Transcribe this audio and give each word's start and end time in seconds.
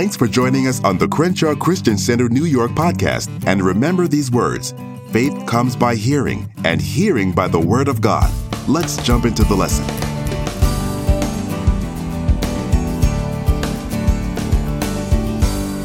Thanks 0.00 0.16
for 0.16 0.26
joining 0.26 0.66
us 0.66 0.82
on 0.82 0.96
the 0.96 1.06
Crenshaw 1.06 1.54
Christian 1.54 1.98
Center 1.98 2.30
New 2.30 2.46
York 2.46 2.70
podcast. 2.70 3.28
And 3.46 3.60
remember 3.62 4.08
these 4.08 4.30
words 4.30 4.72
faith 5.10 5.46
comes 5.46 5.76
by 5.76 5.94
hearing, 5.94 6.50
and 6.64 6.80
hearing 6.80 7.32
by 7.32 7.48
the 7.48 7.60
Word 7.60 7.86
of 7.86 8.00
God. 8.00 8.32
Let's 8.66 8.96
jump 9.04 9.26
into 9.26 9.44
the 9.44 9.54
lesson. 9.54 9.84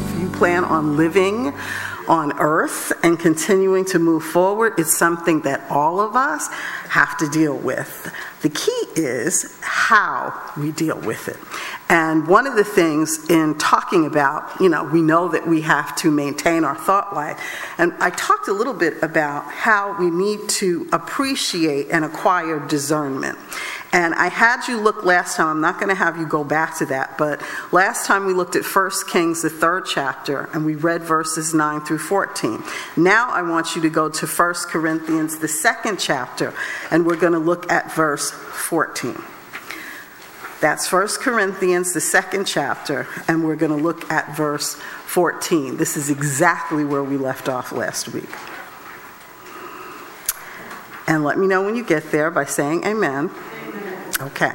If 0.08 0.22
you 0.22 0.30
plan 0.30 0.64
on 0.64 0.96
living 0.96 1.52
on 2.08 2.32
earth 2.38 2.92
and 3.02 3.20
continuing 3.20 3.84
to 3.84 3.98
move 3.98 4.24
forward, 4.24 4.72
it's 4.78 4.96
something 4.96 5.42
that 5.42 5.60
all 5.70 6.00
of 6.00 6.16
us 6.16 6.48
have 6.88 7.18
to 7.18 7.28
deal 7.28 7.58
with. 7.58 8.10
The 8.40 8.48
key 8.48 8.84
is 8.94 9.58
how 9.60 10.32
we 10.56 10.72
deal 10.72 10.98
with 11.00 11.28
it. 11.28 11.36
And 11.88 12.26
one 12.26 12.48
of 12.48 12.56
the 12.56 12.64
things 12.64 13.30
in 13.30 13.56
talking 13.58 14.06
about, 14.06 14.60
you 14.60 14.68
know, 14.68 14.82
we 14.84 15.02
know 15.02 15.28
that 15.28 15.46
we 15.46 15.60
have 15.60 15.94
to 15.96 16.10
maintain 16.10 16.64
our 16.64 16.74
thought 16.74 17.14
life. 17.14 17.40
And 17.78 17.92
I 18.00 18.10
talked 18.10 18.48
a 18.48 18.52
little 18.52 18.74
bit 18.74 19.00
about 19.02 19.44
how 19.44 19.96
we 19.96 20.10
need 20.10 20.48
to 20.48 20.88
appreciate 20.92 21.88
and 21.90 22.04
acquire 22.04 22.58
discernment. 22.66 23.38
And 23.92 24.14
I 24.14 24.28
had 24.28 24.66
you 24.66 24.80
look 24.80 25.04
last 25.04 25.36
time, 25.36 25.46
I'm 25.46 25.60
not 25.60 25.76
going 25.76 25.88
to 25.88 25.94
have 25.94 26.18
you 26.18 26.26
go 26.26 26.42
back 26.42 26.76
to 26.78 26.86
that, 26.86 27.16
but 27.16 27.40
last 27.70 28.04
time 28.04 28.26
we 28.26 28.34
looked 28.34 28.56
at 28.56 28.64
1 28.64 28.90
Kings, 29.08 29.42
the 29.42 29.48
third 29.48 29.86
chapter, 29.86 30.50
and 30.52 30.66
we 30.66 30.74
read 30.74 31.02
verses 31.02 31.54
9 31.54 31.80
through 31.82 31.98
14. 31.98 32.62
Now 32.96 33.30
I 33.30 33.42
want 33.42 33.76
you 33.76 33.82
to 33.82 33.88
go 33.88 34.08
to 34.08 34.26
1 34.26 34.54
Corinthians, 34.68 35.38
the 35.38 35.48
second 35.48 35.98
chapter, 35.98 36.52
and 36.90 37.06
we're 37.06 37.16
going 37.16 37.32
to 37.32 37.38
look 37.38 37.70
at 37.70 37.94
verse 37.94 38.32
14. 38.32 39.16
That's 40.60 40.90
1 40.90 41.08
Corinthians, 41.20 41.92
the 41.92 42.00
second 42.00 42.46
chapter, 42.46 43.06
and 43.28 43.44
we're 43.44 43.56
going 43.56 43.76
to 43.76 43.82
look 43.82 44.10
at 44.10 44.36
verse 44.36 44.74
14. 45.06 45.76
This 45.76 45.96
is 45.96 46.08
exactly 46.08 46.84
where 46.84 47.04
we 47.04 47.16
left 47.16 47.48
off 47.48 47.72
last 47.72 48.08
week. 48.08 48.30
And 51.06 51.22
let 51.22 51.38
me 51.38 51.46
know 51.46 51.62
when 51.62 51.76
you 51.76 51.84
get 51.84 52.10
there 52.10 52.30
by 52.30 52.46
saying 52.46 52.84
amen. 52.84 53.30
Okay. 54.20 54.52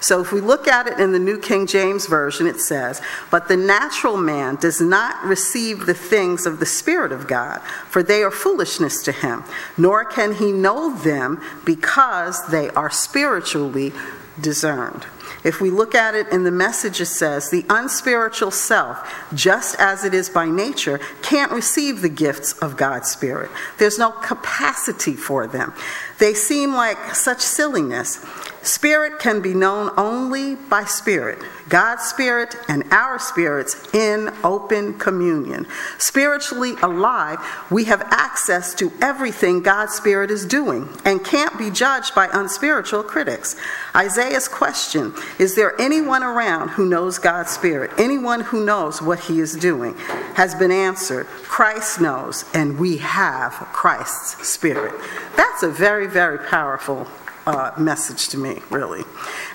So 0.00 0.20
if 0.20 0.32
we 0.32 0.40
look 0.40 0.66
at 0.66 0.88
it 0.88 0.98
in 0.98 1.12
the 1.12 1.18
New 1.20 1.38
King 1.38 1.66
James 1.66 2.06
Version, 2.06 2.48
it 2.48 2.60
says, 2.60 3.00
But 3.30 3.46
the 3.46 3.56
natural 3.56 4.16
man 4.16 4.56
does 4.56 4.80
not 4.80 5.24
receive 5.24 5.86
the 5.86 5.94
things 5.94 6.46
of 6.46 6.58
the 6.58 6.66
Spirit 6.66 7.12
of 7.12 7.28
God, 7.28 7.60
for 7.88 8.02
they 8.02 8.24
are 8.24 8.30
foolishness 8.30 9.02
to 9.04 9.12
him, 9.12 9.44
nor 9.78 10.04
can 10.04 10.34
he 10.34 10.50
know 10.50 10.94
them 10.96 11.40
because 11.64 12.44
they 12.48 12.70
are 12.70 12.90
spiritually 12.90 13.92
discerned. 14.40 15.06
If 15.44 15.60
we 15.60 15.70
look 15.70 15.94
at 15.94 16.14
it 16.14 16.28
in 16.28 16.42
the 16.44 16.50
message, 16.50 17.00
it 17.00 17.06
says, 17.06 17.50
the 17.50 17.66
unspiritual 17.68 18.50
self, 18.50 19.28
just 19.34 19.76
as 19.78 20.04
it 20.04 20.14
is 20.14 20.30
by 20.30 20.46
nature, 20.46 20.98
can't 21.20 21.52
receive 21.52 22.00
the 22.00 22.08
gifts 22.08 22.54
of 22.54 22.78
God's 22.78 23.10
Spirit. 23.10 23.50
There's 23.78 23.98
no 23.98 24.10
capacity 24.10 25.12
for 25.12 25.46
them. 25.46 25.74
They 26.18 26.34
seem 26.34 26.74
like 26.74 27.14
such 27.14 27.40
silliness. 27.40 28.24
Spirit 28.62 29.18
can 29.18 29.42
be 29.42 29.52
known 29.52 29.90
only 29.98 30.54
by 30.54 30.84
spirit. 30.84 31.38
God's 31.68 32.04
spirit 32.04 32.56
and 32.68 32.84
our 32.90 33.18
spirits 33.18 33.94
in 33.94 34.30
open 34.42 34.94
communion. 34.98 35.66
Spiritually 35.98 36.74
alive, 36.82 37.38
we 37.70 37.84
have 37.84 38.02
access 38.10 38.74
to 38.74 38.90
everything 39.02 39.62
God's 39.62 39.94
spirit 39.94 40.30
is 40.30 40.46
doing 40.46 40.88
and 41.04 41.24
can't 41.24 41.58
be 41.58 41.70
judged 41.70 42.14
by 42.14 42.28
unspiritual 42.32 43.02
critics. 43.02 43.56
Isaiah's 43.94 44.48
question 44.48 45.14
Is 45.38 45.54
there 45.56 45.78
anyone 45.80 46.22
around 46.22 46.70
who 46.70 46.86
knows 46.86 47.18
God's 47.18 47.50
spirit? 47.50 47.90
Anyone 47.98 48.40
who 48.40 48.64
knows 48.64 49.02
what 49.02 49.20
he 49.20 49.40
is 49.40 49.54
doing? 49.54 49.94
Has 50.36 50.54
been 50.54 50.72
answered. 50.72 51.26
Christ 51.26 52.00
knows, 52.00 52.44
and 52.54 52.78
we 52.78 52.96
have 52.98 53.52
Christ's 53.52 54.48
spirit. 54.48 54.94
That's 55.36 55.62
a 55.62 55.70
very, 55.70 56.06
very 56.14 56.38
powerful 56.38 57.08
uh, 57.44 57.72
message 57.76 58.28
to 58.28 58.38
me, 58.38 58.60
really. 58.70 59.02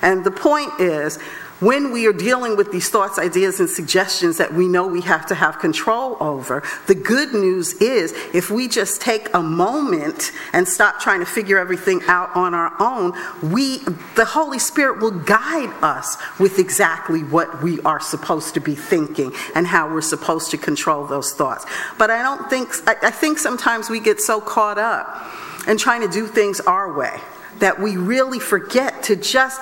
And 0.02 0.22
the 0.24 0.30
point 0.30 0.78
is, 0.78 1.18
when 1.60 1.90
we 1.90 2.06
are 2.06 2.12
dealing 2.12 2.54
with 2.54 2.70
these 2.70 2.90
thoughts, 2.90 3.18
ideas, 3.18 3.60
and 3.60 3.68
suggestions 3.68 4.36
that 4.36 4.52
we 4.52 4.68
know 4.68 4.86
we 4.86 5.00
have 5.00 5.24
to 5.26 5.34
have 5.34 5.58
control 5.58 6.18
over, 6.20 6.62
the 6.86 6.94
good 6.94 7.32
news 7.32 7.72
is 7.74 8.12
if 8.34 8.50
we 8.50 8.68
just 8.68 9.00
take 9.00 9.32
a 9.34 9.42
moment 9.42 10.32
and 10.52 10.68
stop 10.68 11.00
trying 11.00 11.20
to 11.20 11.26
figure 11.26 11.58
everything 11.58 12.02
out 12.08 12.34
on 12.36 12.52
our 12.52 12.74
own, 12.78 13.12
we, 13.42 13.78
the 14.16 14.26
Holy 14.26 14.58
Spirit 14.58 15.00
will 15.00 15.18
guide 15.18 15.72
us 15.82 16.18
with 16.38 16.58
exactly 16.58 17.20
what 17.20 17.62
we 17.62 17.80
are 17.82 18.00
supposed 18.00 18.52
to 18.52 18.60
be 18.60 18.74
thinking 18.74 19.32
and 19.54 19.66
how 19.66 19.90
we're 19.90 20.02
supposed 20.02 20.50
to 20.50 20.58
control 20.58 21.06
those 21.06 21.32
thoughts. 21.32 21.64
But 21.96 22.10
I 22.10 22.22
don't 22.22 22.50
think, 22.50 22.68
I, 22.86 23.08
I 23.08 23.10
think 23.10 23.38
sometimes 23.38 23.88
we 23.88 24.00
get 24.00 24.20
so 24.20 24.42
caught 24.42 24.78
up 24.78 25.26
in 25.66 25.76
trying 25.78 26.00
to 26.00 26.08
do 26.08 26.26
things 26.26 26.60
our 26.60 26.92
way 26.92 27.18
that 27.58 27.80
we 27.80 27.96
really 27.96 28.38
forget 28.38 29.02
to 29.04 29.16
just 29.16 29.60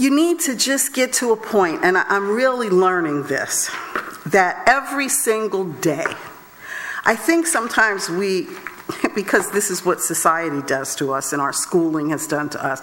you 0.00 0.08
need 0.08 0.40
to 0.40 0.56
just 0.56 0.94
get 0.94 1.12
to 1.14 1.32
a 1.32 1.36
point, 1.36 1.84
and 1.84 1.98
I'm 1.98 2.30
really 2.30 2.70
learning 2.70 3.24
this, 3.24 3.70
that 4.24 4.62
every 4.66 5.10
single 5.10 5.64
day, 5.64 6.06
I 7.04 7.14
think 7.14 7.46
sometimes 7.46 8.08
we, 8.08 8.48
because 9.14 9.50
this 9.50 9.70
is 9.70 9.84
what 9.84 10.00
society 10.00 10.62
does 10.62 10.96
to 10.96 11.12
us 11.12 11.34
and 11.34 11.42
our 11.42 11.52
schooling 11.52 12.08
has 12.10 12.26
done 12.26 12.48
to 12.48 12.64
us, 12.64 12.80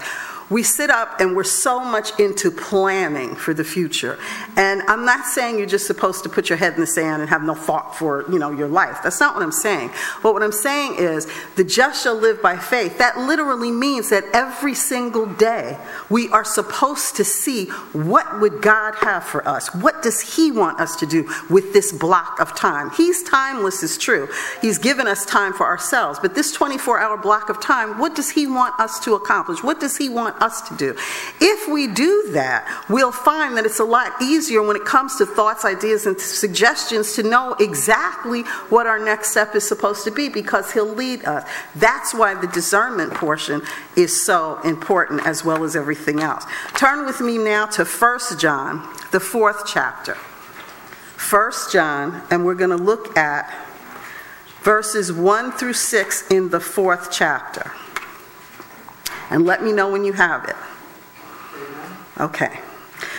we 0.50 0.64
sit 0.64 0.90
up 0.90 1.20
and 1.20 1.36
we're 1.36 1.44
so 1.44 1.80
much 1.80 2.18
into 2.20 2.50
planning 2.50 3.36
for 3.36 3.54
the 3.54 3.64
future. 3.64 4.18
And 4.56 4.82
I'm 4.84 5.06
not 5.06 5.26
saying 5.26 5.58
you're 5.58 5.68
just 5.68 5.88
supposed 5.88 6.24
to 6.24 6.30
put 6.30 6.50
your 6.50 6.58
head 6.58 6.74
in 6.76 6.80
the 6.80 6.88
sand 6.88 7.22
and 7.22 7.30
have 7.30 7.44
no 7.44 7.54
thought 7.54 7.96
for, 7.96 8.24
you 8.32 8.40
know, 8.40 8.52
your 8.52 8.68
life. 8.68 9.00
That's 9.04 9.20
not 9.20 9.36
what 9.36 9.44
I'm 9.44 9.52
saying. 9.52 9.92
But 10.24 10.34
what 10.34 10.44
I'm 10.44 10.52
saying 10.52 10.96
is 11.00 11.28
the 11.56 11.64
just 11.64 12.04
shall 12.04 12.16
live 12.16 12.42
by 12.42 12.58
faith. 12.58 12.98
That 12.98 13.18
literally 13.18 13.72
means 13.72 14.10
that 14.10 14.24
every 14.34 14.74
single 14.74 15.26
day 15.26 15.78
we 16.10 16.30
are 16.30 16.46
supposed 16.46 17.16
to 17.18 17.26
see 17.26 17.66
what 17.94 18.40
would 18.40 18.62
God 18.62 18.96
have 18.96 19.24
for 19.24 19.48
us? 19.48 19.74
What 19.76 20.02
does 20.02 20.36
he 20.36 20.52
want 20.52 20.80
us 20.80 20.96
to 20.98 21.06
do 21.06 21.30
with 21.50 21.74
this 21.74 21.92
block 21.92 22.40
of 22.40 22.56
time? 22.56 22.90
He's 22.92 23.22
timeless 23.24 23.84
is 23.84 23.98
true. 23.98 24.30
He's 24.62 24.78
given 24.78 25.08
us 25.08 25.26
time 25.26 25.54
for 25.54 25.66
ourselves. 25.66 26.20
But 26.20 26.36
this 26.36 26.56
24-hour 26.56 27.18
block 27.18 27.50
of 27.50 27.62
time, 27.62 28.00
what 28.00 28.16
does 28.16 28.30
he 28.30 28.48
want 28.48 28.80
us 28.80 29.00
to 29.02 29.16
accomplish? 29.16 29.64
What 29.64 29.80
does 29.80 29.98
he 29.98 30.10
want 30.10 30.37
us 30.42 30.62
to 30.70 30.76
do. 30.76 30.96
If 31.40 31.68
we 31.72 31.88
do 31.88 32.30
that, 32.32 32.86
we'll 32.90 33.12
find 33.12 33.58
that 33.58 33.66
it's 33.66 33.80
a 33.80 33.86
lot 33.86 34.22
easier 34.22 34.62
when 34.62 34.76
it 34.76 34.86
comes 34.86 35.18
to 35.18 35.26
thoughts, 35.26 35.66
ideas, 35.66 36.06
and 36.06 36.20
suggestions 36.20 37.14
to 37.16 37.24
know 37.24 37.54
exactly 37.60 38.44
what 38.70 38.88
our 38.88 39.00
next 39.00 39.32
step 39.32 39.56
is 39.56 39.68
supposed 39.68 40.04
to 40.06 40.12
be 40.12 40.30
because 40.30 40.72
He'll 40.72 40.86
lead 40.86 41.26
us. 41.26 41.48
That's 41.76 42.14
why 42.14 42.34
the 42.36 42.48
discernment 42.48 43.14
portion 43.14 43.62
is 43.96 44.26
so 44.26 44.60
important 44.62 45.26
as 45.26 45.44
well 45.44 45.64
as 45.64 45.76
everything 45.76 46.22
else. 46.22 46.46
Turn 46.76 47.06
with 47.06 47.22
me 47.22 47.38
now 47.38 47.66
to 47.68 47.86
1 47.86 48.20
John, 48.38 48.96
the 49.12 49.20
fourth 49.20 49.64
chapter. 49.66 50.16
1 51.30 51.52
John, 51.72 52.22
and 52.30 52.46
we're 52.46 52.56
going 52.56 52.70
to 52.70 52.78
look 52.78 53.18
at 53.18 53.54
verses 54.62 55.12
1 55.12 55.52
through 55.54 55.74
6 55.74 56.28
in 56.30 56.50
the 56.50 56.60
fourth 56.60 57.10
chapter 57.12 57.72
and 59.30 59.46
let 59.46 59.64
me 59.64 59.72
know 59.72 59.92
when 59.92 60.04
you 60.04 60.14
have 60.14 60.46
it. 60.46 60.56
Okay. 62.20 62.60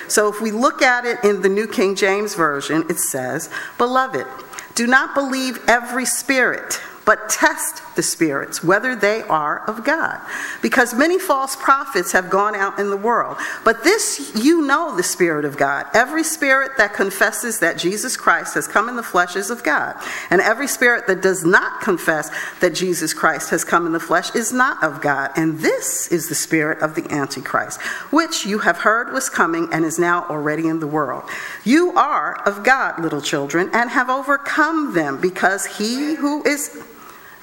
So 0.09 0.29
if 0.29 0.41
we 0.41 0.51
look 0.51 0.83
at 0.83 1.05
it 1.05 1.23
in 1.23 1.43
the 1.43 1.49
New 1.49 1.67
King 1.67 1.95
James 1.95 2.35
Version, 2.35 2.85
it 2.89 2.99
says, 2.99 3.51
Beloved, 3.77 4.27
do 4.75 4.87
not 4.87 5.15
believe 5.15 5.59
every 5.69 6.07
spirit, 6.07 6.81
but 7.05 7.29
test 7.29 7.83
the 7.99 8.03
spirits, 8.05 8.63
whether 8.63 8.95
they 8.95 9.23
are 9.23 9.69
of 9.69 9.83
God. 9.83 10.21
Because 10.63 10.95
many 10.95 11.19
false 11.19 11.57
prophets 11.57 12.13
have 12.13 12.31
gone 12.31 12.55
out 12.55 12.79
in 12.79 12.91
the 12.91 12.97
world. 12.97 13.37
But 13.65 13.83
this 13.83 14.33
you 14.37 14.65
know 14.65 14.97
the 14.97 15.03
Spirit 15.03 15.45
of 15.45 15.57
God. 15.57 15.87
Every 15.95 16.23
spirit 16.23 16.79
that 16.79 16.95
confesses 16.95 17.59
that 17.59 17.77
Jesus 17.77 18.17
Christ 18.17 18.55
has 18.55 18.69
come 18.69 18.89
in 18.89 18.95
the 18.95 19.03
flesh 19.03 19.35
is 19.35 19.51
of 19.51 19.65
God. 19.65 19.97
And 20.31 20.41
every 20.41 20.69
spirit 20.69 21.09
that 21.09 21.23
does 21.23 21.45
not 21.45 21.81
confess 21.81 22.31
that 22.61 22.73
Jesus 22.73 23.13
Christ 23.13 23.51
has 23.51 23.65
come 23.65 23.85
in 23.85 23.91
the 23.93 23.99
flesh 23.99 24.33
is 24.37 24.53
not 24.53 24.81
of 24.85 25.01
God. 25.01 25.33
And 25.35 25.59
this 25.59 26.07
is 26.13 26.29
the 26.29 26.37
spirit 26.37 26.79
of 26.79 26.95
the 26.95 27.11
Antichrist, 27.13 27.83
which 28.13 28.47
you 28.47 28.61
have 28.61 28.79
heard 28.79 29.13
was 29.13 29.29
coming 29.29 29.69
and 29.73 29.85
is 29.85 29.99
now 29.99 30.25
already 30.31 30.69
in 30.69 30.79
the 30.79 30.87
world. 30.87 31.25
You 31.65 31.91
are 31.97 32.41
of 32.47 32.63
God, 32.63 33.03
little 33.03 33.21
children, 33.21 33.71
and 33.73 33.91
have 33.91 34.09
overcome 34.09 34.95
them, 34.95 35.21
because 35.21 35.67
he 35.67 36.15
who 36.15 36.45
is 36.45 36.81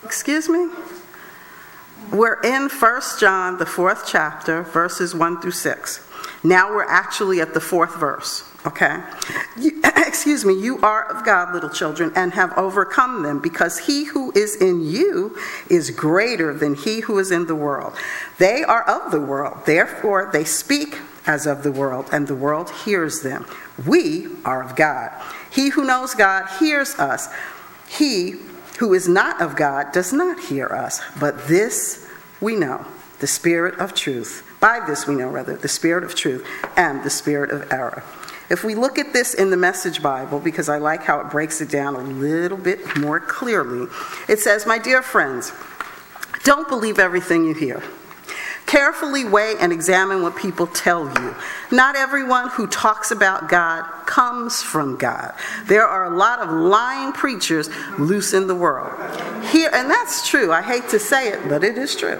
Excuse 0.06 0.48
me? 0.48 0.70
We're 2.14 2.40
in 2.42 2.70
First 2.70 3.20
John, 3.20 3.58
the 3.58 3.66
fourth 3.66 4.04
chapter, 4.08 4.62
verses 4.62 5.16
1 5.16 5.42
through 5.42 5.50
6. 5.50 6.08
Now 6.44 6.70
we're 6.70 6.88
actually 6.88 7.42
at 7.42 7.56
the 7.56 7.60
fourth 7.60 7.96
verse, 7.96 8.48
okay? 8.68 9.02
You, 9.58 9.82
excuse 9.98 10.46
me, 10.46 10.54
you 10.54 10.80
are 10.82 11.12
of 11.12 11.26
God, 11.26 11.56
little 11.56 11.72
children, 11.72 12.12
and 12.16 12.34
have 12.34 12.56
overcome 12.56 13.24
them, 13.24 13.40
because 13.40 13.80
he 13.80 14.04
who 14.06 14.32
is 14.36 14.56
in 14.56 14.86
you 14.86 15.36
is 15.72 15.90
greater 15.90 16.54
than 16.54 16.76
he 16.76 17.00
who 17.00 17.18
is 17.18 17.32
in 17.32 17.48
the 17.48 17.56
world. 17.56 17.96
They 18.38 18.64
are 18.64 18.84
of 18.84 19.12
the 19.12 19.20
world, 19.20 19.66
therefore 19.66 20.30
they 20.32 20.44
speak 20.44 21.00
as 21.26 21.48
of 21.48 21.64
the 21.64 21.72
world, 21.72 22.10
and 22.12 22.28
the 22.28 22.36
world 22.36 22.70
hears 22.70 23.22
them. 23.22 23.48
We 23.88 24.28
are 24.46 24.62
of 24.62 24.76
God. 24.76 25.12
He 25.50 25.70
who 25.70 25.84
knows 25.84 26.14
God 26.14 26.48
hears 26.60 26.94
us. 27.00 27.28
He 27.88 28.36
who 28.80 28.94
is 28.94 29.08
not 29.08 29.42
of 29.42 29.56
God 29.56 29.92
does 29.92 30.12
not 30.12 30.40
hear 30.40 30.68
us. 30.68 31.02
But 31.20 31.48
this 31.48 32.08
we 32.42 32.56
know 32.56 32.86
the 33.20 33.28
Spirit 33.28 33.80
of 33.80 33.94
truth. 33.94 34.44
By 34.60 34.84
this 34.86 35.08
we 35.08 35.16
know, 35.16 35.30
rather, 35.30 35.56
the 35.56 35.68
Spirit 35.68 36.04
of 36.04 36.16
truth 36.16 36.46
and 36.76 37.04
the 37.04 37.10
Spirit 37.10 37.52
of 37.52 37.72
error. 37.72 38.04
If 38.50 38.64
we 38.64 38.76
look 38.76 39.00
at 39.00 39.14
this 39.14 39.34
in 39.34 39.50
the 39.50 39.58
Message 39.58 40.04
Bible, 40.04 40.40
because 40.40 40.70
I 40.70 40.78
like 40.78 41.04
how 41.04 41.20
it 41.20 41.32
breaks 41.32 41.62
it 41.62 41.70
down 41.70 41.96
a 41.96 42.00
little 42.00 42.58
bit 42.58 42.98
more 42.98 43.20
clearly, 43.20 43.88
it 44.28 44.40
says, 44.40 44.68
My 44.68 44.78
dear 44.78 45.02
friends, 45.02 45.52
don't 46.44 46.68
believe 46.68 47.00
everything 47.00 47.46
you 47.46 47.54
hear. 47.54 47.82
Carefully 48.66 49.26
weigh 49.26 49.56
and 49.60 49.72
examine 49.72 50.22
what 50.22 50.36
people 50.36 50.66
tell 50.68 51.06
you. 51.08 51.36
Not 51.72 51.96
everyone 51.96 52.50
who 52.50 52.68
talks 52.68 53.12
about 53.12 53.48
God 53.48 53.84
comes 54.06 54.62
from 54.62 54.98
God. 54.98 55.34
There 55.66 55.86
are 55.86 56.06
a 56.06 56.18
lot 56.18 56.40
of 56.40 56.50
lying 56.50 57.12
preachers 57.12 57.70
loose 58.00 58.34
in 58.34 58.48
the 58.48 58.56
world. 58.56 58.92
Here, 59.46 59.70
and 59.72 59.90
that's 59.90 60.28
true. 60.28 60.52
I 60.52 60.62
hate 60.62 60.90
to 60.90 61.00
say 61.00 61.30
it, 61.30 61.48
but 61.48 61.64
it 61.64 61.78
is 61.78 61.96
true. 61.96 62.20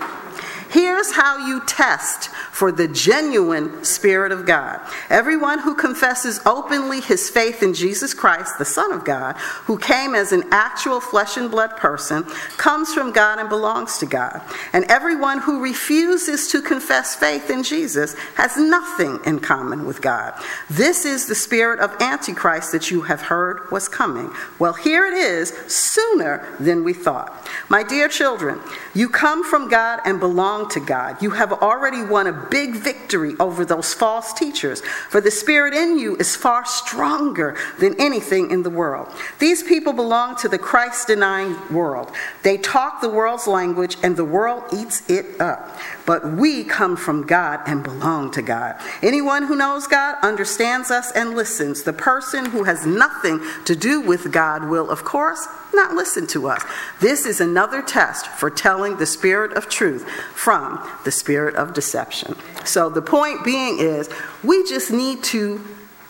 Here's 0.76 1.14
how 1.14 1.38
you 1.38 1.62
test 1.66 2.28
for 2.52 2.70
the 2.70 2.90
genuine 2.90 3.86
Spirit 3.86 4.34
of 4.34 4.46
God. 4.46 4.82
Everyone 5.10 5.60
who 5.60 5.74
confesses 5.74 6.42
openly 6.46 7.00
his 7.00 7.30
faith 7.30 7.64
in 7.64 7.74
Jesus 7.74 8.14
Christ, 8.14 8.58
the 8.58 8.66
Son 8.66 8.92
of 8.92 9.06
God, 9.06 9.38
who 9.68 9.78
came 9.78 10.14
as 10.14 10.34
an 10.34 10.44
actual 10.52 11.00
flesh 11.00 11.38
and 11.38 11.50
blood 11.50 11.78
person, 11.78 12.24
comes 12.58 12.94
from 12.94 13.14
God 13.14 13.40
and 13.40 13.48
belongs 13.48 14.00
to 14.00 14.06
God. 14.06 14.42
And 14.74 14.84
everyone 14.92 15.40
who 15.40 15.64
refuses 15.64 16.50
to 16.50 16.62
confess 16.62 17.16
faith 17.16 17.50
in 17.50 17.64
Jesus 17.64 18.14
has 18.36 18.58
nothing 18.58 19.22
in 19.26 19.40
common 19.40 19.86
with 19.86 20.02
God. 20.02 20.34
This 20.70 21.06
is 21.06 21.26
the 21.26 21.36
spirit 21.36 21.80
of 21.80 21.96
Antichrist 22.02 22.74
that 22.74 22.92
you 22.92 23.04
have 23.04 23.22
heard 23.22 23.72
was 23.72 23.88
coming. 23.88 24.30
Well, 24.60 24.74
here 24.74 25.06
it 25.06 25.14
is, 25.14 25.52
sooner 25.68 26.46
than 26.60 26.84
we 26.84 26.92
thought. 26.92 27.48
My 27.70 27.82
dear 27.82 28.10
children, 28.10 28.60
you 28.94 29.08
come 29.08 29.42
from 29.50 29.70
God 29.70 30.02
and 30.04 30.20
belong 30.20 30.65
to 30.72 30.80
God. 30.80 31.22
You 31.22 31.32
have 31.32 31.52
already 31.54 32.04
won 32.04 32.28
a 32.28 32.34
big 32.34 32.76
victory 32.76 33.36
over 33.40 33.66
those 33.66 33.94
false 33.94 34.34
teachers, 34.34 34.82
for 35.10 35.22
the 35.22 35.32
spirit 35.32 35.74
in 35.74 35.98
you 35.98 36.16
is 36.18 36.36
far 36.36 36.66
stronger 36.66 37.56
than 37.80 38.00
anything 38.00 38.52
in 38.52 38.64
the 38.64 38.70
world. 38.70 39.08
These 39.40 39.64
people 39.64 39.94
belong 39.94 40.36
to 40.38 40.50
the 40.50 40.58
Christ 40.58 41.08
denying 41.08 41.56
world. 41.74 42.12
They 42.44 42.58
talk 42.58 43.02
the 43.02 43.10
world's 43.10 43.48
language, 43.48 43.98
and 44.04 44.16
the 44.16 44.26
world 44.26 44.64
eats 44.74 45.10
it 45.10 45.40
up. 45.40 45.78
But 46.06 46.34
we 46.34 46.64
come 46.64 46.96
from 46.96 47.26
God 47.26 47.62
and 47.66 47.84
belong 47.84 48.32
to 48.32 48.42
God. 48.42 48.80
Anyone 49.02 49.44
who 49.44 49.56
knows 49.56 49.88
God 49.88 50.18
understands 50.22 50.92
us 50.92 51.12
and 51.12 51.36
listens. 51.36 51.84
The 51.84 51.94
person 51.94 52.46
who 52.46 52.64
has 52.64 52.86
nothing 52.86 53.42
to 53.66 53.76
do 53.76 54.02
with 54.02 54.32
God 54.32 54.70
will, 54.70 54.90
of 54.90 55.04
course, 55.04 55.48
not 55.74 55.94
listen 55.94 56.28
to 56.28 56.48
us. 56.48 56.64
This 57.00 57.26
is 57.26 57.42
another 57.42 57.82
test 57.82 58.28
for 58.28 58.50
telling 58.50 58.98
the 58.98 59.06
spirit 59.06 59.54
of 59.54 59.68
truth 59.68 60.08
from 60.34 60.88
the 61.04 61.12
spirit 61.12 61.56
of 61.56 61.74
deception. 61.74 62.36
So 62.66 62.90
the 62.90 63.02
point 63.02 63.44
being 63.44 63.80
is 63.80 64.10
we 64.44 64.68
just 64.68 64.92
need 64.92 65.24
to 65.26 65.62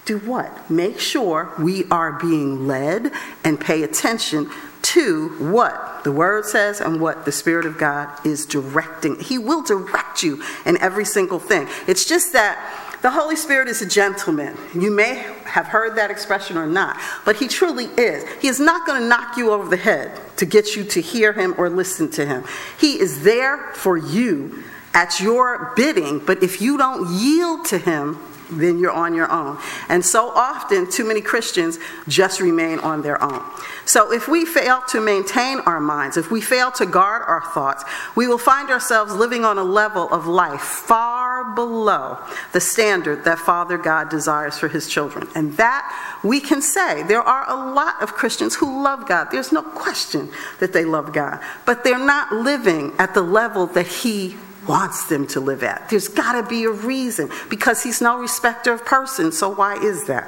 do 0.06 0.20
what? 0.20 0.70
Make 0.70 1.00
sure 1.00 1.52
we 1.58 1.86
are 1.86 2.14
being 2.14 2.68
led 2.68 3.12
and 3.44 3.60
pay 3.60 3.84
attention 3.84 4.50
to 4.86 5.30
what 5.40 6.04
the 6.04 6.12
Word 6.12 6.46
says 6.46 6.80
and 6.80 7.02
what 7.02 7.26
the 7.26 7.32
Spirit 7.32 7.66
of 7.66 7.78
God 7.78 8.24
is 8.26 8.46
directing. 8.46 9.20
He 9.20 9.40
will 9.40 9.64
direct 9.64 10.22
you 10.22 10.44
in 10.64 10.78
every 10.78 11.06
single 11.06 11.40
thing. 11.40 11.68
It's 11.88 12.06
just 12.06 12.34
that 12.34 13.00
the 13.02 13.10
Holy 13.10 13.36
Spirit 13.36 13.68
is 13.68 13.82
a 13.82 13.88
gentleman. 13.88 14.56
You 14.74 14.92
may 14.92 15.26
have 15.46 15.66
heard 15.66 15.96
that 15.96 16.12
expression 16.12 16.56
or 16.56 16.68
not, 16.68 17.00
but 17.26 17.36
He 17.36 17.48
truly 17.48 17.86
is. 17.86 18.28
He 18.40 18.48
is 18.48 18.60
not 18.60 18.86
going 18.86 19.02
to 19.02 19.08
knock 19.08 19.38
you 19.38 19.52
over 19.52 19.68
the 19.68 19.78
head 19.78 20.12
to 20.38 20.46
get 20.46 20.76
you 20.76 20.84
to 20.84 21.02
hear 21.02 21.34
Him 21.34 21.56
or 21.58 21.70
listen 21.70 22.10
to 22.12 22.26
Him. 22.26 22.44
He 22.80 23.00
is 23.00 23.24
there 23.24 23.74
for 23.74 23.98
you 23.98 24.64
at 24.94 25.20
your 25.20 25.74
bidding, 25.76 26.20
but 26.20 26.44
if 26.44 26.62
you 26.62 26.78
don't 26.78 27.10
yield 27.10 27.66
to 27.66 27.80
Him, 27.80 28.20
then 28.52 28.80
you're 28.80 28.92
on 28.92 29.14
your 29.14 29.32
own. 29.32 29.58
And 29.90 30.04
so 30.06 30.30
often, 30.30 30.90
too 30.90 31.06
many 31.06 31.22
Christians 31.22 31.80
just 32.08 32.40
remain 32.40 32.80
on 32.80 33.02
their 33.02 33.22
own. 33.24 33.44
So 33.86 34.12
if 34.12 34.28
we 34.28 34.46
fail 34.46 34.82
to 34.90 35.00
maintain 35.00 35.60
our 35.62 35.80
minds, 35.80 36.18
if 36.18 36.32
we 36.32 36.42
fail 36.42 36.72
to 36.72 36.86
guard 36.86 37.24
our 37.28 37.42
thoughts, 37.54 37.84
we 38.16 38.28
will 38.28 38.38
find 38.38 38.70
ourselves 38.70 39.14
living 39.14 39.46
on 39.46 39.58
a 39.58 39.64
level 39.64 40.10
of 40.10 40.26
life 40.26 40.62
far 40.62 41.54
below 41.54 42.18
the 42.52 42.62
standard 42.62 43.24
that 43.26 43.40
Father 43.40 43.78
God 43.78 44.10
desires 44.10 44.58
for 44.58 44.68
his 44.68 44.88
children. 44.88 45.28
And 45.36 45.54
that 45.58 46.20
we 46.24 46.40
can 46.40 46.62
say. 46.62 47.04
There 47.04 47.22
are 47.22 47.50
a 47.50 47.74
lot 47.74 48.02
of 48.02 48.14
Christians 48.14 48.56
who 48.56 48.84
love 48.84 49.08
God. 49.08 49.28
There's 49.32 49.52
no 49.52 49.62
question 49.62 50.30
that 50.60 50.74
they 50.74 50.86
love 50.86 51.14
God, 51.14 51.40
but 51.66 51.84
they're 51.84 51.98
not 51.98 52.32
living 52.32 52.94
at 52.98 53.14
the 53.14 53.22
level 53.22 53.68
that 53.68 53.88
he 53.88 54.38
wants 54.68 55.06
them 55.06 55.28
to 55.28 55.40
live 55.40 55.64
at. 55.64 55.90
There's 55.90 56.08
got 56.08 56.42
to 56.42 56.48
be 56.48 56.64
a 56.64 56.72
reason 56.72 57.30
because 57.50 57.84
he's 57.84 58.02
no 58.02 58.20
respecter 58.20 58.74
of 58.74 58.86
persons. 58.86 59.38
So, 59.38 59.50
why 59.50 59.76
is 59.76 60.06
that? 60.06 60.28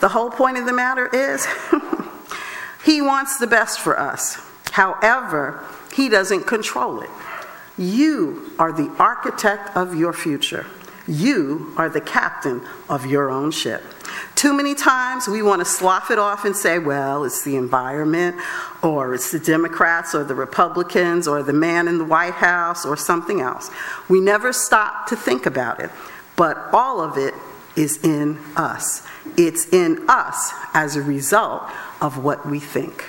The 0.00 0.08
whole 0.08 0.30
point 0.30 0.58
of 0.58 0.66
the 0.66 0.72
matter 0.72 1.06
is 1.06 1.46
he 2.84 3.00
wants 3.00 3.38
the 3.38 3.46
best 3.46 3.80
for 3.80 3.98
us. 3.98 4.38
However, 4.72 5.64
he 5.94 6.08
doesn't 6.08 6.46
control 6.46 7.00
it. 7.00 7.10
You 7.78 8.52
are 8.58 8.72
the 8.72 8.90
architect 8.98 9.76
of 9.76 9.94
your 9.94 10.12
future. 10.12 10.66
You 11.06 11.72
are 11.76 11.88
the 11.88 12.00
captain 12.00 12.62
of 12.88 13.06
your 13.06 13.30
own 13.30 13.50
ship. 13.50 13.82
Too 14.34 14.52
many 14.52 14.74
times 14.74 15.28
we 15.28 15.42
want 15.42 15.60
to 15.60 15.64
slough 15.64 16.10
it 16.10 16.18
off 16.18 16.44
and 16.44 16.56
say, 16.56 16.78
well, 16.78 17.24
it's 17.24 17.44
the 17.44 17.56
environment, 17.56 18.36
or 18.82 19.14
it's 19.14 19.30
the 19.30 19.38
Democrats, 19.38 20.14
or 20.14 20.24
the 20.24 20.34
Republicans, 20.34 21.28
or 21.28 21.42
the 21.42 21.52
man 21.52 21.88
in 21.88 21.98
the 21.98 22.04
White 22.04 22.34
House, 22.34 22.84
or 22.84 22.96
something 22.96 23.40
else. 23.40 23.70
We 24.08 24.20
never 24.20 24.52
stop 24.52 25.06
to 25.08 25.16
think 25.16 25.46
about 25.46 25.80
it. 25.80 25.90
But 26.36 26.56
all 26.72 27.00
of 27.00 27.18
it 27.18 27.34
is 27.76 28.02
in 28.04 28.38
us. 28.56 29.06
It's 29.36 29.72
in 29.72 30.04
us 30.08 30.52
as 30.74 30.96
a 30.96 31.02
result 31.02 31.62
of 32.00 32.22
what 32.22 32.46
we 32.46 32.60
think. 32.60 33.04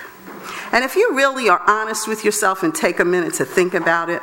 And 0.72 0.84
if 0.84 0.96
you 0.96 1.16
really 1.16 1.48
are 1.48 1.62
honest 1.66 2.08
with 2.08 2.24
yourself 2.24 2.62
and 2.62 2.74
take 2.74 3.00
a 3.00 3.04
minute 3.04 3.34
to 3.34 3.44
think 3.44 3.74
about 3.74 4.10
it, 4.10 4.22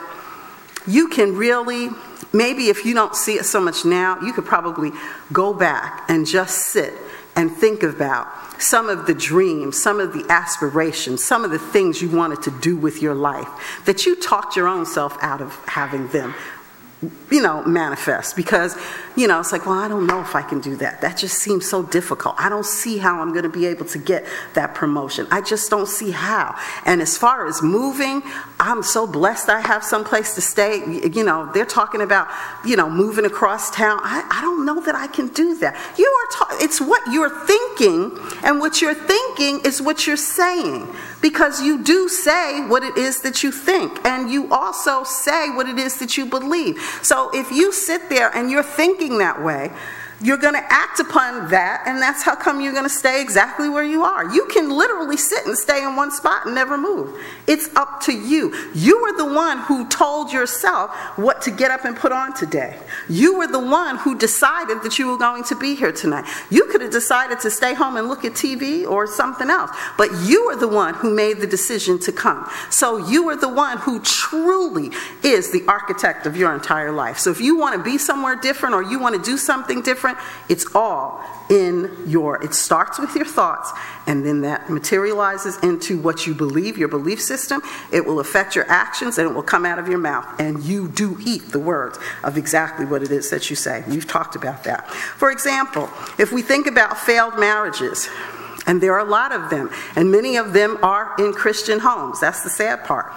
you 0.88 1.07
can 1.07 1.36
really 1.36 1.89
maybe 2.33 2.69
if 2.69 2.86
you 2.86 2.94
don't 2.94 3.16
see 3.16 3.36
it 3.36 3.45
so 3.45 3.60
much 3.60 3.86
now, 3.86 4.19
you 4.22 4.33
could 4.33 4.45
probably 4.45 4.92
go 5.31 5.54
back 5.54 6.06
and 6.10 6.25
just 6.25 6.68
sit 6.68 6.94
and 7.36 7.51
think 7.51 7.83
about 7.83 8.28
some 8.62 8.89
of 8.89 9.07
the 9.07 9.13
dreams, 9.13 9.81
some 9.81 10.00
of 10.00 10.13
the 10.13 10.26
aspirations, 10.30 11.23
some 11.23 11.45
of 11.45 11.52
the 11.52 11.59
things 11.59 12.02
you 12.02 12.09
wanted 12.09 12.42
to 12.44 12.52
do 12.59 12.76
with 12.76 13.02
your 13.02 13.16
life 13.16 13.47
that 13.85 14.06
you 14.06 14.16
talked 14.16 14.56
your 14.56 14.68
own 14.68 14.85
self 14.85 15.18
out 15.21 15.42
of 15.42 15.56
having 15.66 16.07
them 16.09 16.33
you 17.31 17.41
know, 17.41 17.63
manifest 17.63 18.35
because, 18.35 18.77
you 19.15 19.27
know, 19.27 19.39
it's 19.39 19.51
like, 19.51 19.65
well, 19.65 19.79
I 19.79 19.87
don't 19.87 20.05
know 20.05 20.21
if 20.21 20.35
I 20.35 20.43
can 20.43 20.61
do 20.61 20.75
that. 20.77 21.01
That 21.01 21.17
just 21.17 21.39
seems 21.39 21.67
so 21.67 21.81
difficult. 21.81 22.35
I 22.37 22.47
don't 22.47 22.65
see 22.65 22.99
how 22.99 23.21
I'm 23.21 23.31
going 23.31 23.43
to 23.43 23.49
be 23.49 23.65
able 23.65 23.85
to 23.85 23.97
get 23.97 24.25
that 24.53 24.75
promotion. 24.75 25.25
I 25.31 25.41
just 25.41 25.69
don't 25.71 25.87
see 25.87 26.11
how. 26.11 26.55
And 26.85 27.01
as 27.01 27.17
far 27.17 27.47
as 27.47 27.63
moving, 27.63 28.21
I'm 28.59 28.83
so 28.83 29.07
blessed 29.07 29.49
I 29.49 29.61
have 29.61 29.83
some 29.83 30.03
place 30.03 30.35
to 30.35 30.41
stay. 30.41 30.77
You 31.11 31.23
know, 31.23 31.49
they're 31.53 31.65
talking 31.65 32.01
about, 32.01 32.27
you 32.63 32.75
know, 32.75 32.89
moving 32.89 33.25
across 33.25 33.71
town. 33.71 33.99
I, 34.03 34.23
I 34.42 34.44
don't 34.44 34.66
know 34.66 34.81
that 34.81 34.95
I 34.95 35.06
can 35.06 35.28
do 35.28 35.54
that. 35.60 35.78
You 36.00 36.06
are, 36.06 36.30
ta- 36.33 36.57
it's 36.60 36.81
what 36.81 37.00
you're 37.14 37.45
thinking, 37.45 38.18
and 38.42 38.60
what 38.60 38.81
you're 38.81 38.95
thinking 38.95 39.60
is 39.64 39.80
what 39.80 40.07
you're 40.07 40.18
saying 40.18 40.88
because 41.21 41.62
you 41.62 41.83
do 41.83 42.10
say 42.10 42.66
what 42.66 42.81
it 42.81 42.98
is 42.98 43.21
that 43.21 43.44
you 43.44 43.52
think, 43.52 44.04
and 44.04 44.31
you 44.31 44.52
also 44.52 45.04
say 45.04 45.52
what 45.52 45.69
it 45.69 45.78
is 45.78 46.00
that 46.00 46.18
you 46.18 46.26
believe. 46.26 46.81
So 47.04 47.30
if 47.36 47.52
you 47.52 47.71
sit 47.71 48.10
there 48.10 48.36
and 48.36 48.50
you're 48.50 48.64
thinking 48.64 49.19
that 49.19 49.44
way, 49.44 49.71
you're 50.21 50.37
going 50.37 50.54
to 50.54 50.63
act 50.71 50.99
upon 50.99 51.49
that, 51.49 51.83
and 51.85 52.01
that's 52.01 52.23
how 52.23 52.35
come 52.35 52.61
you're 52.61 52.73
going 52.73 52.85
to 52.85 52.90
stay 52.90 53.21
exactly 53.21 53.69
where 53.69 53.83
you 53.83 54.04
are. 54.04 54.31
You 54.33 54.45
can 54.45 54.69
literally 54.69 55.18
sit 55.18 55.45
and 55.45 55.57
stay 55.57 55.83
in 55.83 55.95
one 55.95 56.11
spot 56.11 56.45
and 56.45 56.56
never 56.56 56.78
move. 56.78 57.19
It's 57.47 57.73
up 57.75 58.01
to 58.01 58.13
you. 58.13 58.54
You 58.73 59.01
were 59.01 59.18
the 59.18 59.33
one 59.33 59.59
who 59.59 59.87
told 59.87 60.31
yourself 60.31 60.92
what 61.18 61.42
to 61.44 61.51
get 61.51 61.71
up 61.71 61.85
and 61.85 61.95
put 61.95 62.11
on 62.11 62.33
today. 62.33 62.78
You 63.09 63.37
were 63.37 63.47
the 63.47 63.59
one 63.59 63.97
who 63.97 64.18
decided 64.18 64.83
that 64.83 64.99
you 64.99 65.07
were 65.07 65.18
going 65.18 65.44
to 65.45 65.56
be 65.56 65.75
here 65.75 65.92
tonight. 65.92 66.25
You 66.49 66.66
could 66.66 66.81
have 66.81 66.92
decided 66.92 67.40
to 67.40 67.49
stay 67.49 67.73
home 67.73 67.97
and 67.97 68.07
look 68.07 68.23
at 68.23 68.33
TV 68.33 68.85
or 68.85 69.07
something 69.07 69.49
else, 69.49 69.71
but 69.97 70.09
you 70.23 70.45
were 70.45 70.56
the 70.56 70.68
one 70.68 70.94
who 70.95 71.13
made 71.13 71.40
the 71.40 71.47
decision 71.47 71.97
to 71.99 72.11
come. 72.11 72.47
So 72.69 72.97
you 72.97 73.28
are 73.30 73.35
the 73.35 73.49
one 73.49 73.78
who 73.80 73.99
truly 74.01 74.92
is 75.23 75.51
the 75.51 75.63
architect 75.68 76.25
of 76.25 76.37
your 76.37 76.54
entire 76.54 76.92
life. 76.92 77.18
So 77.18 77.31
if 77.31 77.42
you 77.42 77.57
want 77.57 77.75
to 77.75 77.83
be 77.83 77.97
somewhere 77.97 78.35
different 78.35 78.75
or 78.75 78.83
you 78.83 78.99
want 78.99 79.16
to 79.16 79.21
do 79.21 79.37
something 79.37 79.81
different, 79.81 80.10
different. 80.11 80.49
It's 80.49 80.65
all 80.75 81.23
in 81.49 81.91
your, 82.07 82.44
it 82.44 82.53
starts 82.53 82.99
with 82.99 83.15
your 83.15 83.25
thoughts, 83.25 83.71
and 84.07 84.25
then 84.25 84.41
that 84.41 84.69
materializes 84.69 85.57
into 85.63 85.99
what 85.99 86.25
you 86.25 86.33
believe, 86.33 86.77
your 86.77 86.87
belief 86.87 87.21
system. 87.21 87.61
It 87.91 88.06
will 88.06 88.19
affect 88.19 88.56
your 88.56 88.69
actions, 88.69 89.18
and 89.18 89.30
it 89.30 89.33
will 89.33 89.44
come 89.44 89.65
out 89.65 89.80
of 89.80 89.87
your 89.87 89.97
mouth. 89.97 90.25
And 90.39 90.63
you 90.63 90.87
do 90.87 91.18
eat 91.25 91.51
the 91.51 91.59
words 91.59 91.99
of 92.23 92.37
exactly 92.37 92.85
what 92.85 93.03
it 93.03 93.11
is 93.11 93.30
that 93.30 93.49
you 93.49 93.56
say. 93.56 93.83
You've 93.89 94.07
talked 94.07 94.35
about 94.35 94.63
that. 94.63 94.89
For 94.91 95.31
example, 95.31 95.89
if 96.18 96.31
we 96.31 96.41
think 96.41 96.68
about 96.68 96.97
failed 96.97 97.37
marriages, 97.37 98.09
and 98.71 98.80
there 98.80 98.94
are 98.94 99.06
a 99.06 99.09
lot 99.09 99.33
of 99.33 99.49
them, 99.49 99.69
and 99.97 100.09
many 100.09 100.37
of 100.37 100.54
them 100.54 100.78
are 100.81 101.13
in 101.19 101.33
Christian 101.33 101.78
homes. 101.78 102.21
That's 102.21 102.42
the 102.42 102.49
sad 102.49 102.85
part. 102.85 103.11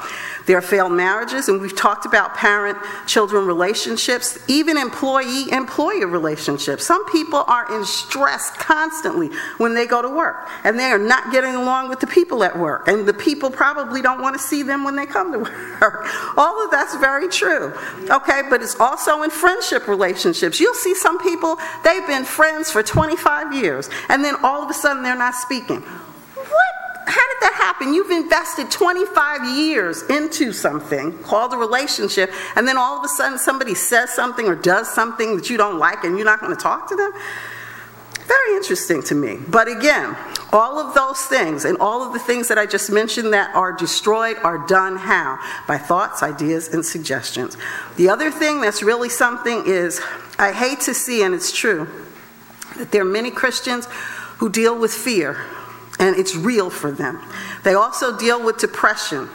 There 0.46 0.58
are 0.58 0.62
failed 0.62 0.90
marriages, 0.90 1.48
and 1.48 1.60
we've 1.60 1.76
talked 1.76 2.06
about 2.06 2.34
parent 2.34 2.76
children 3.06 3.46
relationships, 3.46 4.36
even 4.48 4.76
employee 4.76 5.52
employer 5.52 6.08
relationships. 6.08 6.84
Some 6.84 7.08
people 7.12 7.44
are 7.46 7.72
in 7.72 7.84
stress 7.84 8.50
constantly 8.50 9.30
when 9.58 9.74
they 9.74 9.86
go 9.86 10.02
to 10.02 10.08
work, 10.08 10.48
and 10.64 10.76
they 10.76 10.90
are 10.90 10.98
not 10.98 11.30
getting 11.30 11.54
along 11.54 11.88
with 11.88 12.00
the 12.00 12.08
people 12.08 12.42
at 12.42 12.58
work, 12.58 12.88
and 12.88 13.06
the 13.06 13.14
people 13.14 13.48
probably 13.48 14.02
don't 14.02 14.20
want 14.20 14.34
to 14.34 14.42
see 14.42 14.64
them 14.64 14.82
when 14.82 14.96
they 14.96 15.06
come 15.06 15.30
to 15.32 15.38
work. 15.80 16.04
All 16.36 16.64
of 16.64 16.72
that's 16.72 16.96
very 16.96 17.28
true. 17.28 17.72
Okay, 18.10 18.42
but 18.50 18.60
it's 18.60 18.78
also 18.80 19.22
in 19.22 19.30
friendship 19.30 19.86
relationships. 19.86 20.58
You'll 20.58 20.74
see 20.74 20.96
some 20.96 21.20
people, 21.20 21.58
they've 21.84 22.06
been 22.08 22.24
friends 22.24 22.72
for 22.72 22.82
25 22.82 23.54
years, 23.54 23.88
and 24.08 24.24
then 24.24 24.34
all 24.42 24.60
of 24.60 24.68
a 24.68 24.74
sudden 24.74 25.04
they're 25.04 25.14
not 25.14 25.34
speaking 25.44 25.80
What? 25.80 26.74
how 27.06 27.20
did 27.32 27.40
that 27.42 27.54
happen? 27.54 27.94
You've 27.94 28.10
invested 28.10 28.70
25 28.70 29.56
years 29.56 30.02
into 30.04 30.52
something 30.52 31.16
called 31.22 31.52
a 31.52 31.56
relationship, 31.56 32.32
and 32.56 32.66
then 32.66 32.76
all 32.76 32.98
of 32.98 33.04
a 33.04 33.08
sudden 33.08 33.38
somebody 33.38 33.74
says 33.74 34.12
something 34.12 34.46
or 34.46 34.54
does 34.54 34.92
something 34.92 35.36
that 35.36 35.50
you 35.50 35.56
don't 35.56 35.78
like, 35.78 36.04
and 36.04 36.16
you're 36.16 36.24
not 36.24 36.40
going 36.40 36.54
to 36.54 36.60
talk 36.60 36.88
to 36.88 36.96
them? 36.96 37.12
Very 38.26 38.56
interesting 38.56 39.02
to 39.04 39.14
me. 39.14 39.38
But 39.48 39.68
again, 39.68 40.16
all 40.50 40.78
of 40.78 40.94
those 40.94 41.20
things 41.20 41.66
and 41.66 41.76
all 41.78 42.02
of 42.02 42.14
the 42.14 42.18
things 42.18 42.48
that 42.48 42.58
I 42.58 42.64
just 42.64 42.90
mentioned 42.90 43.34
that 43.34 43.54
are 43.54 43.72
destroyed 43.72 44.38
are 44.42 44.66
done 44.66 44.96
how? 44.96 45.38
By 45.68 45.76
thoughts, 45.76 46.22
ideas, 46.22 46.68
and 46.68 46.84
suggestions. 46.84 47.56
The 47.96 48.08
other 48.08 48.30
thing 48.30 48.62
that's 48.62 48.82
really 48.82 49.10
something 49.10 49.64
is 49.66 50.00
I 50.38 50.52
hate 50.52 50.80
to 50.82 50.94
see, 50.94 51.22
and 51.22 51.34
it's 51.34 51.52
true, 51.52 51.86
that 52.76 52.92
there 52.92 53.02
are 53.02 53.04
many 53.04 53.30
Christians 53.30 53.86
who 54.38 54.48
deal 54.48 54.78
with 54.78 54.92
fear 54.92 55.44
and 55.98 56.16
it's 56.16 56.34
real 56.34 56.70
for 56.70 56.90
them. 56.90 57.20
They 57.62 57.74
also 57.74 58.16
deal 58.16 58.42
with 58.42 58.58
depression 58.58 59.28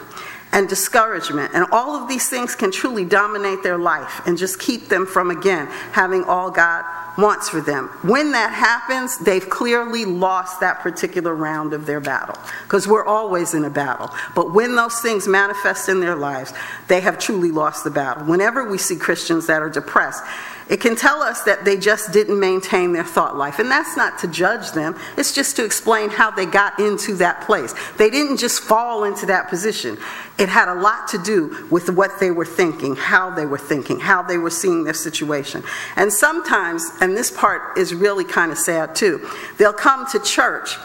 and 0.52 0.68
discouragement, 0.68 1.52
and 1.54 1.64
all 1.70 1.94
of 1.94 2.08
these 2.08 2.28
things 2.28 2.56
can 2.56 2.72
truly 2.72 3.04
dominate 3.04 3.62
their 3.62 3.78
life 3.78 4.20
and 4.26 4.36
just 4.36 4.58
keep 4.58 4.88
them 4.88 5.06
from, 5.06 5.30
again, 5.30 5.68
having 5.92 6.24
all 6.24 6.50
God 6.50 6.84
wants 7.20 7.48
for 7.48 7.60
them. 7.60 7.88
When 8.02 8.32
that 8.32 8.52
happens, 8.52 9.18
they've 9.18 9.48
clearly 9.48 10.04
lost 10.04 10.60
that 10.60 10.80
particular 10.80 11.34
round 11.34 11.72
of 11.72 11.86
their 11.86 12.00
battle 12.00 12.36
because 12.64 12.86
we're 12.86 13.04
always 13.04 13.54
in 13.54 13.64
a 13.64 13.70
battle. 13.70 14.10
But 14.34 14.54
when 14.54 14.76
those 14.76 15.00
things 15.00 15.28
manifest 15.28 15.88
in 15.88 16.00
their 16.00 16.16
lives, 16.16 16.52
they 16.88 17.00
have 17.00 17.18
truly 17.18 17.50
lost 17.50 17.84
the 17.84 17.90
battle. 17.90 18.24
Whenever 18.24 18.68
we 18.68 18.78
see 18.78 18.96
Christians 18.96 19.46
that 19.46 19.62
are 19.62 19.70
depressed, 19.70 20.22
it 20.70 20.80
can 20.80 20.94
tell 20.94 21.20
us 21.20 21.42
that 21.42 21.64
they 21.64 21.76
just 21.76 22.12
didn't 22.12 22.38
maintain 22.38 22.92
their 22.92 23.04
thought 23.04 23.36
life. 23.36 23.58
And 23.58 23.68
that's 23.68 23.96
not 23.96 24.20
to 24.20 24.28
judge 24.28 24.70
them, 24.70 24.96
it's 25.16 25.34
just 25.34 25.56
to 25.56 25.64
explain 25.64 26.10
how 26.10 26.30
they 26.30 26.46
got 26.46 26.78
into 26.78 27.16
that 27.16 27.40
place. 27.42 27.74
They 27.98 28.08
didn't 28.08 28.36
just 28.36 28.62
fall 28.62 29.02
into 29.02 29.26
that 29.26 29.48
position. 29.48 29.98
It 30.38 30.48
had 30.48 30.68
a 30.68 30.74
lot 30.74 31.08
to 31.08 31.18
do 31.18 31.66
with 31.70 31.90
what 31.90 32.20
they 32.20 32.30
were 32.30 32.44
thinking, 32.44 32.94
how 32.94 33.30
they 33.30 33.46
were 33.46 33.58
thinking, 33.58 33.98
how 33.98 34.22
they 34.22 34.38
were 34.38 34.48
seeing 34.48 34.84
their 34.84 34.94
situation. 34.94 35.64
And 35.96 36.12
sometimes, 36.12 36.88
and 37.00 37.09
this 37.14 37.30
part 37.30 37.78
is 37.78 37.94
really 37.94 38.24
kind 38.24 38.52
of 38.52 38.58
sad 38.58 38.94
too, 38.94 39.28
they'll 39.58 39.72
come 39.72 40.06
to 40.08 40.18
church 40.20 40.76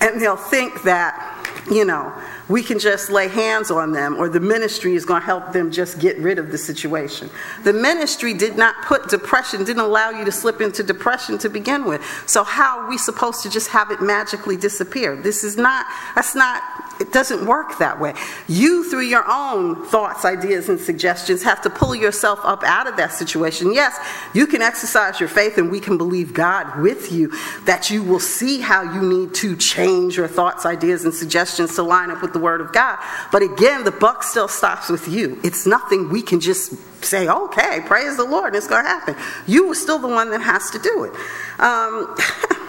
and 0.00 0.20
they'll 0.20 0.36
think 0.36 0.82
that, 0.82 1.31
you 1.70 1.84
know, 1.84 2.12
we 2.48 2.62
can 2.62 2.78
just 2.78 3.10
lay 3.10 3.28
hands 3.28 3.70
on 3.70 3.92
them 3.92 4.16
or 4.16 4.28
the 4.28 4.40
ministry 4.40 4.94
is 4.94 5.04
going 5.04 5.20
to 5.20 5.26
help 5.26 5.52
them 5.52 5.70
just 5.70 6.00
get 6.00 6.18
rid 6.18 6.38
of 6.38 6.50
the 6.50 6.58
situation. 6.58 7.30
The 7.62 7.72
ministry 7.72 8.34
did 8.34 8.56
not 8.56 8.74
put 8.84 9.08
depression, 9.08 9.64
didn't 9.64 9.82
allow 9.82 10.10
you 10.10 10.24
to 10.24 10.32
slip 10.32 10.60
into 10.60 10.82
depression 10.82 11.38
to 11.38 11.48
begin 11.48 11.84
with. 11.84 12.02
So 12.26 12.42
how 12.42 12.80
are 12.80 12.88
we 12.88 12.98
supposed 12.98 13.42
to 13.44 13.50
just 13.50 13.68
have 13.68 13.90
it 13.90 14.02
magically 14.02 14.56
disappear? 14.56 15.16
This 15.16 15.44
is 15.44 15.56
not, 15.56 15.86
that's 16.14 16.34
not, 16.34 16.62
it 17.00 17.12
doesn't 17.12 17.46
work 17.46 17.78
that 17.78 17.98
way. 17.98 18.14
You, 18.48 18.88
through 18.90 19.06
your 19.06 19.24
own 19.28 19.86
thoughts, 19.86 20.24
ideas, 20.24 20.68
and 20.68 20.80
suggestions, 20.80 21.42
have 21.42 21.62
to 21.62 21.70
pull 21.70 21.94
yourself 21.94 22.40
up 22.42 22.64
out 22.64 22.86
of 22.86 22.96
that 22.96 23.12
situation. 23.12 23.72
Yes, 23.72 23.96
you 24.34 24.46
can 24.46 24.62
exercise 24.62 25.20
your 25.20 25.28
faith 25.28 25.58
and 25.58 25.70
we 25.70 25.80
can 25.80 25.96
believe 25.96 26.34
God 26.34 26.80
with 26.80 27.12
you 27.12 27.32
that 27.64 27.90
you 27.90 28.02
will 28.02 28.20
see 28.20 28.60
how 28.60 28.82
you 28.82 29.00
need 29.00 29.34
to 29.34 29.56
change 29.56 30.16
your 30.16 30.28
thoughts, 30.28 30.66
ideas, 30.66 31.04
and 31.04 31.14
suggestions 31.14 31.51
to 31.56 31.82
line 31.82 32.10
up 32.10 32.22
with 32.22 32.32
the 32.32 32.38
Word 32.38 32.60
of 32.60 32.72
God. 32.72 32.98
But 33.30 33.42
again, 33.42 33.84
the 33.84 33.90
buck 33.90 34.22
still 34.22 34.48
stops 34.48 34.88
with 34.88 35.08
you. 35.08 35.38
It's 35.42 35.66
nothing 35.66 36.08
we 36.08 36.22
can 36.22 36.40
just 36.40 36.74
say, 37.04 37.28
okay, 37.28 37.80
praise 37.84 38.16
the 38.16 38.24
Lord, 38.24 38.54
it's 38.54 38.68
going 38.68 38.84
to 38.84 38.88
happen. 38.88 39.16
You 39.46 39.70
are 39.70 39.74
still 39.74 39.98
the 39.98 40.08
one 40.08 40.30
that 40.30 40.40
has 40.40 40.70
to 40.70 40.78
do 40.78 41.04
it. 41.04 41.12
Um, 41.60 42.16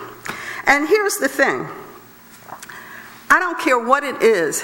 and 0.67 0.87
here's 0.87 1.17
the 1.17 1.27
thing 1.27 1.67
I 3.29 3.39
don't 3.39 3.59
care 3.59 3.79
what 3.79 4.03
it 4.03 4.21
is 4.21 4.63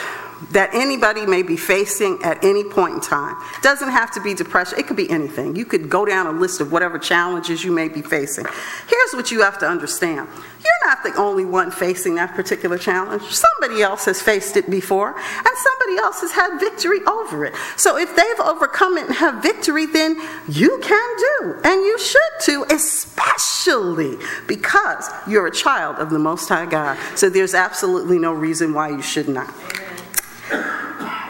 that 0.52 0.74
anybody 0.74 1.26
may 1.26 1.44
be 1.44 1.58
facing 1.58 2.20
at 2.24 2.44
any 2.44 2.64
point 2.64 2.96
in 2.96 3.02
time. 3.02 3.36
Doesn't 3.62 3.90
have 3.90 4.12
to 4.12 4.22
be 4.22 4.34
depression, 4.34 4.80
it 4.80 4.88
could 4.88 4.98
be 4.98 5.10
anything. 5.10 5.56
You 5.56 5.66
could 5.66 5.90
go 5.90 6.06
down 6.06 6.28
a 6.28 6.32
list 6.32 6.62
of 6.62 6.72
whatever 6.72 6.98
challenges 6.98 7.64
you 7.64 7.72
may 7.72 7.88
be 7.88 8.02
facing. 8.02 8.46
Here's 8.88 9.14
what 9.14 9.32
you 9.32 9.42
have 9.42 9.58
to 9.60 9.68
understand 9.68 10.28
you're 10.60 10.90
not 10.90 11.04
the 11.04 11.16
only 11.16 11.46
one 11.46 11.72
facing 11.72 12.16
that 12.16 12.36
particular 12.36 12.78
challenge. 12.78 13.24
Somebody 13.24 13.82
else 13.82 14.04
has 14.06 14.22
faced 14.22 14.58
it 14.58 14.70
before, 14.70 15.16
and 15.18 15.48
somebody 15.58 15.98
else 15.98 16.20
has 16.20 16.32
had 16.32 16.60
victory 16.60 17.00
over 17.06 17.46
it. 17.46 17.54
So 17.78 17.98
if 17.98 18.14
they've 18.14 18.46
overcome 18.46 18.98
it 18.98 19.06
and 19.06 19.16
have 19.16 19.42
victory, 19.42 19.86
then 19.86 20.18
you 20.50 20.78
can 20.84 21.18
do, 21.18 21.62
and 21.64 21.82
you 21.82 21.98
should 21.98 22.20
too, 22.42 22.66
especially 22.70 24.18
because 24.48 25.10
you're 25.28 25.48
a 25.48 25.52
child 25.52 25.96
of 25.98 26.10
the 26.10 26.20
Most 26.20 26.50
High 26.50 26.66
God. 26.66 26.98
So 27.16 27.30
there's 27.30 27.54
absolutely 27.54 28.20
no 28.20 28.34
reason 28.34 28.74
why 28.74 28.90
you 28.90 29.02
should 29.02 29.30
not. 29.30 29.54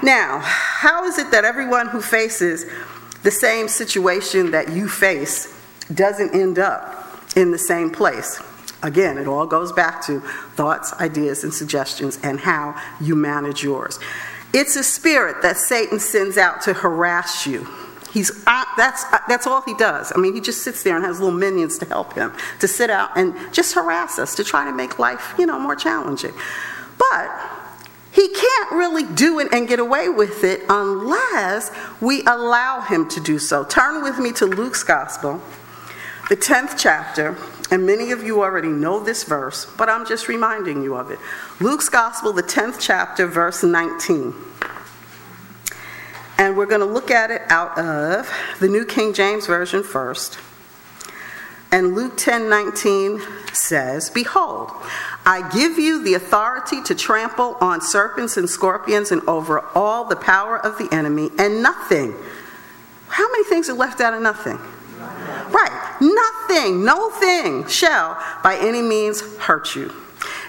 Now, 0.02 0.40
how 0.44 1.04
is 1.06 1.18
it 1.18 1.32
that 1.32 1.44
everyone 1.44 1.88
who 1.88 2.02
faces 2.02 2.66
the 3.24 3.32
same 3.32 3.68
situation 3.68 4.52
that 4.52 4.72
you 4.72 4.88
face 4.88 5.54
doesn't 5.94 6.34
end 6.34 6.58
up 6.58 7.22
in 7.36 7.52
the 7.52 7.58
same 7.58 7.90
place? 7.90 8.42
Again, 8.82 9.18
it 9.18 9.28
all 9.28 9.46
goes 9.46 9.74
back 9.74 10.02
to 10.06 10.22
thoughts, 10.56 10.94
ideas, 10.94 11.44
and 11.44 11.54
suggestions 11.54 12.18
and 12.24 12.40
how 12.40 12.82
you 13.02 13.16
manage 13.16 13.62
yours. 13.62 14.00
It's 14.54 14.76
a 14.78 14.84
spirit 14.84 15.42
that 15.42 15.58
Satan 15.58 16.00
sends 16.00 16.38
out 16.38 16.62
to 16.62 16.74
harass 16.74 17.46
you. 17.46 17.68
He's 18.12 18.32
uh, 18.48 18.64
that's 18.76 19.04
uh, 19.14 19.20
that's 19.28 19.46
all 19.46 19.62
he 19.62 19.76
does. 19.76 20.12
I 20.16 20.20
mean, 20.20 20.34
he 20.34 20.42
just 20.42 20.64
sits 20.64 20.82
there 20.82 20.96
and 20.96 21.06
has 21.06 21.20
little 21.20 21.38
minions 21.38 21.78
to 21.80 21.86
help 21.86 22.14
him 22.14 22.34
to 22.60 22.68
sit 22.68 22.90
out 22.90 23.16
and 23.16 23.36
just 23.54 23.76
harass 23.76 24.18
us 24.18 24.34
to 24.36 24.44
try 24.44 24.66
to 24.66 24.72
make 24.74 24.98
life, 24.98 25.36
you 25.38 25.46
know, 25.46 25.60
more 25.60 25.76
challenging. 25.76 26.34
But 26.98 27.59
he 28.20 28.28
can't 28.28 28.72
really 28.74 29.04
do 29.04 29.40
it 29.40 29.48
and 29.54 29.66
get 29.66 29.80
away 29.80 30.10
with 30.10 30.44
it 30.44 30.64
unless 30.68 31.72
we 32.02 32.22
allow 32.26 32.82
him 32.82 33.08
to 33.08 33.22
do 33.22 33.40
so. 33.40 33.64
Turn 33.64 34.04
with 34.04 34.20
me 34.20 34.34
to 34.34 34.46
Luke's 34.46 34.84
Gospel, 34.84 35.42
the 36.28 36.36
10th 36.36 36.78
chapter, 36.78 37.38
and 37.72 37.86
many 37.86 38.12
of 38.12 38.22
you 38.22 38.42
already 38.42 38.68
know 38.68 39.00
this 39.02 39.24
verse, 39.24 39.66
but 39.78 39.88
I'm 39.88 40.06
just 40.06 40.28
reminding 40.28 40.84
you 40.84 40.96
of 40.96 41.12
it. 41.12 41.20
Luke's 41.62 41.88
Gospel, 41.88 42.34
the 42.34 42.44
10th 42.44 42.76
chapter, 42.82 43.26
verse 43.26 43.64
19. 43.64 44.34
And 46.38 46.58
we're 46.58 46.66
going 46.66 46.82
to 46.82 46.88
look 46.88 47.12
at 47.12 47.32
it 47.32 47.44
out 47.48 47.78
of 47.78 48.30
the 48.60 48.68
New 48.68 48.84
King 48.84 49.14
James 49.14 49.48
Version 49.48 49.82
first. 49.82 50.40
And 51.72 51.96
Luke 51.96 52.18
10 52.18 52.50
19 52.50 53.22
says, 53.56 54.10
Behold, 54.10 54.72
I 55.26 55.50
give 55.54 55.78
you 55.78 56.04
the 56.04 56.14
authority 56.14 56.82
to 56.84 56.96
trample 56.96 57.58
on 57.62 57.82
serpents 57.82 58.38
and 58.38 58.50
scorpions 58.50 59.12
and 59.12 59.22
over 59.28 59.62
all 59.76 60.06
the 60.06 60.16
power 60.16 60.58
of 60.58 60.78
the 60.78 60.88
enemy, 60.94 61.30
and 61.38 61.62
nothing. 61.62 62.16
How 63.08 63.30
many 63.32 63.44
things 63.46 63.70
are 63.70 63.74
left 63.74 64.02
out 64.02 64.14
of 64.14 64.22
nothing? 64.22 64.60
Right. 65.52 65.98
Nothing, 66.02 66.86
no 66.86 67.10
thing 67.10 67.68
shall 67.68 68.22
by 68.44 68.58
any 68.58 68.82
means 68.82 69.22
hurt 69.38 69.76
you. 69.76 69.94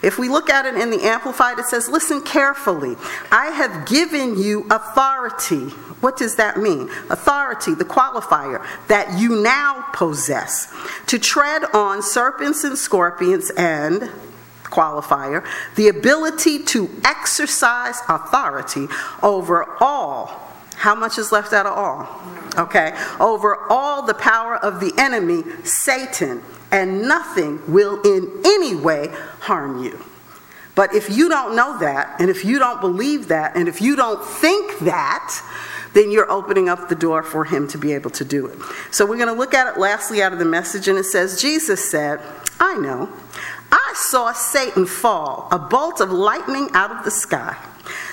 If 0.03 0.19
we 0.19 0.29
look 0.29 0.51
at 0.51 0.67
it 0.67 0.75
in 0.75 0.91
the 0.91 1.03
Amplified, 1.03 1.59
it 1.59 1.67
says, 1.67 1.89
Listen 1.89 2.23
carefully. 2.23 2.97
I 3.31 3.47
have 3.47 3.87
given 3.87 4.39
you 4.39 4.67
authority. 4.71 5.75
What 6.01 6.17
does 6.17 6.37
that 6.37 6.57
mean? 6.57 6.91
Authority, 7.11 7.75
the 7.75 7.85
qualifier, 7.85 8.67
that 8.89 9.19
you 9.19 9.43
now 9.43 9.85
possess 9.93 10.73
to 11.07 11.19
tread 11.19 11.65
on 11.75 12.03
serpents 12.03 12.65
and 12.65 12.77
scorpions 12.77 13.51
and 13.51 14.11
qualifier, 14.65 15.45
the 15.77 15.89
ability 15.89 16.65
to 16.65 16.89
exercise 17.05 18.01
authority 18.09 18.87
over 19.23 19.77
all. 19.81 20.50
How 20.81 20.95
much 20.95 21.19
is 21.19 21.31
left 21.31 21.53
out 21.53 21.67
of 21.67 21.77
all? 21.77 22.09
Okay. 22.57 22.97
Over 23.21 23.67
all 23.69 24.01
the 24.01 24.15
power 24.15 24.57
of 24.57 24.81
the 24.81 24.95
enemy, 24.97 25.43
Satan, 25.63 26.41
and 26.71 27.03
nothing 27.03 27.61
will 27.71 28.01
in 28.01 28.41
any 28.47 28.75
way 28.75 29.09
harm 29.41 29.85
you. 29.85 30.03
But 30.75 30.95
if 30.95 31.11
you 31.11 31.29
don't 31.29 31.55
know 31.55 31.79
that, 31.81 32.19
and 32.19 32.31
if 32.31 32.47
you 32.47 32.59
don't 32.59 32.81
believe 32.81 33.29
that, 33.29 33.57
and 33.57 33.69
if 33.69 33.83
you 33.83 33.95
don't 33.95 34.25
think 34.25 34.79
that, 34.79 35.43
then 35.93 36.11
you're 36.11 36.31
opening 36.33 36.71
up 36.71 36.89
the 36.89 36.95
door 36.95 37.23
for 37.23 37.45
him 37.45 37.69
to 37.69 37.77
be 37.77 37.93
able 37.93 38.11
to 38.13 38.25
do 38.25 38.47
it. 38.47 38.59
So 38.91 39.05
we're 39.05 39.19
going 39.19 39.29
to 39.29 39.39
look 39.39 39.53
at 39.53 39.67
it 39.67 39.79
lastly 39.79 40.23
out 40.23 40.33
of 40.33 40.39
the 40.39 40.47
message, 40.47 40.89
and 40.89 40.97
it 40.97 41.05
says, 41.05 41.43
Jesus 41.43 41.91
said, 41.91 42.21
I 42.59 42.77
know. 42.77 43.13
I 43.71 43.93
saw 43.97 44.33
Satan 44.33 44.87
fall, 44.87 45.47
a 45.53 45.59
bolt 45.59 46.01
of 46.01 46.11
lightning 46.11 46.71
out 46.73 46.91
of 46.91 47.05
the 47.05 47.11
sky. 47.11 47.59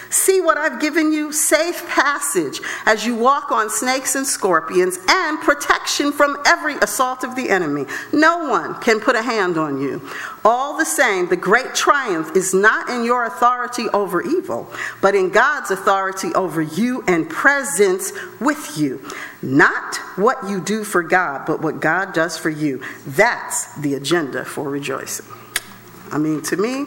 See 0.09 0.41
what 0.41 0.57
I've 0.57 0.79
given 0.79 1.11
you? 1.11 1.31
Safe 1.31 1.85
passage 1.87 2.61
as 2.85 3.05
you 3.05 3.15
walk 3.15 3.51
on 3.51 3.69
snakes 3.69 4.15
and 4.15 4.25
scorpions, 4.25 4.97
and 5.09 5.39
protection 5.39 6.11
from 6.11 6.37
every 6.45 6.75
assault 6.77 7.23
of 7.23 7.35
the 7.35 7.49
enemy. 7.49 7.85
No 8.13 8.49
one 8.49 8.79
can 8.81 8.99
put 8.99 9.15
a 9.15 9.21
hand 9.21 9.57
on 9.57 9.81
you. 9.81 10.01
All 10.45 10.77
the 10.77 10.85
same, 10.85 11.27
the 11.27 11.35
great 11.35 11.75
triumph 11.75 12.35
is 12.35 12.53
not 12.53 12.89
in 12.89 13.03
your 13.03 13.25
authority 13.25 13.87
over 13.89 14.21
evil, 14.21 14.71
but 15.01 15.15
in 15.15 15.29
God's 15.29 15.71
authority 15.71 16.33
over 16.35 16.61
you 16.61 17.03
and 17.07 17.29
presence 17.29 18.11
with 18.39 18.77
you. 18.77 19.05
Not 19.41 19.97
what 20.15 20.49
you 20.49 20.61
do 20.61 20.83
for 20.83 21.03
God, 21.03 21.45
but 21.45 21.61
what 21.61 21.79
God 21.79 22.13
does 22.13 22.37
for 22.37 22.49
you. 22.49 22.81
That's 23.05 23.75
the 23.75 23.95
agenda 23.95 24.45
for 24.45 24.69
rejoicing. 24.69 25.25
I 26.11 26.17
mean, 26.17 26.41
to 26.43 26.57
me, 26.57 26.85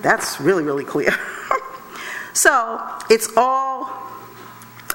that's 0.00 0.40
really, 0.40 0.62
really 0.62 0.84
clear. 0.84 1.14
So 2.32 2.80
it's 3.08 3.28
all 3.36 3.90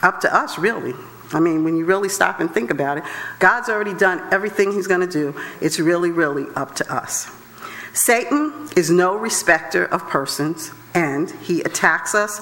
up 0.02 0.22
to 0.22 0.36
us, 0.36 0.58
really. 0.58 0.94
I 1.34 1.40
mean, 1.40 1.64
when 1.64 1.76
you 1.76 1.86
really 1.86 2.10
stop 2.10 2.40
and 2.40 2.50
think 2.50 2.70
about 2.70 2.98
it, 2.98 3.04
God's 3.40 3.70
already 3.70 3.94
done 3.94 4.22
everything 4.32 4.72
He's 4.72 4.88
going 4.88 5.02
to 5.02 5.12
do. 5.12 5.36
It's 5.62 5.80
really, 5.80 6.12
really 6.12 6.46
up 6.56 6.76
to 6.76 6.94
us. 6.94 7.30
Satan 7.94 8.70
is 8.76 8.92
no 8.92 9.18
respecter 9.18 9.86
of 9.86 10.08
persons, 10.08 10.72
and 10.94 11.32
he 11.32 11.62
attacks 11.62 12.14
us 12.14 12.42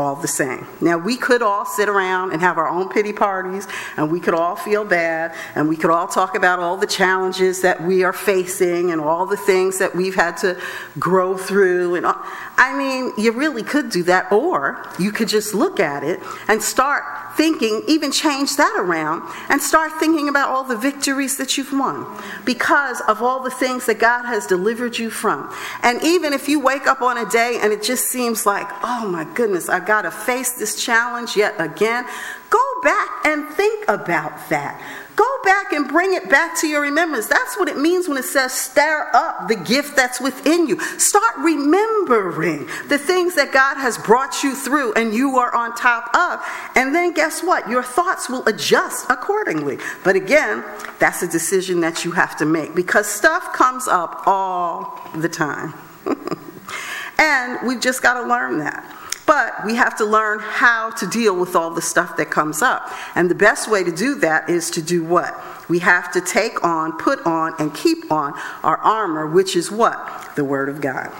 all 0.00 0.16
the 0.16 0.28
same. 0.28 0.66
Now, 0.80 0.96
we 0.96 1.18
could 1.18 1.42
all 1.42 1.66
sit 1.66 1.86
around 1.86 2.32
and 2.32 2.40
have 2.40 2.56
our 2.56 2.68
own 2.68 2.88
pity 2.88 3.12
parties, 3.12 3.68
and 3.98 4.10
we 4.10 4.18
could 4.18 4.32
all 4.32 4.56
feel 4.56 4.82
bad, 4.82 5.34
and 5.54 5.68
we 5.68 5.76
could 5.76 5.90
all 5.90 6.08
talk 6.08 6.34
about 6.34 6.58
all 6.58 6.78
the 6.78 6.86
challenges 6.86 7.60
that 7.60 7.82
we 7.82 8.02
are 8.02 8.14
facing 8.14 8.90
and 8.92 8.98
all 8.98 9.26
the 9.26 9.36
things 9.36 9.76
that 9.78 9.94
we've 9.94 10.14
had 10.14 10.38
to 10.38 10.58
grow 10.98 11.36
through. 11.36 11.96
And 11.96 12.06
all. 12.06 12.16
I 12.56 12.76
mean, 12.76 13.12
you 13.18 13.32
really 13.32 13.62
could 13.62 13.90
do 13.90 14.02
that, 14.04 14.32
or 14.32 14.82
you 14.98 15.12
could 15.12 15.28
just 15.28 15.52
look 15.52 15.78
at 15.78 16.02
it 16.02 16.18
and 16.48 16.62
start 16.62 17.04
thinking, 17.36 17.82
even 17.86 18.12
change 18.12 18.56
that 18.56 18.76
around, 18.78 19.22
and 19.48 19.60
start 19.60 19.92
thinking 19.98 20.28
about 20.28 20.48
all 20.48 20.64
the 20.64 20.76
victories 20.76 21.36
that 21.36 21.56
you've 21.56 21.72
won 21.72 22.06
because 22.44 23.00
of 23.08 23.22
all 23.22 23.42
the 23.42 23.50
things 23.50 23.86
that 23.86 23.98
God 23.98 24.24
has 24.24 24.46
delivered 24.46 24.98
you 24.98 25.10
from. 25.10 25.52
And 25.82 26.02
even 26.02 26.32
if 26.32 26.48
you 26.48 26.60
wake 26.60 26.86
up 26.86 27.02
on 27.02 27.18
a 27.18 27.28
day 27.28 27.58
and 27.62 27.72
it 27.72 27.82
just 27.82 28.06
seems 28.06 28.46
like, 28.46 28.68
oh 28.82 29.08
my 29.08 29.24
goodness, 29.34 29.68
I 29.68 29.80
got 29.80 30.02
to 30.02 30.10
face 30.10 30.52
this 30.52 30.82
challenge 30.82 31.36
yet 31.36 31.54
again, 31.58 32.04
go 32.48 32.80
back 32.82 33.08
and 33.24 33.48
think 33.50 33.88
about 33.88 34.48
that. 34.50 34.80
Go 35.20 35.38
back 35.44 35.74
and 35.74 35.86
bring 35.86 36.14
it 36.14 36.30
back 36.30 36.58
to 36.60 36.66
your 36.66 36.80
remembrance. 36.80 37.26
That's 37.26 37.58
what 37.58 37.68
it 37.68 37.76
means 37.76 38.08
when 38.08 38.16
it 38.16 38.24
says 38.24 38.54
stir 38.54 39.10
up 39.12 39.48
the 39.48 39.54
gift 39.54 39.94
that's 39.94 40.18
within 40.18 40.66
you. 40.66 40.80
Start 40.98 41.36
remembering 41.36 42.66
the 42.88 42.96
things 42.96 43.34
that 43.34 43.52
God 43.52 43.74
has 43.74 43.98
brought 43.98 44.42
you 44.42 44.54
through 44.54 44.94
and 44.94 45.12
you 45.12 45.36
are 45.36 45.54
on 45.54 45.74
top 45.74 46.08
of. 46.16 46.42
And 46.74 46.94
then 46.94 47.12
guess 47.12 47.42
what? 47.42 47.68
Your 47.68 47.82
thoughts 47.82 48.30
will 48.30 48.46
adjust 48.48 49.10
accordingly. 49.10 49.76
But 50.04 50.16
again, 50.16 50.64
that's 50.98 51.20
a 51.20 51.28
decision 51.28 51.80
that 51.80 52.02
you 52.02 52.12
have 52.12 52.38
to 52.38 52.46
make 52.46 52.74
because 52.74 53.06
stuff 53.06 53.52
comes 53.52 53.88
up 53.88 54.22
all 54.24 55.06
the 55.14 55.28
time. 55.28 55.74
and 57.18 57.58
we've 57.68 57.82
just 57.82 58.02
got 58.02 58.22
to 58.22 58.26
learn 58.26 58.56
that. 58.60 58.99
But 59.26 59.64
we 59.64 59.76
have 59.76 59.96
to 59.98 60.04
learn 60.04 60.40
how 60.40 60.90
to 60.90 61.06
deal 61.06 61.38
with 61.38 61.54
all 61.54 61.70
the 61.70 61.82
stuff 61.82 62.16
that 62.16 62.30
comes 62.30 62.62
up. 62.62 62.90
And 63.14 63.30
the 63.30 63.34
best 63.34 63.70
way 63.70 63.84
to 63.84 63.92
do 63.92 64.16
that 64.16 64.50
is 64.50 64.70
to 64.72 64.82
do 64.82 65.04
what? 65.04 65.40
We 65.68 65.78
have 65.80 66.12
to 66.12 66.20
take 66.20 66.64
on, 66.64 66.98
put 66.98 67.24
on, 67.24 67.54
and 67.58 67.72
keep 67.72 68.10
on 68.10 68.34
our 68.62 68.78
armor, 68.78 69.26
which 69.26 69.54
is 69.54 69.70
what? 69.70 70.34
The 70.34 70.44
Word 70.44 70.68
of 70.68 70.80
God. 70.80 71.12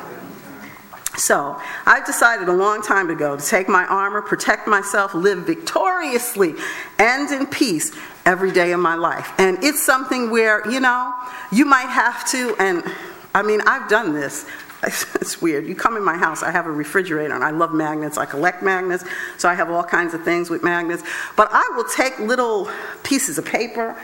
So, 1.16 1.61
I've 1.85 2.07
decided 2.07 2.49
a 2.49 2.52
long 2.52 2.83
time 2.83 3.11
ago 3.11 3.37
to 3.37 3.47
take 3.47 3.69
my 3.69 3.85
armor, 3.85 4.23
protect 4.23 4.66
myself, 4.66 5.12
live 5.12 5.40
victoriously 5.40 6.55
and 6.98 7.31
in 7.31 7.46
peace 7.46 7.92
every 8.24 8.53
day 8.53 8.72
of 8.72 8.81
my 8.81 8.94
life. 8.94 9.31
And 9.38 9.62
it's 9.62 9.85
something 9.85 10.31
where, 10.31 10.68
you 10.70 10.81
know, 10.81 11.12
you 11.53 11.66
might 11.66 11.88
have 11.88 12.27
to, 12.31 12.57
and 12.59 12.83
I 13.35 13.42
mean, 13.42 13.61
I've 13.66 13.88
done 13.88 14.14
this. 14.14 14.46
it's 14.85 15.43
weird. 15.43 15.66
You 15.66 15.75
come 15.75 15.97
in 15.97 16.05
my 16.05 16.16
house, 16.16 16.43
I 16.43 16.51
have 16.51 16.66
a 16.66 16.71
refrigerator, 16.71 17.35
and 17.35 17.45
I 17.45 17.51
love 17.51 17.73
magnets. 17.73 18.16
I 18.16 18.27
collect 18.27 18.62
magnets, 18.62 19.05
so 19.37 19.49
I 19.49 19.55
have 19.55 19.71
all 19.71 19.85
kinds 19.85 20.14
of 20.14 20.25
things 20.25 20.49
with 20.49 20.62
magnets. 20.62 21.03
But 21.37 21.49
I 21.53 21.71
will 21.77 21.85
take 21.85 22.19
little 22.19 22.71
pieces 23.03 23.38
of 23.38 23.45
paper, 23.45 24.01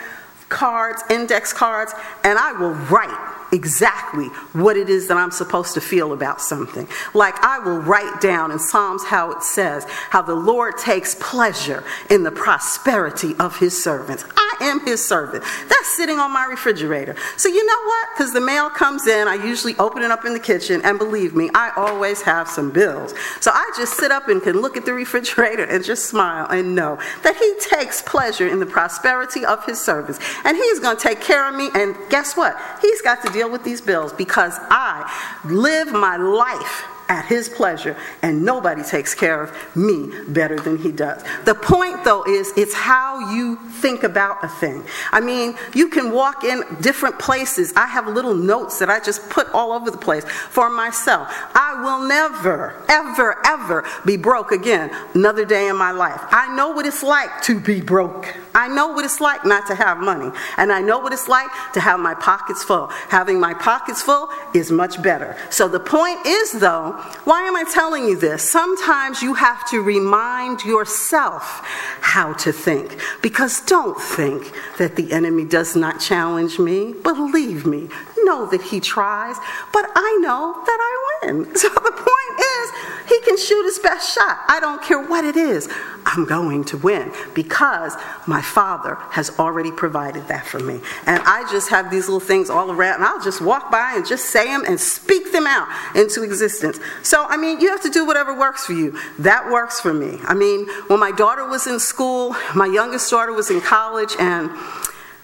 cards, 0.48 1.02
index 1.10 1.52
cards, 1.52 1.92
and 2.24 2.38
I 2.38 2.52
will 2.52 2.74
write 2.74 3.34
exactly 3.52 4.26
what 4.52 4.76
it 4.76 4.88
is 4.88 5.08
that 5.08 5.16
I'm 5.16 5.30
supposed 5.30 5.74
to 5.74 5.80
feel 5.80 6.12
about 6.12 6.40
something. 6.40 6.86
Like 7.14 7.34
I 7.42 7.58
will 7.58 7.78
write 7.78 8.20
down 8.20 8.50
in 8.50 8.58
Psalms 8.58 9.04
how 9.04 9.32
it 9.32 9.42
says, 9.42 9.84
how 10.10 10.22
the 10.22 10.34
Lord 10.34 10.76
takes 10.76 11.16
pleasure 11.20 11.84
in 12.10 12.22
the 12.22 12.30
prosperity 12.30 13.34
of 13.38 13.58
his 13.58 13.82
servants. 13.82 14.24
Am 14.60 14.80
his 14.84 15.06
servant. 15.06 15.44
That's 15.68 15.96
sitting 15.96 16.18
on 16.18 16.32
my 16.32 16.44
refrigerator. 16.44 17.16
So 17.36 17.48
you 17.48 17.64
know 17.64 17.82
what? 17.84 18.08
Because 18.14 18.32
the 18.32 18.40
mail 18.40 18.70
comes 18.70 19.06
in, 19.06 19.28
I 19.28 19.34
usually 19.34 19.76
open 19.76 20.02
it 20.02 20.10
up 20.10 20.24
in 20.24 20.32
the 20.32 20.40
kitchen, 20.40 20.80
and 20.84 20.98
believe 20.98 21.34
me, 21.34 21.50
I 21.54 21.72
always 21.76 22.22
have 22.22 22.48
some 22.48 22.70
bills. 22.70 23.14
So 23.40 23.50
I 23.52 23.70
just 23.76 23.96
sit 23.96 24.10
up 24.10 24.28
and 24.28 24.42
can 24.42 24.60
look 24.60 24.76
at 24.76 24.84
the 24.84 24.92
refrigerator 24.92 25.64
and 25.64 25.84
just 25.84 26.06
smile 26.06 26.46
and 26.48 26.74
know 26.74 26.98
that 27.22 27.36
he 27.36 27.54
takes 27.60 28.02
pleasure 28.02 28.48
in 28.48 28.60
the 28.60 28.66
prosperity 28.66 29.44
of 29.44 29.64
his 29.64 29.80
servants. 29.80 30.18
And 30.44 30.56
he's 30.56 30.80
going 30.80 30.96
to 30.96 31.02
take 31.02 31.20
care 31.20 31.48
of 31.48 31.54
me. 31.54 31.70
And 31.74 31.96
guess 32.10 32.36
what? 32.36 32.56
He's 32.80 33.02
got 33.02 33.24
to 33.24 33.32
deal 33.32 33.50
with 33.50 33.64
these 33.64 33.80
bills 33.80 34.12
because 34.12 34.54
I 34.70 35.40
live 35.44 35.92
my 35.92 36.16
life 36.16 36.84
at 37.08 37.26
his 37.26 37.48
pleasure, 37.48 37.96
and 38.22 38.44
nobody 38.44 38.82
takes 38.82 39.14
care 39.14 39.42
of 39.42 39.76
me 39.76 40.10
better 40.28 40.58
than 40.58 40.78
he 40.78 40.92
does. 40.92 41.22
The 41.44 41.54
point, 41.54 42.04
though, 42.04 42.24
is 42.24 42.52
it's 42.56 42.74
how 42.74 43.32
you 43.32 43.56
think 43.56 44.02
about 44.02 44.44
a 44.44 44.48
thing. 44.48 44.84
I 45.12 45.20
mean, 45.20 45.56
you 45.74 45.88
can 45.88 46.12
walk 46.12 46.44
in 46.44 46.62
different 46.80 47.18
places. 47.18 47.72
I 47.76 47.86
have 47.86 48.06
little 48.06 48.34
notes 48.34 48.78
that 48.78 48.90
I 48.90 49.00
just 49.00 49.28
put 49.30 49.48
all 49.52 49.72
over 49.72 49.90
the 49.90 49.98
place 49.98 50.24
for 50.24 50.70
myself. 50.70 51.28
I 51.54 51.82
will 51.82 52.06
never, 52.06 52.74
ever, 52.88 53.36
ever 53.46 53.84
be 54.04 54.16
broke 54.16 54.52
again 54.52 54.90
another 55.14 55.44
day 55.44 55.68
in 55.68 55.76
my 55.76 55.90
life. 55.90 56.20
I 56.30 56.54
know 56.54 56.70
what 56.70 56.86
it's 56.86 57.02
like 57.02 57.42
to 57.42 57.60
be 57.60 57.80
broke. 57.80 58.34
I 58.56 58.68
know 58.68 58.88
what 58.88 59.04
it's 59.04 59.20
like 59.20 59.44
not 59.44 59.66
to 59.66 59.74
have 59.74 59.98
money. 59.98 60.32
And 60.56 60.72
I 60.72 60.80
know 60.80 60.98
what 60.98 61.12
it's 61.12 61.28
like 61.28 61.50
to 61.74 61.80
have 61.80 62.00
my 62.00 62.14
pockets 62.14 62.64
full. 62.64 62.86
Having 63.10 63.38
my 63.38 63.52
pockets 63.52 64.00
full 64.00 64.30
is 64.54 64.72
much 64.72 65.02
better. 65.02 65.36
So 65.50 65.68
the 65.68 65.78
point 65.78 66.24
is, 66.24 66.52
though, 66.52 66.92
why 67.24 67.42
am 67.42 67.54
I 67.54 67.64
telling 67.70 68.04
you 68.04 68.16
this? 68.18 68.50
Sometimes 68.50 69.20
you 69.20 69.34
have 69.34 69.68
to 69.70 69.82
remind 69.82 70.64
yourself 70.64 71.60
how 72.00 72.32
to 72.32 72.50
think. 72.50 72.98
Because 73.20 73.60
don't 73.60 74.00
think 74.00 74.52
that 74.78 74.96
the 74.96 75.12
enemy 75.12 75.44
does 75.44 75.76
not 75.76 76.00
challenge 76.00 76.58
me. 76.58 76.94
Believe 76.94 77.66
me, 77.66 77.90
know 78.26 78.44
that 78.46 78.60
he 78.60 78.80
tries, 78.80 79.36
but 79.72 79.86
I 79.94 80.18
know 80.20 80.62
that 80.66 80.78
I 80.80 80.92
win. 81.22 81.46
So 81.56 81.68
the 81.68 81.90
point 81.90 82.40
is, 82.40 82.70
he 83.08 83.20
can 83.22 83.36
shoot 83.38 83.64
his 83.64 83.78
best 83.78 84.14
shot. 84.14 84.38
I 84.48 84.60
don't 84.60 84.82
care 84.82 85.00
what 85.00 85.24
it 85.24 85.36
is. 85.36 85.68
I'm 86.04 86.24
going 86.26 86.64
to 86.64 86.76
win 86.76 87.12
because 87.34 87.96
my 88.26 88.42
father 88.46 88.96
has 89.10 89.36
already 89.38 89.70
provided 89.70 90.28
that 90.28 90.46
for 90.46 90.58
me. 90.58 90.80
And 91.06 91.20
I 91.24 91.46
just 91.50 91.68
have 91.70 91.90
these 91.90 92.06
little 92.08 92.20
things 92.20 92.48
all 92.48 92.70
around, 92.70 92.96
and 92.96 93.04
I'll 93.04 93.22
just 93.22 93.40
walk 93.40 93.70
by 93.70 93.94
and 93.96 94.06
just 94.06 94.26
say 94.26 94.46
them 94.46 94.64
and 94.66 94.80
speak 94.80 95.32
them 95.32 95.46
out 95.46 95.68
into 95.96 96.22
existence. 96.22 96.78
So, 97.02 97.26
I 97.28 97.36
mean, 97.36 97.60
you 97.60 97.68
have 97.70 97.82
to 97.82 97.90
do 97.90 98.06
whatever 98.06 98.32
works 98.38 98.64
for 98.64 98.72
you. 98.72 98.98
That 99.18 99.50
works 99.50 99.80
for 99.80 99.92
me. 99.92 100.18
I 100.24 100.34
mean, 100.34 100.68
when 100.86 101.00
my 101.00 101.10
daughter 101.10 101.46
was 101.46 101.66
in 101.66 101.78
school, 101.78 102.34
my 102.54 102.66
youngest 102.66 103.10
daughter 103.10 103.32
was 103.32 103.50
in 103.50 103.60
college, 103.60 104.14
and 104.18 104.50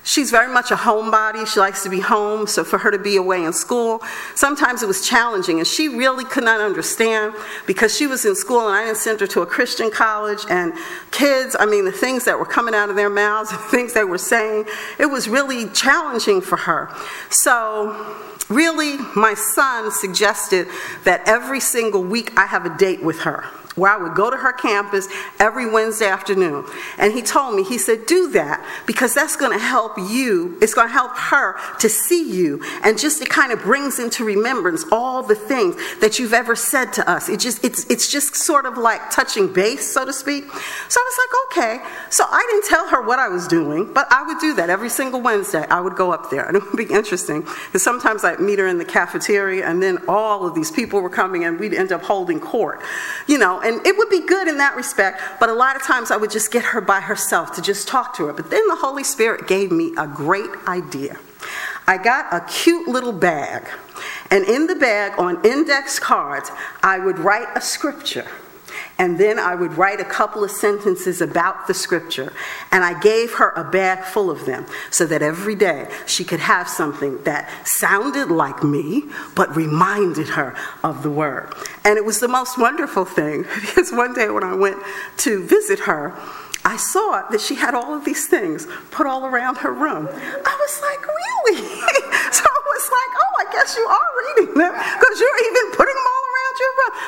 She's 0.05 0.31
very 0.31 0.53
much 0.53 0.71
a 0.71 0.75
homebody. 0.75 1.47
She 1.47 1.61
likes 1.61 1.83
to 1.85 1.89
be 1.89 2.01
home, 2.01 2.47
so 2.47 2.65
for 2.65 2.79
her 2.79 2.91
to 2.91 2.99
be 2.99 3.17
away 3.17 3.45
in 3.45 3.53
school, 3.53 4.03
sometimes 4.35 4.83
it 4.83 4.87
was 4.87 5.07
challenging, 5.07 5.59
and 5.59 5.67
she 5.67 5.89
really 5.89 6.25
could 6.25 6.45
not 6.45 6.61
understand 6.61 7.35
because 7.67 7.97
she 7.97 8.07
was 8.07 8.25
in 8.25 8.35
school 8.35 8.67
and 8.67 8.77
I 8.77 8.85
didn't 8.85 8.99
send 8.99 9.21
her 9.21 9.27
to 9.29 9.43
a 9.43 9.47
Christian 9.47 9.91
college. 9.91 10.41
And 10.51 10.73
kids, 11.13 11.55
I 11.59 11.67
mean, 11.67 11.85
the 11.85 11.93
things 11.93 12.25
that 12.25 12.39
were 12.39 12.47
coming 12.47 12.75
out 12.75 12.91
of 12.91 12.97
their 12.97 13.11
mouths, 13.11 13.51
the 13.53 13.59
things 13.59 13.93
they 13.93 14.05
were 14.05 14.19
saying, 14.19 14.67
it 14.99 15.07
was 15.07 15.29
really 15.29 15.69
challenging 15.71 16.41
for 16.41 16.57
her. 16.57 16.89
So 17.31 18.17
really, 18.55 18.99
my 19.17 19.35
son 19.35 19.91
suggested 19.91 20.69
that 21.05 21.27
every 21.27 21.61
single 21.61 22.03
week 22.03 22.39
I 22.39 22.47
have 22.47 22.67
a 22.67 22.77
date 22.77 23.03
with 23.03 23.21
her 23.21 23.45
where 23.75 23.91
I 23.91 23.97
would 23.97 24.15
go 24.15 24.31
to 24.31 24.37
her 24.37 24.53
campus 24.53 25.09
every 25.39 25.71
Wednesday 25.71 26.07
afternoon. 26.07 26.67
And 26.99 27.13
he 27.13 27.23
told 27.23 27.55
me, 27.55 27.63
he 27.63 27.79
said, 27.79 28.07
do 28.07 28.31
that 28.33 28.65
because 28.87 29.15
that's 29.15 29.37
going 29.37 29.53
to 29.53 29.65
help 29.65 29.97
you, 29.99 30.59
it's 30.61 30.75
going 30.75 30.89
to 30.89 30.93
help 30.93 31.17
her 31.17 31.57
to 31.79 31.89
see 31.89 32.31
you. 32.31 32.63
And 32.85 32.99
just 32.99 33.23
it 33.23 33.29
kind 33.29 33.53
of 33.53 33.61
brings 33.61 33.99
into 33.99 34.25
remembrance 34.25 34.85
all 34.93 35.23
the 35.23 35.35
things 35.35 35.77
that 36.01 36.19
you've 36.19 36.35
ever 36.35 36.55
said 36.55 36.93
to 36.95 37.11
us. 37.11 37.29
It 37.29 37.41
just, 37.41 37.65
it's, 37.65 37.87
it's 37.87 38.11
just 38.11 38.35
sort 38.35 38.67
of 38.67 38.77
like 38.77 39.11
touching 39.11 39.53
base, 39.53 39.91
so 39.91 40.05
to 40.05 40.13
speak. 40.13 40.45
So 40.45 41.01
I 41.01 41.11
was 41.11 41.19
like, 41.19 41.79
okay. 41.81 41.85
So 42.11 42.25
I 42.29 42.47
didn't 42.51 42.69
tell 42.69 42.89
her 42.89 43.03
what 43.03 43.19
I 43.19 43.29
was 43.29 43.49
doing, 43.49 43.93
but 43.93 44.07
I 44.11 44.23
would 44.23 44.39
do 44.39 44.55
that 44.55 44.69
every 44.71 44.91
single 44.91 45.21
Wednesday. 45.21 45.65
I 45.69 45.81
would 45.81 45.97
go 45.97 46.13
up 46.13 46.31
there. 46.31 46.45
And 46.47 46.57
it 46.57 46.63
would 46.65 46.77
be 46.77 46.93
interesting 46.93 47.43
because 47.43 47.83
sometimes 47.83 48.25
I'd 48.25 48.41
meet 48.43 48.59
her 48.59 48.67
in 48.67 48.79
the 48.79 48.85
cafeteria 48.85 49.67
and 49.67 49.83
then 49.83 49.99
all 50.09 50.47
of 50.47 50.55
these 50.55 50.71
people 50.71 51.01
were 51.01 51.11
coming 51.11 51.45
and 51.45 51.59
we'd 51.59 51.75
end 51.75 51.93
up 51.93 52.03
holding 52.03 52.41
court. 52.41 52.81
You 53.27 53.39
know, 53.39 53.61
and 53.61 53.85
it 53.87 53.97
would 53.97 54.11
be 54.11 54.21
good 54.27 54.49
in 54.49 54.59
that 54.59 54.77
respect, 54.77 55.21
but 55.41 55.49
a 55.49 55.55
lot 55.55 55.77
of 55.77 55.83
times 55.83 56.11
I 56.11 56.17
would 56.17 56.31
just 56.31 56.53
get 56.53 56.65
her 56.65 56.81
by 56.81 57.01
herself 57.01 57.55
to 57.57 57.63
just 57.63 57.89
talk 57.89 58.17
to 58.17 58.27
her. 58.27 58.33
But 58.33 58.51
then 58.51 58.67
the 58.69 58.77
Holy 58.77 59.05
Spirit 59.05 59.47
gave 59.47 59.71
me 59.71 59.93
a 59.97 60.07
great 60.07 60.51
idea. 60.67 61.19
I 61.87 61.99
got 61.99 62.33
a 62.33 62.41
cute 62.47 62.87
little 62.87 63.13
bag, 63.13 63.67
and 64.31 64.45
in 64.45 64.69
the 64.69 64.77
bag 64.77 65.19
on 65.19 65.45
index 65.45 65.99
cards, 65.99 66.51
I 66.83 67.01
would 67.01 67.19
write 67.19 67.49
a 67.57 67.61
scripture 67.61 68.27
and 69.03 69.19
then 69.19 69.37
I 69.37 69.57
would 69.57 69.77
write 69.77 70.01
a 70.01 70.05
couple 70.05 70.45
of 70.45 70.53
sentences 70.53 71.21
about 71.21 71.67
the 71.67 71.75
scripture. 71.75 72.33
And 72.71 72.85
I 72.85 73.01
gave 73.01 73.33
her 73.33 73.51
a 73.57 73.65
bag 73.65 74.05
full 74.05 74.31
of 74.31 74.47
them 74.47 74.65
so 74.93 75.07
that 75.07 75.23
every 75.23 75.57
day 75.57 75.89
she 76.07 76.23
could 76.23 76.39
have 76.39 76.69
something 76.69 77.21
that 77.25 77.51
sounded 77.67 78.31
like 78.31 78.63
me, 78.63 79.03
but 79.35 79.57
reminded 79.57 80.29
her 80.29 80.55
of 80.85 81.03
the 81.03 81.11
word. 81.11 81.53
And 81.85 81.99
it 81.99 82.05
was 82.05 82.21
the 82.21 82.29
most 82.29 82.59
wonderful 82.59 83.05
thing 83.05 83.43
because 83.61 83.91
one 83.91 84.15
day 84.15 84.31
when 84.31 84.45
I 84.45 84.55
went 84.55 84.81
to 85.27 85.45
visit 85.49 85.81
her, 85.81 86.17
I 86.65 86.77
saw 86.77 87.27
that 87.29 87.41
she 87.41 87.57
had 87.57 87.75
all 87.75 87.95
of 87.95 88.05
these 88.05 88.29
things 88.29 88.69
put 88.93 89.09
all 89.09 89.27
around 89.27 89.57
her 89.67 89.73
room. 89.73 90.07
I 90.07 90.55
was 90.63 90.75
like, 90.81 91.03
really? 91.03 91.59
so 92.31 92.45
I 92.47 92.61
was 92.71 92.87
like, 92.87 93.13
oh, 93.19 93.35
I 93.43 93.47
guess 93.51 93.75
you 93.75 93.83
are 93.83 94.11
reading 94.23 94.55
them 94.55 94.73
because 94.73 95.19
you're 95.19 95.41
even 95.51 95.75
putting 95.75 95.95
them 95.95 96.07
all 96.07 96.22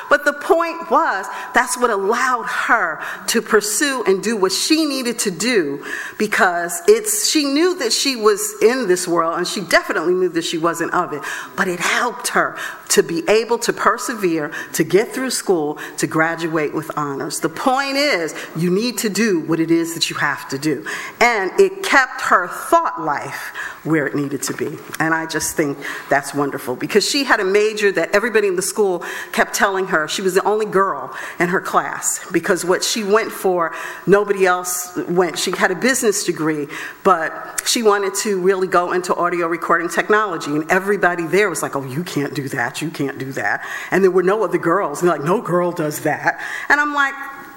But 0.08 0.24
the 0.24 0.32
point 0.34 0.90
was, 0.90 1.26
that's 1.54 1.76
what 1.76 1.90
allowed 1.90 2.44
her 2.44 3.02
to 3.28 3.42
pursue 3.42 4.04
and 4.06 4.22
do 4.22 4.36
what 4.36 4.52
she 4.52 4.84
needed 4.84 5.18
to 5.20 5.30
do 5.30 5.84
because 6.18 6.82
it's 6.86 7.28
she 7.28 7.44
knew 7.44 7.78
that 7.78 7.92
she 7.92 8.16
was 8.16 8.54
in 8.62 8.86
this 8.86 9.08
world 9.08 9.38
and 9.38 9.46
she 9.46 9.60
definitely 9.60 10.14
knew 10.14 10.28
that 10.30 10.44
she 10.44 10.58
wasn't 10.58 10.92
of 10.94 11.12
it. 11.12 11.22
But 11.56 11.68
it 11.68 11.80
helped 11.80 12.28
her 12.28 12.56
to 12.90 13.02
be 13.02 13.28
able 13.28 13.58
to 13.58 13.72
persevere, 13.72 14.52
to 14.72 14.84
get 14.84 15.08
through 15.08 15.30
school, 15.30 15.78
to 15.96 16.06
graduate 16.06 16.72
with 16.72 16.96
honors. 16.96 17.40
The 17.40 17.48
point 17.48 17.96
is, 17.96 18.34
you 18.56 18.70
need 18.70 18.98
to 18.98 19.08
do 19.08 19.40
what 19.40 19.58
it 19.58 19.70
is 19.70 19.94
that 19.94 20.10
you 20.10 20.16
have 20.16 20.48
to 20.50 20.58
do. 20.58 20.86
And 21.20 21.50
it 21.58 21.82
kept 21.82 22.20
her 22.22 22.46
thought 22.46 23.00
life 23.00 23.52
where 23.82 24.06
it 24.06 24.14
needed 24.14 24.42
to 24.42 24.54
be. 24.54 24.78
And 25.00 25.12
I 25.12 25.26
just 25.26 25.56
think 25.56 25.78
that's 26.08 26.34
wonderful 26.34 26.76
because 26.76 27.08
she 27.08 27.24
had 27.24 27.40
a 27.40 27.44
major 27.44 27.90
that 27.92 28.14
everybody 28.14 28.48
in 28.48 28.56
the 28.56 28.62
school 28.62 29.04
kept 29.34 29.52
telling 29.52 29.88
her 29.88 30.06
she 30.06 30.22
was 30.22 30.34
the 30.34 30.44
only 30.44 30.64
girl 30.64 31.12
in 31.40 31.48
her 31.48 31.60
class 31.60 32.24
because 32.30 32.64
what 32.64 32.84
she 32.84 33.02
went 33.02 33.32
for, 33.32 33.74
nobody 34.06 34.46
else 34.46 34.96
went. 35.08 35.36
She 35.36 35.50
had 35.50 35.72
a 35.72 35.74
business 35.74 36.24
degree, 36.24 36.68
but 37.02 37.60
she 37.66 37.82
wanted 37.82 38.14
to 38.22 38.40
really 38.40 38.68
go 38.68 38.92
into 38.92 39.12
audio 39.12 39.48
recording 39.48 39.88
technology. 39.88 40.52
And 40.52 40.70
everybody 40.70 41.26
there 41.26 41.50
was 41.50 41.62
like, 41.62 41.74
oh, 41.74 41.84
you 41.84 42.04
can't 42.04 42.32
do 42.32 42.48
that, 42.50 42.80
you 42.80 42.90
can't 42.90 43.18
do 43.18 43.32
that. 43.32 43.66
And 43.90 44.04
there 44.04 44.12
were 44.12 44.22
no 44.22 44.44
other 44.44 44.58
girls. 44.58 45.02
And 45.02 45.10
they're 45.10 45.18
like, 45.18 45.26
no 45.26 45.42
girl 45.42 45.72
does 45.72 46.02
that. 46.02 46.40
And 46.68 46.80
I'm 46.80 46.94
like, 46.94 47.14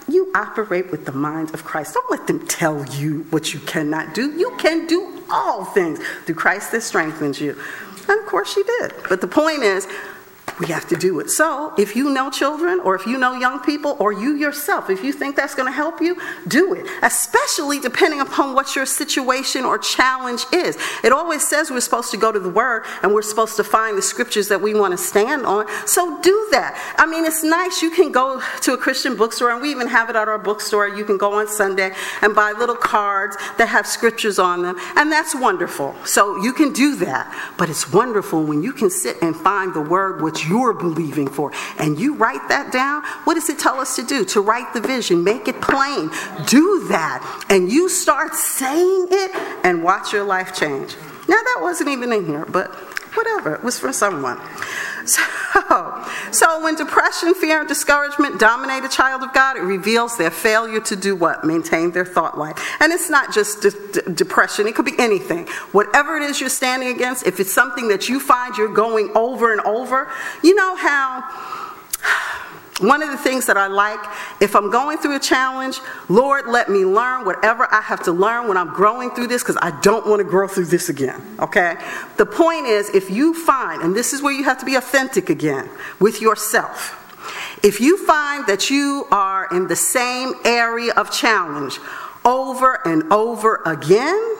you 0.10 0.32
operate 0.34 0.90
with 0.90 1.06
the 1.06 1.12
mind 1.12 1.54
of 1.54 1.64
Christ. 1.64 1.94
Don't 1.94 2.10
let 2.10 2.26
them 2.26 2.48
tell 2.48 2.84
you 2.96 3.28
what 3.30 3.54
you 3.54 3.60
cannot 3.60 4.16
do. 4.16 4.32
You 4.32 4.56
can 4.58 4.88
do 4.88 5.24
all 5.30 5.66
things 5.66 6.00
through 6.26 6.36
Christ 6.36 6.72
that 6.72 6.82
strengthens 6.82 7.40
you. 7.40 7.56
And 8.10 8.20
of 8.20 8.26
course, 8.26 8.52
she 8.52 8.64
did. 8.64 8.94
But 9.10 9.22
the 9.22 9.28
point 9.28 9.64
is, 9.64 9.86
we 10.60 10.68
have 10.68 10.88
to 10.88 10.96
do 10.96 11.20
it. 11.20 11.30
So, 11.30 11.74
if 11.78 11.96
you 11.96 12.10
know 12.10 12.32
children, 12.32 12.80
or 12.80 12.96
if 12.96 13.06
you 13.06 13.18
know 13.18 13.34
young 13.34 13.60
people, 13.60 13.96
or 14.00 14.12
you 14.12 14.36
yourself, 14.36 14.90
if 14.90 15.04
you 15.04 15.14
think 15.14 15.36
that's 15.36 15.54
going 15.54 15.68
to 15.68 15.76
help 15.76 16.02
you, 16.02 16.18
do 16.48 16.74
it. 16.74 16.86
Especially 17.04 17.80
depending 17.80 18.22
upon 18.22 18.56
what 18.56 18.76
your 18.76 18.86
situation 18.86 19.66
or 19.66 19.78
challenge 19.78 20.44
is. 20.52 20.78
It 21.04 21.12
always 21.12 21.48
says 21.48 21.70
we're 21.70 21.80
supposed 21.82 22.12
to 22.12 22.18
go 22.18 22.32
to 22.32 22.40
the 22.40 22.50
Word 22.50 22.86
and 23.04 23.14
we're 23.14 23.22
supposed 23.22 23.56
to 23.58 23.64
find 23.64 23.98
the 23.98 24.02
scriptures 24.02 24.48
that 24.48 24.62
we 24.62 24.74
want 24.74 24.92
to 24.92 24.98
stand 24.98 25.46
on. 25.46 25.68
So, 25.88 26.20
do 26.22 26.48
that. 26.52 26.96
I 26.98 27.06
mean, 27.06 27.26
it's 27.26 27.44
nice. 27.44 27.82
You 27.82 27.92
can 27.92 28.12
go 28.12 28.42
to 28.62 28.74
a 28.74 28.78
Christian 28.78 29.16
bookstore, 29.16 29.52
and 29.52 29.62
we 29.62 29.70
even 29.70 29.88
have 29.88 30.10
it 30.10 30.16
at 30.16 30.28
our 30.28 30.40
bookstore. 30.40 30.88
You 30.88 31.06
can 31.06 31.18
go 31.18 31.34
on 31.34 31.48
Sunday 31.48 31.92
and 32.22 32.34
buy 32.34 32.54
little 32.54 32.76
cards 32.76 33.38
that 33.58 33.68
have 33.68 33.86
scriptures 33.86 34.40
on 34.40 34.64
them, 34.64 34.76
and 34.96 35.12
that's 35.12 35.36
wonderful. 35.36 35.96
So, 36.06 36.42
you 36.42 36.52
can 36.52 36.74
do 36.74 36.96
that. 36.98 37.54
But 37.58 37.70
it's 37.70 37.92
wonderful 37.94 38.44
when 38.44 38.64
you 38.64 38.74
can 38.74 38.90
sit 38.90 39.22
and 39.22 39.36
find 39.36 39.74
the 39.74 39.82
Word 39.82 40.22
which 40.22 40.47
you're 40.48 40.74
believing 40.74 41.28
for. 41.28 41.52
And 41.80 42.00
you 42.00 42.16
write 42.16 42.48
that 42.50 42.72
down. 42.72 43.04
What 43.24 43.36
does 43.36 43.50
it 43.50 43.60
tell 43.60 43.80
us 43.80 43.96
to 43.96 44.04
do? 44.04 44.26
To 44.26 44.42
write 44.42 44.74
the 44.74 44.82
vision, 44.82 45.24
make 45.24 45.48
it 45.48 45.62
plain. 45.62 46.10
Do 46.46 46.88
that. 46.90 47.46
And 47.50 47.72
you 47.72 47.90
start 47.90 48.36
saying 48.36 49.08
it 49.12 49.36
and 49.64 49.84
watch 49.84 50.14
your 50.14 50.24
life 50.24 50.56
change. 50.56 50.96
Now, 51.28 51.36
that 51.36 51.60
wasn't 51.62 51.90
even 51.90 52.14
in 52.14 52.26
here, 52.26 52.46
but 52.46 52.74
whatever. 53.16 53.56
It 53.56 53.64
was 53.64 53.78
for 53.80 53.92
someone. 53.92 54.40
So, 55.08 56.06
so 56.32 56.62
when 56.62 56.76
depression, 56.76 57.34
fear, 57.34 57.60
and 57.60 57.68
discouragement 57.68 58.40
dominate 58.40 58.84
a 58.84 58.90
child 58.90 59.24
of 59.24 59.34
God, 59.34 59.58
it 59.58 59.62
reveals 59.62 60.18
their 60.18 60.30
failure 60.30 60.82
to 60.82 60.96
do 60.96 61.16
what? 61.16 61.44
Maintain 61.44 61.92
their 61.92 62.06
thought 62.06 62.38
life. 62.38 62.58
And 62.80 62.92
it's 62.92 63.10
not 63.10 63.34
just 63.34 63.62
de- 63.62 63.72
de- 63.72 64.14
depression, 64.14 64.68
it 64.68 64.76
could 64.76 64.86
be 64.86 64.98
anything. 65.00 65.48
Whatever 65.72 66.18
it 66.18 66.24
is 66.24 66.40
you're 66.40 66.50
standing 66.50 66.90
against, 66.90 67.26
if 67.26 67.40
it's 67.40 67.52
something 67.52 67.88
that 67.88 68.10
you 68.10 68.20
find 68.20 68.58
you're 68.58 68.74
going 68.74 69.12
over 69.16 69.52
and 69.52 69.62
over, 69.62 70.10
you 70.44 70.54
know 70.56 70.76
how 70.76 71.24
one 72.80 73.02
of 73.02 73.10
the 73.10 73.18
things 73.18 73.48
that 73.48 73.58
I 73.58 73.68
like, 73.68 74.00
if 74.40 74.56
I'm 74.56 74.70
going 74.70 75.00
through 75.00 75.16
a 75.16 75.20
challenge, 75.20 75.80
Lord, 76.10 76.46
let 76.46 76.70
me 76.70 76.86
learn 76.86 77.26
whatever 77.26 77.68
I 77.72 77.82
have 77.82 78.04
to 78.04 78.12
learn 78.12 78.48
when 78.48 78.56
I'm 78.56 78.74
growing 78.74 79.10
through 79.12 79.28
this 79.28 79.42
because 79.42 79.58
I 79.62 79.80
don't 79.82 80.06
want 80.06 80.20
to 80.20 80.24
grow 80.24 80.48
through 80.48 80.66
this 80.66 80.90
again. 80.90 81.22
Okay? 81.40 81.76
The 82.18 82.26
point 82.26 82.68
is, 82.68 82.90
if 82.92 83.10
you 83.10 83.34
find, 83.34 83.82
and 83.82 83.96
this 83.96 84.14
is 84.14 84.22
where 84.22 84.34
you 84.34 84.44
have 84.44 84.60
to 84.60 84.66
be 84.66 84.76
authentic 84.76 85.30
again 85.30 85.70
with 86.00 86.22
yourself, 86.22 87.04
if 87.64 87.82
you 87.82 87.98
find 88.06 88.46
that 88.46 88.70
you 88.70 89.08
are 89.12 89.48
in 89.56 89.68
the 89.68 89.76
same 89.76 90.34
area 90.46 90.94
of 90.94 91.12
challenge 91.12 91.80
over 92.24 92.88
and 92.88 93.12
over 93.12 93.62
again, 93.66 94.38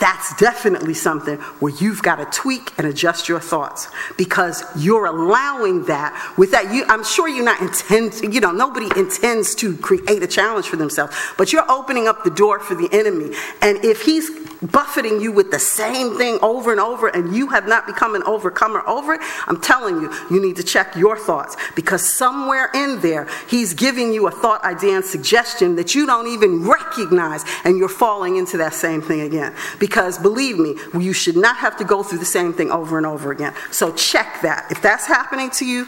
that's 0.00 0.34
definitely 0.36 0.94
something 0.94 1.36
where 1.60 1.72
you've 1.76 2.02
got 2.02 2.16
to 2.16 2.26
tweak 2.26 2.72
and 2.78 2.86
adjust 2.86 3.28
your 3.28 3.40
thoughts 3.40 3.88
because 4.16 4.64
you're 4.76 5.06
allowing 5.06 5.84
that 5.84 6.34
with 6.36 6.50
that. 6.50 6.72
You 6.72 6.84
i'm 6.88 7.04
sure 7.04 7.28
you're 7.28 7.44
not 7.44 7.60
intend 7.60 8.34
you 8.34 8.40
know 8.40 8.52
nobody 8.52 8.88
intends 8.98 9.54
to 9.56 9.76
create 9.76 10.22
a 10.22 10.26
challenge 10.26 10.66
for 10.66 10.76
themselves 10.76 11.14
but 11.38 11.52
you're 11.52 11.70
opening 11.70 12.08
up 12.08 12.24
the 12.24 12.30
door 12.30 12.58
for 12.58 12.74
the 12.74 12.88
enemy. 12.92 13.34
And 13.62 13.84
if 13.84 14.02
he's 14.02 14.30
buffeting 14.70 15.20
you 15.20 15.32
with 15.32 15.50
the 15.50 15.58
same 15.58 16.16
thing 16.16 16.38
over 16.42 16.72
and 16.72 16.80
over 16.80 17.08
and 17.08 17.34
you 17.34 17.48
have 17.48 17.66
not 17.66 17.86
become 17.86 18.14
an 18.14 18.22
overcomer 18.24 18.82
over 18.86 19.14
it 19.14 19.20
i'm 19.46 19.60
telling 19.60 20.00
you 20.00 20.12
you 20.30 20.40
need 20.40 20.56
to 20.56 20.62
check 20.62 20.96
your 20.96 21.16
thoughts 21.16 21.56
because 21.74 22.06
somewhere 22.06 22.70
in 22.74 23.00
there 23.00 23.28
he's 23.48 23.74
giving 23.74 24.12
you 24.12 24.26
a 24.26 24.30
thought 24.30 24.62
idea 24.64 24.96
and 24.96 25.04
suggestion 25.04 25.76
that 25.76 25.94
you 25.94 26.06
don't 26.06 26.28
even 26.28 26.66
recognize 26.66 27.44
and 27.64 27.78
you're 27.78 27.88
falling 27.88 28.36
into 28.36 28.56
that 28.56 28.74
same 28.74 29.00
thing 29.00 29.20
again 29.20 29.54
because 29.78 30.18
believe 30.18 30.58
me, 30.58 30.76
you 30.98 31.12
should 31.12 31.36
not 31.36 31.56
have 31.58 31.76
to 31.76 31.84
go 31.84 32.02
through 32.02 32.18
the 32.18 32.24
same 32.24 32.52
thing 32.52 32.70
over 32.70 32.96
and 32.96 33.06
over 33.06 33.30
again. 33.30 33.54
So 33.70 33.92
check 33.94 34.40
that. 34.42 34.70
If 34.70 34.80
that's 34.80 35.06
happening 35.06 35.50
to 35.50 35.66
you, 35.66 35.86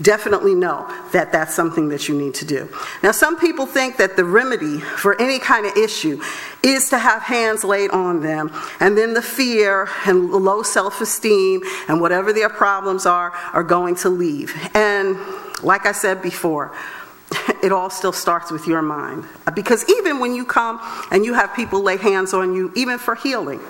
definitely 0.00 0.54
know 0.54 0.86
that 1.12 1.32
that's 1.32 1.54
something 1.54 1.88
that 1.90 2.08
you 2.08 2.16
need 2.16 2.34
to 2.34 2.44
do. 2.44 2.68
Now, 3.02 3.12
some 3.12 3.38
people 3.38 3.66
think 3.66 3.96
that 3.98 4.16
the 4.16 4.24
remedy 4.24 4.78
for 4.78 5.20
any 5.20 5.38
kind 5.38 5.66
of 5.66 5.76
issue 5.76 6.20
is 6.62 6.88
to 6.90 6.98
have 6.98 7.22
hands 7.22 7.64
laid 7.64 7.90
on 7.90 8.20
them, 8.20 8.50
and 8.80 8.96
then 8.96 9.14
the 9.14 9.22
fear 9.22 9.88
and 10.06 10.30
low 10.30 10.62
self 10.62 11.00
esteem 11.00 11.62
and 11.88 12.00
whatever 12.00 12.32
their 12.32 12.48
problems 12.48 13.06
are 13.06 13.32
are 13.52 13.64
going 13.64 13.96
to 13.96 14.08
leave. 14.08 14.54
And 14.74 15.18
like 15.62 15.86
I 15.86 15.92
said 15.92 16.22
before, 16.22 16.72
it 17.62 17.72
all 17.72 17.90
still 17.90 18.12
starts 18.12 18.50
with 18.50 18.66
your 18.66 18.82
mind. 18.82 19.24
Because 19.54 19.88
even 19.88 20.18
when 20.18 20.34
you 20.34 20.44
come 20.44 20.80
and 21.10 21.24
you 21.24 21.34
have 21.34 21.54
people 21.54 21.80
lay 21.80 21.96
hands 21.96 22.32
on 22.34 22.54
you, 22.54 22.72
even 22.74 22.98
for 22.98 23.14
healing, 23.14 23.60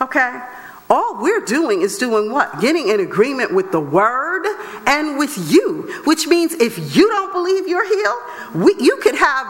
okay? 0.00 0.40
All 0.90 1.22
we're 1.22 1.40
doing 1.40 1.82
is 1.82 1.96
doing 1.98 2.32
what? 2.32 2.60
Getting 2.60 2.88
in 2.88 2.98
agreement 2.98 3.54
with 3.54 3.70
the 3.70 3.78
word 3.78 4.44
and 4.86 5.16
with 5.16 5.38
you, 5.50 6.02
which 6.04 6.26
means 6.26 6.52
if 6.54 6.96
you 6.96 7.08
don't 7.08 7.32
believe 7.32 7.68
you're 7.68 7.86
healed, 7.86 8.64
we, 8.64 8.74
you 8.84 8.96
could 8.96 9.14
have 9.14 9.46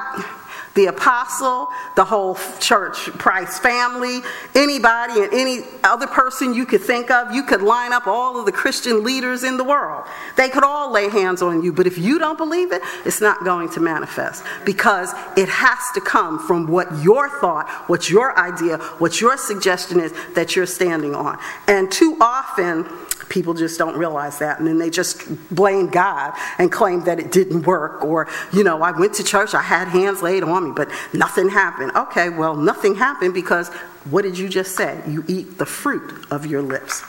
the 0.74 0.86
apostle, 0.86 1.68
the 1.96 2.04
whole 2.04 2.36
church 2.60 2.96
Price 3.18 3.58
family, 3.58 4.20
anybody 4.54 5.20
and 5.20 5.32
any 5.32 5.64
other 5.82 6.06
person 6.06 6.54
you 6.54 6.64
could 6.64 6.80
think 6.80 7.10
of, 7.10 7.32
you 7.34 7.42
could 7.42 7.62
line 7.62 7.92
up 7.92 8.06
all 8.06 8.38
of 8.38 8.46
the 8.46 8.52
Christian 8.52 9.02
leaders 9.02 9.42
in 9.42 9.56
the 9.56 9.64
world. 9.64 10.06
They 10.36 10.48
could 10.48 10.64
all 10.64 10.92
lay 10.92 11.08
hands 11.08 11.42
on 11.42 11.62
you, 11.62 11.72
but 11.72 11.86
if 11.86 11.98
you 11.98 12.18
don't 12.18 12.38
believe 12.38 12.72
it, 12.72 12.82
it's 13.04 13.20
not 13.20 13.44
going 13.44 13.68
to 13.70 13.80
manifest 13.80 14.44
because 14.64 15.12
it 15.36 15.48
has 15.48 15.78
to 15.94 16.00
come 16.00 16.38
from 16.38 16.68
what 16.68 16.86
your 17.02 17.28
thought, 17.40 17.68
what 17.88 18.08
your 18.08 18.38
idea, 18.38 18.78
what 18.98 19.20
your 19.20 19.36
suggestion 19.36 20.00
is 20.00 20.14
that 20.34 20.54
you're 20.54 20.66
standing 20.66 21.14
on. 21.14 21.38
And 21.66 21.90
too 21.90 22.16
often, 22.20 22.86
People 23.30 23.54
just 23.54 23.78
don't 23.78 23.96
realize 23.96 24.40
that. 24.40 24.58
And 24.58 24.68
then 24.68 24.78
they 24.78 24.90
just 24.90 25.22
blame 25.54 25.86
God 25.86 26.34
and 26.58 26.70
claim 26.70 27.04
that 27.04 27.18
it 27.20 27.32
didn't 27.32 27.62
work. 27.62 28.04
Or, 28.04 28.28
you 28.52 28.64
know, 28.64 28.82
I 28.82 28.90
went 28.90 29.14
to 29.14 29.24
church, 29.24 29.54
I 29.54 29.62
had 29.62 29.88
hands 29.88 30.20
laid 30.20 30.42
on 30.42 30.64
me, 30.64 30.72
but 30.74 30.90
nothing 31.14 31.48
happened. 31.48 31.92
Okay, 31.96 32.28
well, 32.28 32.56
nothing 32.56 32.96
happened 32.96 33.32
because 33.32 33.68
what 34.10 34.22
did 34.22 34.36
you 34.36 34.48
just 34.48 34.76
say? 34.76 35.00
You 35.06 35.24
eat 35.28 35.58
the 35.58 35.64
fruit 35.64 36.26
of 36.30 36.44
your 36.44 36.60
lips. 36.60 37.04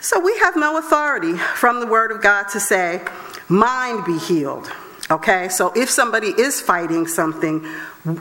So 0.00 0.18
we 0.18 0.36
have 0.38 0.56
no 0.56 0.78
authority 0.78 1.34
from 1.34 1.80
the 1.80 1.86
Word 1.86 2.10
of 2.10 2.22
God 2.22 2.44
to 2.52 2.60
say, 2.60 3.02
mind 3.48 4.06
be 4.06 4.18
healed. 4.18 4.72
Okay, 5.10 5.48
so 5.50 5.70
if 5.76 5.90
somebody 5.90 6.28
is 6.28 6.62
fighting 6.62 7.06
something 7.06 7.66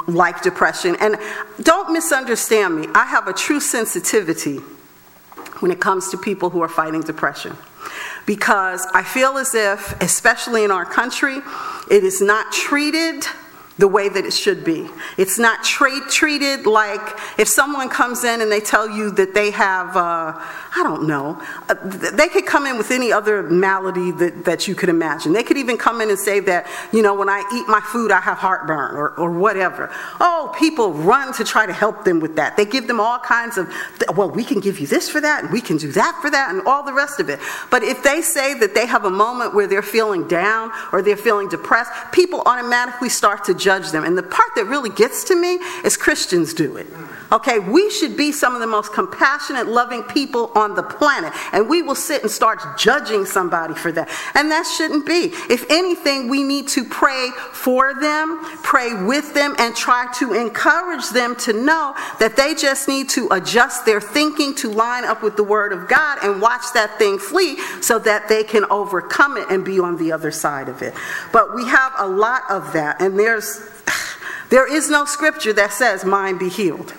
like 0.07 0.41
depression, 0.41 0.97
and 0.99 1.15
don't 1.62 1.93
misunderstand 1.93 2.75
me, 2.81 2.88
I 2.93 3.05
have 3.05 3.29
a 3.29 3.33
true 3.33 3.62
sensitivity 3.62 4.59
when 5.60 5.72
it 5.72 5.80
comes 5.80 6.10
to 6.10 6.17
people 6.17 6.50
who 6.50 6.62
are 6.62 6.69
fighting 6.69 7.02
depression. 7.02 7.56
Because 8.26 8.86
I 8.93 9.04
feel 9.04 9.38
as 9.38 9.56
if, 9.56 10.00
especially 10.02 10.63
in 10.63 10.72
our 10.72 10.86
country, 10.86 11.39
it 11.89 12.04
is 12.04 12.22
not 12.22 12.52
treated 12.52 13.26
the 13.80 13.88
way 13.88 14.10
that 14.10 14.26
it 14.26 14.34
should 14.34 14.65
be. 14.65 14.89
It's 15.17 15.39
not 15.39 15.63
treated 15.63 16.65
like 16.65 17.17
if 17.39 17.48
someone 17.48 17.88
comes 17.88 18.26
in 18.26 18.41
and 18.41 18.52
they 18.52 18.60
tell 18.60 18.89
you 18.89 19.10
that 19.12 19.34
they 19.34 19.52
have, 19.52 19.95
uh, 19.95 20.34
I 20.75 20.84
don't 20.84 21.08
know, 21.08 21.41
uh, 21.67 21.75
they 21.84 22.27
could 22.27 22.45
come 22.45 22.65
in 22.65 22.77
with 22.77 22.91
any 22.91 23.12
other 23.12 23.43
malady 23.43 24.12
that, 24.12 24.45
that 24.45 24.67
you 24.67 24.75
could 24.75 24.89
imagine. 24.89 25.34
They 25.34 25.43
could 25.43 25.58
even 25.58 25.77
come 25.77 26.01
in 26.01 26.10
and 26.10 26.19
say 26.19 26.39
that, 26.41 26.67
you 26.93 27.01
know, 27.01 27.15
when 27.15 27.29
I 27.29 27.39
eat 27.53 27.67
my 27.67 27.79
food, 27.82 28.12
I 28.12 28.21
have 28.21 28.38
heartburn 28.38 28.95
or, 28.95 29.10
or 29.12 29.32
whatever. 29.32 29.89
Oh, 30.19 30.53
people 30.58 30.93
run 30.93 31.34
to 31.34 31.43
try 31.43 31.65
to 31.65 31.73
help 31.73 32.05
them 32.05 32.19
with 32.19 32.36
that. 32.36 32.58
They 32.58 32.65
give 32.65 32.88
them 32.88 32.99
all 32.99 33.19
kinds 33.19 33.58
of, 33.58 33.73
well, 34.15 34.29
we 34.29 34.43
can 34.43 34.60
give 34.60 34.79
you 34.79 34.88
this 34.88 35.10
for 35.10 35.21
that 35.21 35.43
and 35.43 35.53
we 35.53 35.62
can 35.62 35.77
do 35.77 35.91
that 35.93 36.19
for 36.21 36.29
that 36.29 36.53
and 36.53 36.62
all 36.67 36.84
the 36.84 36.93
rest 36.93 37.19
of 37.19 37.29
it. 37.29 37.39
But 37.71 37.84
if 37.84 38.03
they 38.03 38.21
say 38.21 38.53
that 38.60 38.75
they 38.75 38.86
have 38.86 39.05
a 39.05 39.10
moment 39.10 39.55
where 39.55 39.67
they're 39.67 39.82
feeling 39.82 40.27
down 40.27 40.71
or 40.91 41.01
they're 41.01 41.17
feeling 41.17 41.49
depressed, 41.49 41.91
people 42.12 42.43
automatically 42.45 43.10
start 43.10 43.45
to 43.45 43.53
judge 43.53 43.69
judge 43.69 43.91
them. 43.91 44.03
And 44.03 44.17
the 44.17 44.23
part 44.23 44.49
that 44.55 44.65
really 44.65 44.89
gets 44.89 45.23
to 45.25 45.36
me 45.36 45.60
is 45.84 45.95
Christians 45.95 46.53
do 46.53 46.77
it. 46.77 46.88
Okay, 47.31 47.59
we 47.59 47.91
should 47.91 48.17
be 48.17 48.31
some 48.31 48.55
of 48.55 48.59
the 48.59 48.67
most 48.67 48.91
compassionate, 48.91 49.67
loving 49.67 50.01
people 50.03 50.51
on 50.55 50.73
the 50.73 50.81
planet. 50.81 51.31
And 51.53 51.69
we 51.69 51.83
will 51.83 51.95
sit 51.95 52.23
and 52.23 52.31
start 52.31 52.77
judging 52.77 53.25
somebody 53.25 53.75
for 53.75 53.91
that. 53.91 54.09
And 54.33 54.49
that 54.49 54.63
shouldn't 54.63 55.05
be. 55.05 55.31
If 55.49 55.69
anything, 55.69 56.27
we 56.27 56.41
need 56.41 56.67
to 56.69 56.83
pray 56.83 57.29
for 57.51 57.93
them, 57.93 58.39
pray 58.63 59.03
with 59.03 59.35
them, 59.35 59.55
and 59.59 59.75
try 59.75 60.11
to 60.17 60.33
encourage 60.33 61.09
them 61.09 61.35
to 61.37 61.53
know 61.53 61.93
that 62.19 62.35
they 62.35 62.55
just 62.55 62.87
need 62.87 63.09
to 63.09 63.27
adjust 63.31 63.85
their 63.85 64.01
thinking 64.01 64.55
to 64.55 64.71
line 64.71 65.05
up 65.05 65.21
with 65.21 65.35
the 65.35 65.43
Word 65.43 65.71
of 65.71 65.87
God 65.87 66.17
and 66.23 66.41
watch 66.41 66.73
that 66.73 66.97
thing 66.97 67.19
flee 67.19 67.59
so 67.81 67.99
that 67.99 68.27
they 68.27 68.43
can 68.43 68.65
overcome 68.71 69.37
it 69.37 69.45
and 69.51 69.63
be 69.63 69.79
on 69.79 69.97
the 69.97 70.11
other 70.11 70.31
side 70.31 70.67
of 70.67 70.81
it. 70.81 70.95
But 71.31 71.53
we 71.53 71.67
have 71.67 71.93
a 71.99 72.07
lot 72.07 72.43
of 72.49 72.73
that, 72.73 73.01
and 73.01 73.19
there's 73.19 73.69
there 74.49 74.71
is 74.71 74.89
no 74.89 75.05
scripture 75.05 75.53
that 75.53 75.73
says, 75.73 76.03
Mind 76.03 76.39
be 76.39 76.49
healed. 76.49 76.93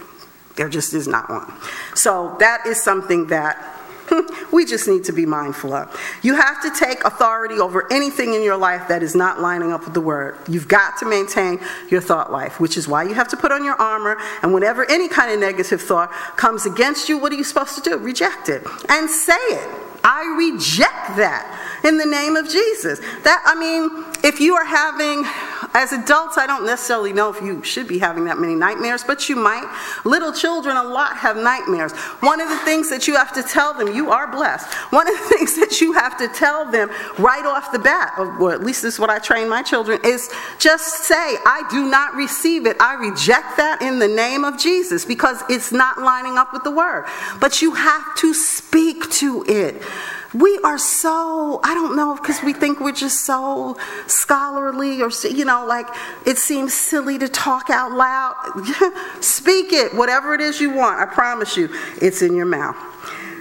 There 0.57 0.69
just 0.69 0.95
is 0.95 1.07
not 1.07 1.31
one. 1.31 1.53
So 1.95 2.37
that 2.41 2.67
is 2.67 2.83
something 2.83 3.29
that 3.29 3.81
we 4.53 4.65
just 4.65 4.89
need 4.89 5.05
to 5.05 5.13
be 5.13 5.27
mindful 5.27 5.73
of. 5.73 5.99
You 6.23 6.35
have 6.35 6.63
to 6.63 6.71
take 6.71 7.05
authority 7.05 7.59
over 7.59 7.91
anything 7.93 8.35
in 8.35 8.43
your 8.43 8.57
life 8.57 8.89
that 8.89 9.03
is 9.03 9.15
not 9.15 9.41
lining 9.41 9.73
up 9.73 9.85
with 9.85 9.95
the 9.95 10.01
word. 10.01 10.37
You've 10.49 10.69
got 10.69 10.99
to 10.99 11.07
maintain 11.07 11.61
your 11.89 12.01
thought 12.01 12.33
life, 12.33 12.61
which 12.61 12.77
is 12.77 12.89
why 12.89 13.05
you 13.05 13.15
have 13.15 13.29
to 13.29 13.37
put 13.37 13.53
on 13.53 13.65
your 13.65 13.77
armor. 13.77 14.17
And 14.43 14.53
whenever 14.53 14.89
any 14.91 15.09
kind 15.09 15.33
of 15.33 15.41
negative 15.41 15.81
thought 15.81 16.11
comes 16.37 16.67
against 16.67 17.09
you, 17.09 17.19
what 17.19 17.33
are 17.33 17.37
you 17.37 17.45
supposed 17.45 17.77
to 17.77 17.83
do? 17.89 17.99
Reject 17.99 18.49
it 18.49 18.67
and 18.89 19.09
say 19.09 19.33
it. 19.35 19.81
I 20.03 20.35
reject 20.39 21.17
that 21.17 21.81
in 21.85 21.99
the 21.99 22.07
name 22.07 22.37
of 22.37 22.49
Jesus. 22.49 23.01
That, 23.23 23.43
I 23.45 23.55
mean, 23.55 24.05
if 24.25 24.41
you 24.41 24.55
are 24.55 24.65
having, 24.65 25.25
as 25.73 25.93
adults, 25.93 26.37
I 26.37 26.47
don't 26.47 26.67
necessarily 26.67 27.13
know 27.13 27.31
if 27.33 27.41
you 27.41 27.63
should 27.63 27.87
be 27.87 27.99
having 27.99 28.25
that 28.25 28.39
many 28.39 28.55
nightmares, 28.55 29.05
but 29.05 29.29
you 29.29 29.37
might. 29.37 29.67
Little 30.05 30.33
children, 30.33 30.77
a 30.77 30.83
lot 30.83 31.17
have 31.17 31.37
nightmares. 31.37 31.93
One 32.21 32.41
of 32.41 32.49
the 32.49 32.59
things 32.59 32.91
that 32.91 33.07
you 33.07 33.15
have 33.15 33.33
to 33.35 33.43
tell 33.43 33.73
them, 33.75 33.95
you 33.95 34.11
are 34.11 34.31
blessed. 34.31 34.73
One 34.93 35.09
of 35.09 35.15
the 35.15 35.25
things 35.37 35.57
that 35.57 35.81
you 35.81 35.93
have 35.93 36.19
to 36.19 36.29
tell 36.29 36.71
them 36.71 36.91
right 37.19 37.45
off 37.45 37.71
the 37.73 37.79
bat, 37.79 38.15
or 38.19 38.53
at 38.53 38.63
least 38.63 38.83
this 38.83 38.95
is 38.95 39.01
what 39.01 39.11
I 39.11 39.19
train 39.19 39.49
my 39.49 39.63
children, 39.63 40.01
is 40.05 40.31
just 40.59 41.05
say, 41.05 41.15
I 41.17 41.67
do 41.71 41.89
not 41.89 42.15
receive 42.15 42.67
it. 42.67 42.77
I 42.81 42.95
reject 42.95 43.57
that 43.57 43.81
in 43.81 43.99
the 43.99 44.09
name 44.09 44.45
of 44.45 44.59
Jesus 44.59 45.05
because 45.05 45.43
it's 45.49 45.71
not 45.71 45.99
lining 45.99 46.37
up 46.37 46.53
with 46.53 46.65
the 46.65 46.71
word. 46.71 47.07
But 47.39 47.63
you 47.63 47.73
have 47.73 48.17
to 48.17 48.35
speak 48.35 49.09
to 49.13 49.45
it 49.47 49.83
we 50.33 50.59
are 50.63 50.79
so, 50.79 51.61
I 51.65 51.75
don't 51.75 51.97
know, 51.97 52.15
because 52.15 52.43
we 52.43 52.53
think 52.53 52.81
we're 52.81 52.93
just 52.93 53.27
so 53.27 53.77
scholarly 54.07 55.03
or, 55.03 55.11
you 55.29 55.45
know, 55.45 55.67
like 55.67 55.87
it 56.25 56.39
seems 56.39 56.73
silly 56.73 57.19
to 57.19 57.29
talk 57.29 57.69
out 57.71 57.93
loud. 57.93 58.35
Speak 59.21 59.73
it, 59.73 59.95
whatever 59.95 60.35
it 60.35 60.41
is 60.41 60.61
you 60.61 60.71
want. 60.71 61.01
I 61.01 61.07
promise 61.07 61.57
you, 61.57 61.69
it's 62.01 62.23
in 62.23 62.37
your 62.37 62.47
mouth. 62.47 62.77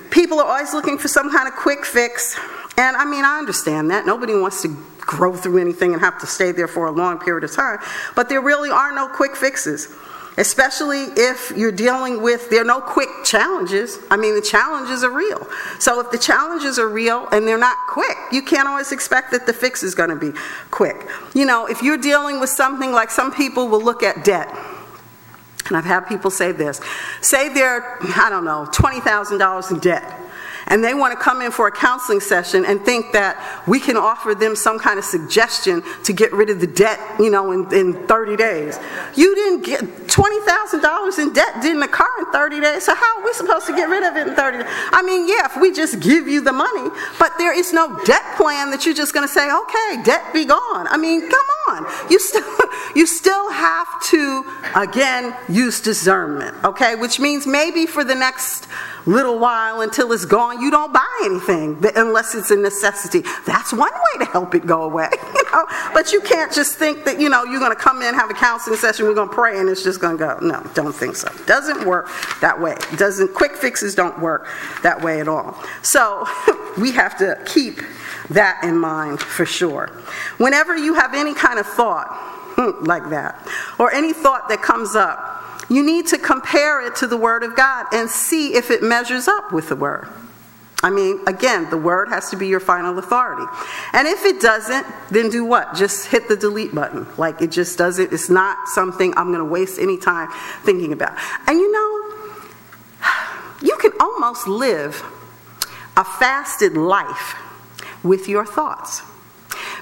People 0.10 0.40
are 0.40 0.46
always 0.46 0.74
looking 0.74 0.98
for 0.98 1.08
some 1.08 1.32
kind 1.32 1.48
of 1.48 1.54
quick 1.54 1.86
fix. 1.86 2.40
And 2.78 2.96
I 2.96 3.06
mean, 3.06 3.24
I 3.24 3.38
understand 3.38 3.92
that. 3.92 4.08
Nobody 4.08 4.34
wants 4.34 4.64
to 4.64 4.76
grow 5.00 5.36
through 5.36 5.60
anything 5.60 5.94
and 5.94 6.02
have 6.02 6.20
to 6.20 6.28
stay 6.28 6.52
there 6.52 6.68
for 6.68 6.88
a 6.88 6.92
long 6.92 7.20
period 7.20 7.44
of 7.44 7.52
time. 7.52 7.78
But 8.16 8.30
there 8.30 8.42
really 8.42 8.72
are 8.72 8.92
no 8.94 9.08
quick 9.08 9.36
fixes 9.36 9.96
especially 10.40 11.04
if 11.18 11.52
you're 11.56 11.72
dealing 11.72 12.22
with, 12.22 12.50
there 12.50 12.62
are 12.62 12.66
no 12.66 12.80
quick 12.80 13.10
challenges. 13.26 14.00
I 14.10 14.16
mean, 14.16 14.36
the 14.36 14.42
challenges 14.42 15.04
are 15.04 15.12
real. 15.12 15.46
So 15.80 16.00
if 16.00 16.12
the 16.12 16.18
challenges 16.18 16.80
are 16.80 16.88
real 16.88 17.28
and 17.32 17.46
they're 17.46 17.58
not 17.58 17.78
quick, 17.88 18.18
you 18.32 18.42
can't 18.42 18.68
always 18.68 18.92
expect 18.94 19.32
that 19.32 19.46
the 19.46 19.54
fix 19.54 19.84
is 19.84 19.94
going 19.94 20.10
to 20.10 20.16
be 20.16 20.32
quick. 20.72 21.08
You 21.36 21.46
know, 21.46 21.66
if 21.66 21.84
you're 21.84 21.98
dealing 21.98 22.40
with 22.40 22.50
something 22.50 22.92
like 22.94 23.12
some 23.12 23.34
people 23.34 23.68
will 23.68 23.84
look 23.84 24.02
at 24.02 24.24
debt. 24.24 24.48
And 25.68 25.78
I've 25.78 25.86
had 25.86 26.02
people 26.08 26.32
say 26.32 26.54
this 26.54 26.82
say 27.22 27.54
they're, 27.54 27.98
I 28.02 28.30
don't 28.30 28.46
know, 28.46 28.66
$20,000 28.72 29.72
in 29.72 29.80
debt 29.80 30.20
and 30.70 30.84
they 30.84 30.94
want 30.94 31.18
to 31.18 31.24
come 31.24 31.42
in 31.42 31.52
for 31.52 31.68
a 31.68 31.72
counseling 31.72 32.20
session 32.20 32.64
and 32.64 32.84
think 32.86 33.12
that 33.12 33.64
we 33.68 33.80
can 33.80 33.98
offer 33.98 34.36
them 34.36 34.56
some 34.56 34.80
kind 34.80 35.00
of 35.00 35.06
suggestion 35.06 35.84
to 36.04 36.14
get 36.14 36.32
rid 36.32 36.50
of 36.50 36.60
the 36.60 36.68
debt, 36.68 37.00
you 37.20 37.30
know, 37.30 37.52
in, 37.52 37.74
in 37.74 38.08
30 38.08 38.38
days. 38.38 38.80
You 39.16 39.36
didn't 39.36 39.66
get 39.66 40.08
$20,000 40.20 41.20
in 41.20 41.32
debt 41.32 41.62
didn't 41.62 41.82
occur 41.82 42.06
in 42.20 42.26
30 42.26 42.60
days, 42.60 42.84
so 42.84 42.94
how 42.94 43.20
are 43.20 43.26
we 43.26 43.32
supposed 43.32 43.66
to 43.66 43.74
get 43.74 43.88
rid 43.88 44.04
of 44.04 44.18
it 44.18 44.28
in 44.28 44.36
30 44.36 44.58
days? 44.58 44.68
I 44.92 45.02
mean, 45.02 45.30
yeah, 45.30 45.46
if 45.46 45.56
we 45.62 45.72
just 45.72 46.02
give 46.02 46.28
you 46.28 46.42
the 46.42 46.52
money, 46.52 46.90
but 47.18 47.38
there 47.38 47.58
is 47.58 47.72
no 47.72 47.98
debt 48.04 48.36
plan 48.36 48.70
that 48.72 48.86
you're 48.86 48.94
just 48.96 49.14
going 49.14 49.26
to 49.26 49.34
say, 49.34 49.50
okay, 49.50 50.04
debt 50.04 50.34
be 50.34 50.44
gone. 50.44 50.88
I 50.90 50.98
mean, 50.98 51.22
come 51.22 51.46
on. 51.70 51.86
You 52.10 52.20
still, 52.20 52.44
you 52.96 53.08
still 53.08 53.50
have 53.50 53.88
to, 54.08 54.44
again, 54.76 55.34
use 55.48 55.80
discernment, 55.80 56.66
okay? 56.66 56.96
Which 56.96 57.20
means 57.22 57.48
maybe 57.48 57.86
for 57.86 58.04
the 58.04 58.16
next 58.16 58.68
little 59.06 59.40
while 59.40 59.82
until 59.82 60.12
it's 60.12 60.26
gone, 60.26 60.62
you 60.62 60.70
don't 60.70 60.94
buy 60.94 61.22
anything 61.24 61.84
unless 61.96 62.36
it's 62.36 62.52
a 62.52 62.56
necessity. 62.56 63.24
That's 63.46 63.72
one 63.72 63.92
way 63.92 64.26
to 64.26 64.32
help 64.32 64.54
it 64.56 64.66
go 64.66 64.84
away, 64.84 65.10
you 65.36 65.44
know. 65.52 65.66
But 65.94 66.12
you 66.12 66.22
can't 66.22 66.52
just 66.52 66.78
think 66.78 67.06
that, 67.06 67.20
you 67.20 67.30
know, 67.30 67.44
you're 67.44 67.60
going 67.60 67.76
to 67.76 67.82
come 67.82 68.02
in, 68.02 68.14
have 68.14 68.30
a 68.30 68.34
counseling 68.34 68.78
session, 68.78 69.06
we're 69.06 69.16
going 69.16 69.30
to 69.30 69.36
pray, 69.36 69.60
and 69.60 69.70
it's 69.70 69.84
just 69.84 70.00
going 70.00 70.09
to 70.18 70.26
go. 70.26 70.40
No, 70.42 70.62
don't 70.74 70.94
think 70.94 71.16
so. 71.16 71.30
Doesn't 71.46 71.86
work 71.86 72.10
that 72.42 72.60
way. 72.60 72.76
Doesn't, 72.98 73.34
quick 73.34 73.56
fixes 73.56 73.96
don't 73.96 74.20
work 74.20 74.48
that 74.84 75.02
way 75.02 75.20
at 75.20 75.28
all. 75.28 75.62
So 75.82 76.26
we 76.78 76.92
have 76.94 77.18
to 77.20 77.42
keep 77.46 77.82
that 78.30 78.64
in 78.64 78.78
mind 78.78 79.20
for 79.20 79.46
sure. 79.46 79.88
Whenever 80.38 80.76
you 80.76 80.94
have 80.94 81.14
any 81.14 81.34
kind 81.34 81.60
of 81.60 81.66
thought 81.66 82.08
hmm, 82.56 82.84
like 82.86 83.10
that, 83.10 83.48
or 83.78 83.92
any 83.92 84.14
thought 84.14 84.50
that 84.50 84.62
comes 84.62 84.96
up, 84.96 85.40
you 85.70 85.84
need 85.84 86.08
to 86.08 86.18
compare 86.18 86.86
it 86.86 86.96
to 86.98 87.08
the 87.08 87.18
Word 87.18 87.44
of 87.44 87.56
God 87.56 87.88
and 87.94 88.10
see 88.10 88.56
if 88.56 88.72
it 88.72 88.82
measures 88.82 89.28
up 89.28 89.52
with 89.52 89.70
the 89.70 89.76
Word. 89.76 90.08
I 90.82 90.90
mean, 90.90 91.20
again, 91.28 91.70
the 91.70 91.78
Word 91.78 92.10
has 92.10 92.30
to 92.30 92.38
be 92.38 92.48
your 92.48 92.60
final 92.60 92.98
authority. 92.98 93.46
And 93.94 94.08
if 94.08 94.24
it 94.24 94.40
doesn't, 94.40 94.86
then 95.10 95.30
do 95.30 95.44
what? 95.44 95.76
Just 95.76 96.08
hit 96.08 96.28
the 96.28 96.38
delete 96.38 96.74
button. 96.74 97.06
Like 97.18 97.42
it 97.42 97.52
just 97.52 97.78
doesn't, 97.78 98.14
it's 98.14 98.30
not 98.30 98.68
something 98.70 99.14
I'm 99.18 99.28
going 99.28 99.40
to 99.40 99.46
waste 99.46 99.78
any 99.80 99.98
time 99.98 100.30
thinking 100.64 100.94
about. 100.94 101.18
And 101.48 101.60
you 101.60 101.72
know, 101.72 103.08
you 103.62 103.78
can 103.78 103.92
almost 104.00 104.48
live 104.48 105.04
a 105.98 106.04
fasted 106.04 106.78
life 106.78 107.36
with 108.04 108.30
your 108.30 108.46
thoughts. 108.46 109.02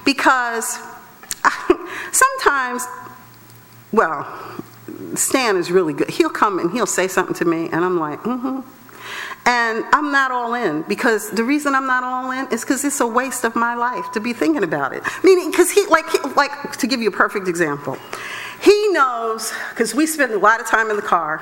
Because 0.04 0.78
sometimes 2.10 2.84
well, 3.92 4.26
Stan 5.14 5.56
is 5.56 5.70
really 5.70 5.92
good. 5.92 6.10
He'll 6.10 6.28
come 6.30 6.58
and 6.58 6.70
he'll 6.70 6.86
say 6.86 7.08
something 7.08 7.34
to 7.36 7.44
me, 7.44 7.68
and 7.70 7.84
I'm 7.84 7.98
like, 7.98 8.22
mm 8.22 8.40
hmm. 8.40 8.60
And 9.48 9.86
I'm 9.94 10.12
not 10.12 10.30
all 10.30 10.52
in 10.52 10.82
because 10.82 11.30
the 11.30 11.42
reason 11.42 11.74
I'm 11.74 11.86
not 11.86 12.04
all 12.04 12.30
in 12.32 12.52
is 12.52 12.60
because 12.60 12.84
it's 12.84 13.00
a 13.00 13.06
waste 13.06 13.44
of 13.44 13.56
my 13.56 13.74
life 13.74 14.12
to 14.12 14.20
be 14.20 14.34
thinking 14.34 14.62
about 14.62 14.92
it. 14.92 15.02
Meaning, 15.24 15.50
because 15.50 15.70
he, 15.70 15.86
like, 15.86 16.06
he, 16.10 16.18
like, 16.36 16.76
to 16.76 16.86
give 16.86 17.00
you 17.00 17.08
a 17.08 17.12
perfect 17.12 17.48
example, 17.48 17.96
he 18.60 18.88
knows, 18.88 19.54
because 19.70 19.94
we 19.94 20.06
spend 20.06 20.32
a 20.32 20.38
lot 20.38 20.60
of 20.60 20.66
time 20.66 20.90
in 20.90 20.96
the 20.96 21.02
car, 21.02 21.38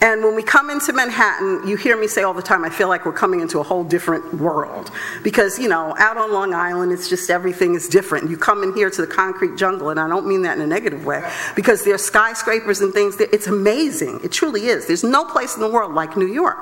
and 0.00 0.22
when 0.22 0.34
we 0.34 0.42
come 0.42 0.70
into 0.70 0.92
Manhattan, 0.92 1.66
you 1.66 1.76
hear 1.76 1.96
me 1.98 2.06
say 2.08 2.22
all 2.22 2.34
the 2.34 2.42
time, 2.42 2.64
I 2.64 2.70
feel 2.70 2.88
like 2.88 3.04
we're 3.04 3.12
coming 3.12 3.40
into 3.40 3.58
a 3.58 3.62
whole 3.62 3.84
different 3.84 4.34
world. 4.34 4.90
Because, 5.22 5.58
you 5.58 5.68
know, 5.68 5.94
out 5.98 6.16
on 6.16 6.32
Long 6.32 6.54
Island, 6.54 6.92
it's 6.92 7.08
just 7.08 7.28
everything 7.28 7.74
is 7.74 7.88
different. 7.88 8.30
You 8.30 8.36
come 8.36 8.62
in 8.62 8.74
here 8.74 8.88
to 8.90 9.00
the 9.00 9.06
concrete 9.06 9.56
jungle, 9.56 9.90
and 9.90 10.00
I 10.00 10.08
don't 10.08 10.26
mean 10.26 10.42
that 10.42 10.56
in 10.56 10.62
a 10.62 10.66
negative 10.66 11.04
way, 11.04 11.22
because 11.54 11.84
there's 11.84 12.02
skyscrapers 12.02 12.80
and 12.80 12.92
things. 12.94 13.16
That, 13.16 13.32
it's 13.34 13.46
amazing. 13.46 14.20
It 14.24 14.32
truly 14.32 14.66
is. 14.66 14.86
There's 14.86 15.04
no 15.04 15.24
place 15.24 15.54
in 15.54 15.60
the 15.60 15.68
world 15.70 15.94
like 15.94 16.16
New 16.16 16.32
York. 16.32 16.58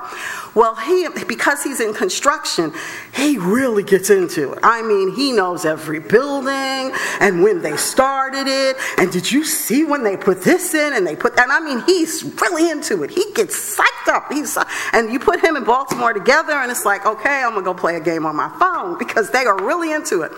Well, 0.53 0.75
he, 0.75 1.07
because 1.27 1.63
he's 1.63 1.79
in 1.79 1.93
construction, 1.93 2.73
he 3.13 3.37
really 3.37 3.83
gets 3.83 4.09
into 4.09 4.53
it. 4.53 4.59
I 4.63 4.81
mean, 4.81 5.15
he 5.15 5.31
knows 5.31 5.65
every 5.65 5.99
building 5.99 6.91
and 7.19 7.43
when 7.43 7.61
they 7.61 7.77
started 7.77 8.47
it, 8.47 8.77
and 8.97 9.11
did 9.11 9.31
you 9.31 9.43
see 9.43 9.83
when 9.83 10.03
they 10.03 10.17
put 10.17 10.41
this 10.41 10.73
in 10.73 10.93
and 10.93 11.05
they 11.05 11.15
put, 11.15 11.37
and 11.39 11.51
I 11.51 11.59
mean, 11.59 11.81
he's 11.85 12.23
really 12.41 12.69
into 12.69 13.03
it. 13.03 13.11
He 13.11 13.28
gets 13.35 13.77
psyched 13.77 14.07
up. 14.07 14.31
He's, 14.31 14.57
uh, 14.57 14.65
and 14.93 15.11
you 15.11 15.19
put 15.19 15.43
him 15.43 15.55
and 15.55 15.65
Baltimore 15.65 16.13
together, 16.13 16.53
and 16.53 16.71
it's 16.71 16.85
like, 16.85 17.05
okay, 17.05 17.43
I'm 17.43 17.53
gonna 17.53 17.63
go 17.63 17.73
play 17.73 17.95
a 17.95 17.99
game 17.99 18.25
on 18.25 18.35
my 18.35 18.49
phone 18.59 18.97
because 18.97 19.29
they 19.31 19.45
are 19.45 19.61
really 19.63 19.91
into 19.91 20.21
it. 20.21 20.31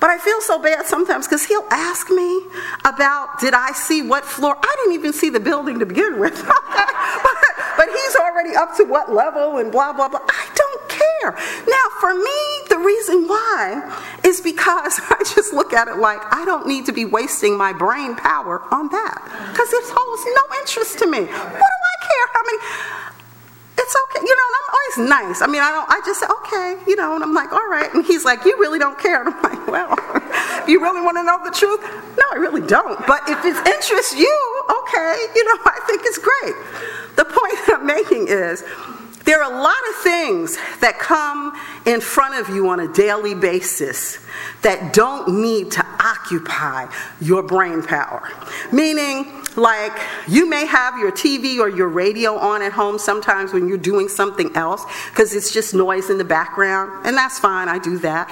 But 0.00 0.10
I 0.10 0.18
feel 0.18 0.40
so 0.40 0.60
bad 0.60 0.86
sometimes 0.86 1.26
because 1.26 1.44
he'll 1.44 1.66
ask 1.70 2.08
me 2.10 2.42
about 2.84 3.40
did 3.40 3.54
I 3.54 3.72
see 3.72 4.02
what 4.02 4.24
floor? 4.24 4.56
I 4.60 4.76
didn't 4.80 4.94
even 4.94 5.12
see 5.12 5.28
the 5.30 5.40
building 5.40 5.78
to 5.80 5.86
begin 5.86 6.20
with. 6.20 6.34
but, 6.46 7.38
but 7.76 7.88
he's 7.88 8.16
already 8.16 8.54
up 8.54 8.76
to 8.76 8.84
what 8.84 9.12
level 9.12 9.58
and 9.58 9.72
blah, 9.72 9.92
blah, 9.92 10.08
blah. 10.08 10.20
I 10.28 10.48
don't 10.54 10.88
care. 10.88 11.32
Now, 11.66 11.86
for 12.00 12.14
me, 12.14 12.40
the 12.68 12.78
reason 12.78 13.26
why 13.26 13.98
is 14.24 14.40
because 14.40 15.00
I 15.10 15.18
just 15.34 15.52
look 15.52 15.72
at 15.72 15.88
it 15.88 15.96
like 15.96 16.20
I 16.32 16.44
don't 16.44 16.66
need 16.66 16.86
to 16.86 16.92
be 16.92 17.04
wasting 17.04 17.56
my 17.56 17.72
brain 17.72 18.14
power 18.14 18.62
on 18.72 18.88
that 18.90 19.50
because 19.50 19.72
it 19.72 19.84
holds 19.86 20.22
no 20.26 20.60
interest 20.60 20.98
to 21.00 21.06
me. 21.06 21.20
What 21.26 21.70
do 21.74 21.78
I 21.82 21.96
care 22.06 22.26
how 22.32 22.42
many? 22.46 22.58
It's 23.78 23.94
okay, 23.94 24.26
you 24.26 24.34
know, 24.34 24.48
nice. 24.98 25.42
I 25.42 25.46
mean, 25.46 25.62
I 25.62 25.70
don't, 25.70 25.88
I 25.88 26.00
just 26.04 26.20
say, 26.20 26.26
okay, 26.26 26.82
you 26.86 26.96
know, 26.96 27.14
and 27.14 27.24
I'm 27.24 27.34
like, 27.34 27.52
all 27.52 27.68
right. 27.68 27.92
And 27.94 28.04
he's 28.04 28.24
like, 28.24 28.44
you 28.44 28.56
really 28.58 28.78
don't 28.78 28.98
care. 28.98 29.24
And 29.24 29.34
I'm 29.34 29.42
like, 29.42 29.66
well, 29.66 29.88
you 30.68 30.80
really 30.80 31.00
want 31.00 31.16
to 31.16 31.22
know 31.22 31.38
the 31.44 31.50
truth? 31.50 31.80
No, 32.16 32.24
I 32.32 32.36
really 32.36 32.66
don't. 32.66 33.04
But 33.06 33.22
if 33.28 33.44
it 33.44 33.56
interests 33.66 34.14
you, 34.14 34.62
okay, 34.82 35.26
you 35.34 35.44
know, 35.44 35.62
I 35.64 35.80
think 35.86 36.02
it's 36.04 36.18
great. 36.18 36.54
The 37.16 37.24
point 37.24 37.54
that 37.66 37.78
I'm 37.80 37.86
making 37.86 38.28
is, 38.28 38.64
there 39.24 39.42
are 39.42 39.52
a 39.52 39.62
lot 39.62 39.76
of 39.90 39.94
things 39.96 40.56
that 40.80 40.98
come 40.98 41.52
in 41.84 42.00
front 42.00 42.34
of 42.36 42.54
you 42.54 42.70
on 42.70 42.80
a 42.80 42.90
daily 42.90 43.34
basis 43.34 44.24
that 44.62 44.94
don't 44.94 45.42
need 45.42 45.70
to 45.72 45.84
occupy 46.02 46.86
your 47.20 47.42
brain 47.42 47.82
power. 47.82 48.26
Meaning, 48.72 49.37
like 49.58 49.92
you 50.26 50.48
may 50.48 50.64
have 50.64 50.98
your 50.98 51.12
TV 51.12 51.58
or 51.58 51.68
your 51.68 51.88
radio 51.88 52.36
on 52.36 52.62
at 52.62 52.72
home 52.72 52.98
sometimes 52.98 53.52
when 53.52 53.68
you're 53.68 53.76
doing 53.76 54.08
something 54.08 54.54
else 54.56 54.84
because 55.10 55.34
it's 55.34 55.52
just 55.52 55.74
noise 55.74 56.08
in 56.08 56.16
the 56.16 56.24
background, 56.24 57.06
and 57.06 57.16
that's 57.16 57.38
fine, 57.38 57.68
I 57.68 57.78
do 57.78 57.98
that. 57.98 58.28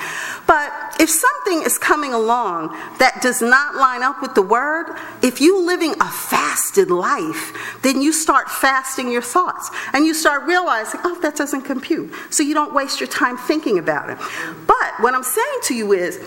But 0.47 0.73
if 1.01 1.11
something 1.11 1.63
is 1.63 1.79
coming 1.79 2.15
along 2.15 2.69
that 2.99 3.21
does 3.23 3.43
not 3.43 3.75
line 3.75 4.03
up 4.03 4.23
with 4.23 4.35
the 4.35 4.43
word, 4.43 4.97
if 5.23 5.41
you're 5.41 5.65
living 5.65 5.93
a 6.01 6.11
fasted 6.11 6.91
life, 6.91 7.53
then 7.83 8.01
you 8.01 8.13
start 8.13 8.49
fasting 8.49 9.11
your 9.11 9.23
thoughts 9.23 9.71
and 9.93 10.07
you 10.07 10.15
start 10.15 10.45
realizing, 10.45 11.01
oh, 11.05 11.19
that 11.21 11.37
doesn't 11.37 11.63
compute. 11.63 12.13
So 12.31 12.43
you 12.43 12.55
don't 12.55 12.73
waste 12.73 13.01
your 13.01 13.09
time 13.09 13.37
thinking 13.37 13.79
about 13.79 14.11
it. 14.11 14.19
But 14.67 14.93
what 15.01 15.15
I'm 15.15 15.25
saying 15.25 15.59
to 15.65 15.75
you 15.75 15.93
is, 15.93 16.21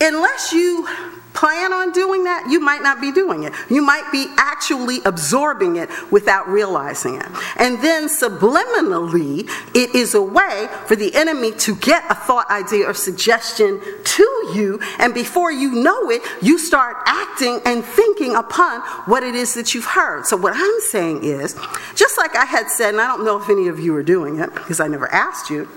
unless 0.00 0.52
you 0.52 0.86
plan 1.32 1.72
on 1.72 1.92
doing 1.92 2.24
that, 2.24 2.46
you 2.50 2.60
might 2.60 2.82
not 2.82 3.00
be 3.00 3.12
doing 3.12 3.44
it. 3.44 3.52
You 3.68 3.82
might 3.82 4.10
be 4.10 4.26
actually 4.36 4.98
absorbing 5.04 5.76
it 5.76 5.88
without 6.10 6.48
realizing 6.48 7.16
it. 7.16 7.26
And 7.56 7.80
then 7.80 8.08
subliminally, 8.08 9.48
it 9.74 9.94
is 9.94 10.14
a 10.14 10.22
way 10.22 10.68
for 10.86 10.96
the 10.96 11.14
enemy 11.14 11.52
to 11.52 11.74
get 11.76 12.04
a 12.10 12.14
thought, 12.14 12.50
idea, 12.50 12.86
or 12.86 12.94
suggestion 12.94 13.80
to 14.04 14.22
you. 14.54 14.80
And 14.98 15.14
before 15.14 15.52
you 15.52 15.72
know 15.72 16.10
it, 16.10 16.22
you 16.42 16.58
start 16.58 16.96
acting 17.06 17.60
and 17.64 17.84
thinking 17.84 18.34
upon 18.34 18.80
what 19.06 19.22
it 19.22 19.34
is 19.34 19.54
that 19.54 19.74
you've 19.74 19.84
heard. 19.84 20.26
So, 20.26 20.36
what 20.36 20.52
I'm 20.56 20.80
saying 20.80 21.24
is, 21.24 21.58
just 21.94 22.18
like 22.18 22.34
I 22.36 22.44
had 22.44 22.68
said, 22.68 22.90
and 22.90 23.00
I 23.00 23.06
don't 23.06 23.24
know 23.24 23.40
if 23.40 23.48
any 23.48 23.68
of 23.68 23.78
you 23.78 23.94
are 23.94 24.02
doing 24.02 24.40
it 24.40 24.52
because 24.54 24.80
I 24.80 24.88
never 24.88 25.10
asked 25.12 25.50
you. 25.50 25.68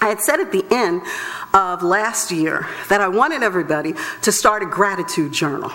I 0.00 0.08
had 0.08 0.20
said 0.20 0.40
at 0.40 0.52
the 0.52 0.64
end 0.70 1.02
of 1.52 1.82
last 1.82 2.30
year 2.30 2.66
that 2.88 3.00
I 3.00 3.08
wanted 3.08 3.42
everybody 3.42 3.94
to 4.22 4.32
start 4.32 4.62
a 4.62 4.66
gratitude 4.66 5.32
journal 5.32 5.70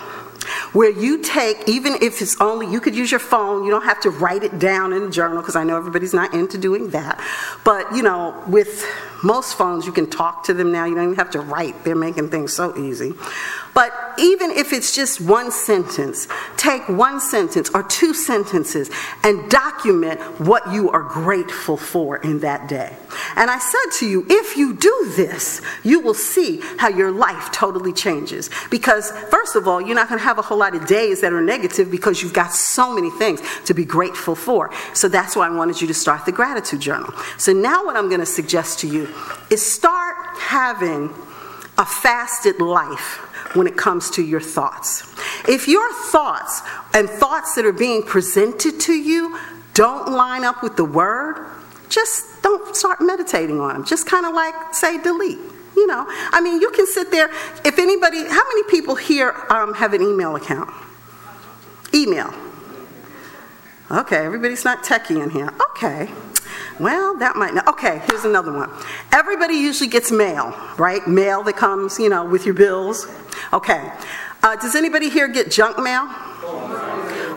where 0.72 0.90
you 0.90 1.22
take, 1.22 1.68
even 1.68 1.94
if 2.00 2.22
it's 2.22 2.40
only, 2.40 2.70
you 2.70 2.80
could 2.80 2.94
use 2.94 3.10
your 3.10 3.20
phone, 3.20 3.64
you 3.64 3.70
don't 3.70 3.84
have 3.84 4.00
to 4.00 4.10
write 4.10 4.42
it 4.42 4.58
down 4.58 4.92
in 4.92 5.02
a 5.02 5.10
journal 5.10 5.38
because 5.38 5.56
I 5.56 5.64
know 5.64 5.76
everybody's 5.76 6.14
not 6.14 6.34
into 6.34 6.58
doing 6.58 6.90
that. 6.90 7.20
But, 7.64 7.94
you 7.94 8.02
know, 8.02 8.42
with 8.46 8.84
most 9.24 9.56
phones, 9.56 9.86
you 9.86 9.92
can 9.92 10.08
talk 10.08 10.44
to 10.44 10.54
them 10.54 10.72
now, 10.72 10.84
you 10.84 10.94
don't 10.94 11.04
even 11.04 11.16
have 11.16 11.30
to 11.30 11.40
write, 11.40 11.84
they're 11.84 11.96
making 11.96 12.30
things 12.30 12.52
so 12.52 12.76
easy. 12.76 13.14
But 13.76 13.92
even 14.18 14.52
if 14.52 14.72
it's 14.72 14.94
just 14.94 15.20
one 15.20 15.50
sentence, 15.50 16.28
take 16.56 16.88
one 16.88 17.20
sentence 17.20 17.68
or 17.74 17.82
two 17.82 18.14
sentences 18.14 18.90
and 19.22 19.50
document 19.50 20.18
what 20.40 20.72
you 20.72 20.90
are 20.92 21.02
grateful 21.02 21.76
for 21.76 22.16
in 22.16 22.40
that 22.40 22.70
day. 22.70 22.96
And 23.36 23.50
I 23.50 23.58
said 23.58 23.98
to 23.98 24.06
you, 24.06 24.26
if 24.30 24.56
you 24.56 24.72
do 24.72 25.12
this, 25.14 25.60
you 25.84 26.00
will 26.00 26.14
see 26.14 26.62
how 26.78 26.88
your 26.88 27.10
life 27.10 27.52
totally 27.52 27.92
changes. 27.92 28.48
Because, 28.70 29.10
first 29.10 29.56
of 29.56 29.68
all, 29.68 29.82
you're 29.82 29.94
not 29.94 30.08
going 30.08 30.20
to 30.20 30.24
have 30.24 30.38
a 30.38 30.42
whole 30.42 30.58
lot 30.58 30.74
of 30.74 30.86
days 30.86 31.20
that 31.20 31.34
are 31.34 31.42
negative 31.42 31.90
because 31.90 32.22
you've 32.22 32.32
got 32.32 32.52
so 32.52 32.94
many 32.94 33.10
things 33.10 33.42
to 33.66 33.74
be 33.74 33.84
grateful 33.84 34.34
for. 34.34 34.72
So 34.94 35.06
that's 35.06 35.36
why 35.36 35.48
I 35.48 35.50
wanted 35.50 35.82
you 35.82 35.86
to 35.88 35.94
start 35.94 36.24
the 36.24 36.32
gratitude 36.32 36.80
journal. 36.80 37.12
So 37.36 37.52
now, 37.52 37.84
what 37.84 37.94
I'm 37.96 38.08
going 38.08 38.20
to 38.20 38.26
suggest 38.26 38.78
to 38.78 38.88
you 38.88 39.12
is 39.50 39.60
start 39.60 40.16
having 40.38 41.12
a 41.76 41.84
fasted 41.84 42.58
life 42.58 43.25
when 43.56 43.66
it 43.66 43.76
comes 43.76 44.10
to 44.10 44.22
your 44.22 44.40
thoughts. 44.40 45.02
If 45.48 45.66
your 45.66 45.92
thoughts 45.92 46.62
and 46.94 47.08
thoughts 47.08 47.54
that 47.54 47.64
are 47.64 47.72
being 47.72 48.02
presented 48.02 48.78
to 48.80 48.92
you 48.92 49.38
don't 49.74 50.10
line 50.12 50.44
up 50.44 50.62
with 50.62 50.76
the 50.76 50.84
word, 50.84 51.46
just 51.88 52.42
don't 52.42 52.74
start 52.76 53.00
meditating 53.00 53.60
on 53.60 53.74
them. 53.74 53.84
Just 53.84 54.06
kind 54.06 54.26
of 54.26 54.34
like 54.34 54.74
say 54.74 55.00
delete. 55.02 55.38
You 55.76 55.86
know, 55.86 56.06
I 56.08 56.40
mean, 56.40 56.60
you 56.60 56.70
can 56.70 56.86
sit 56.86 57.10
there. 57.10 57.28
If 57.64 57.78
anybody, 57.78 58.24
how 58.24 58.42
many 58.48 58.62
people 58.64 58.94
here 58.94 59.34
um, 59.50 59.74
have 59.74 59.92
an 59.92 60.00
email 60.00 60.34
account? 60.34 60.70
Email. 61.92 62.32
Okay, 63.90 64.16
everybody's 64.16 64.64
not 64.64 64.82
techie 64.82 65.22
in 65.22 65.30
here. 65.30 65.50
Okay. 65.70 66.10
Well, 66.78 67.16
that 67.18 67.36
might 67.36 67.54
not. 67.54 67.66
Okay, 67.68 68.02
here's 68.08 68.24
another 68.24 68.52
one. 68.52 68.70
Everybody 69.12 69.54
usually 69.54 69.88
gets 69.88 70.10
mail, 70.10 70.54
right? 70.78 71.06
Mail 71.06 71.42
that 71.44 71.56
comes, 71.56 71.98
you 71.98 72.08
know, 72.08 72.24
with 72.24 72.44
your 72.44 72.54
bills. 72.54 73.06
Okay. 73.52 73.92
Uh, 74.42 74.56
does 74.56 74.76
anybody 74.76 75.08
here 75.08 75.28
get 75.28 75.50
junk 75.50 75.78
mail? 75.78 76.06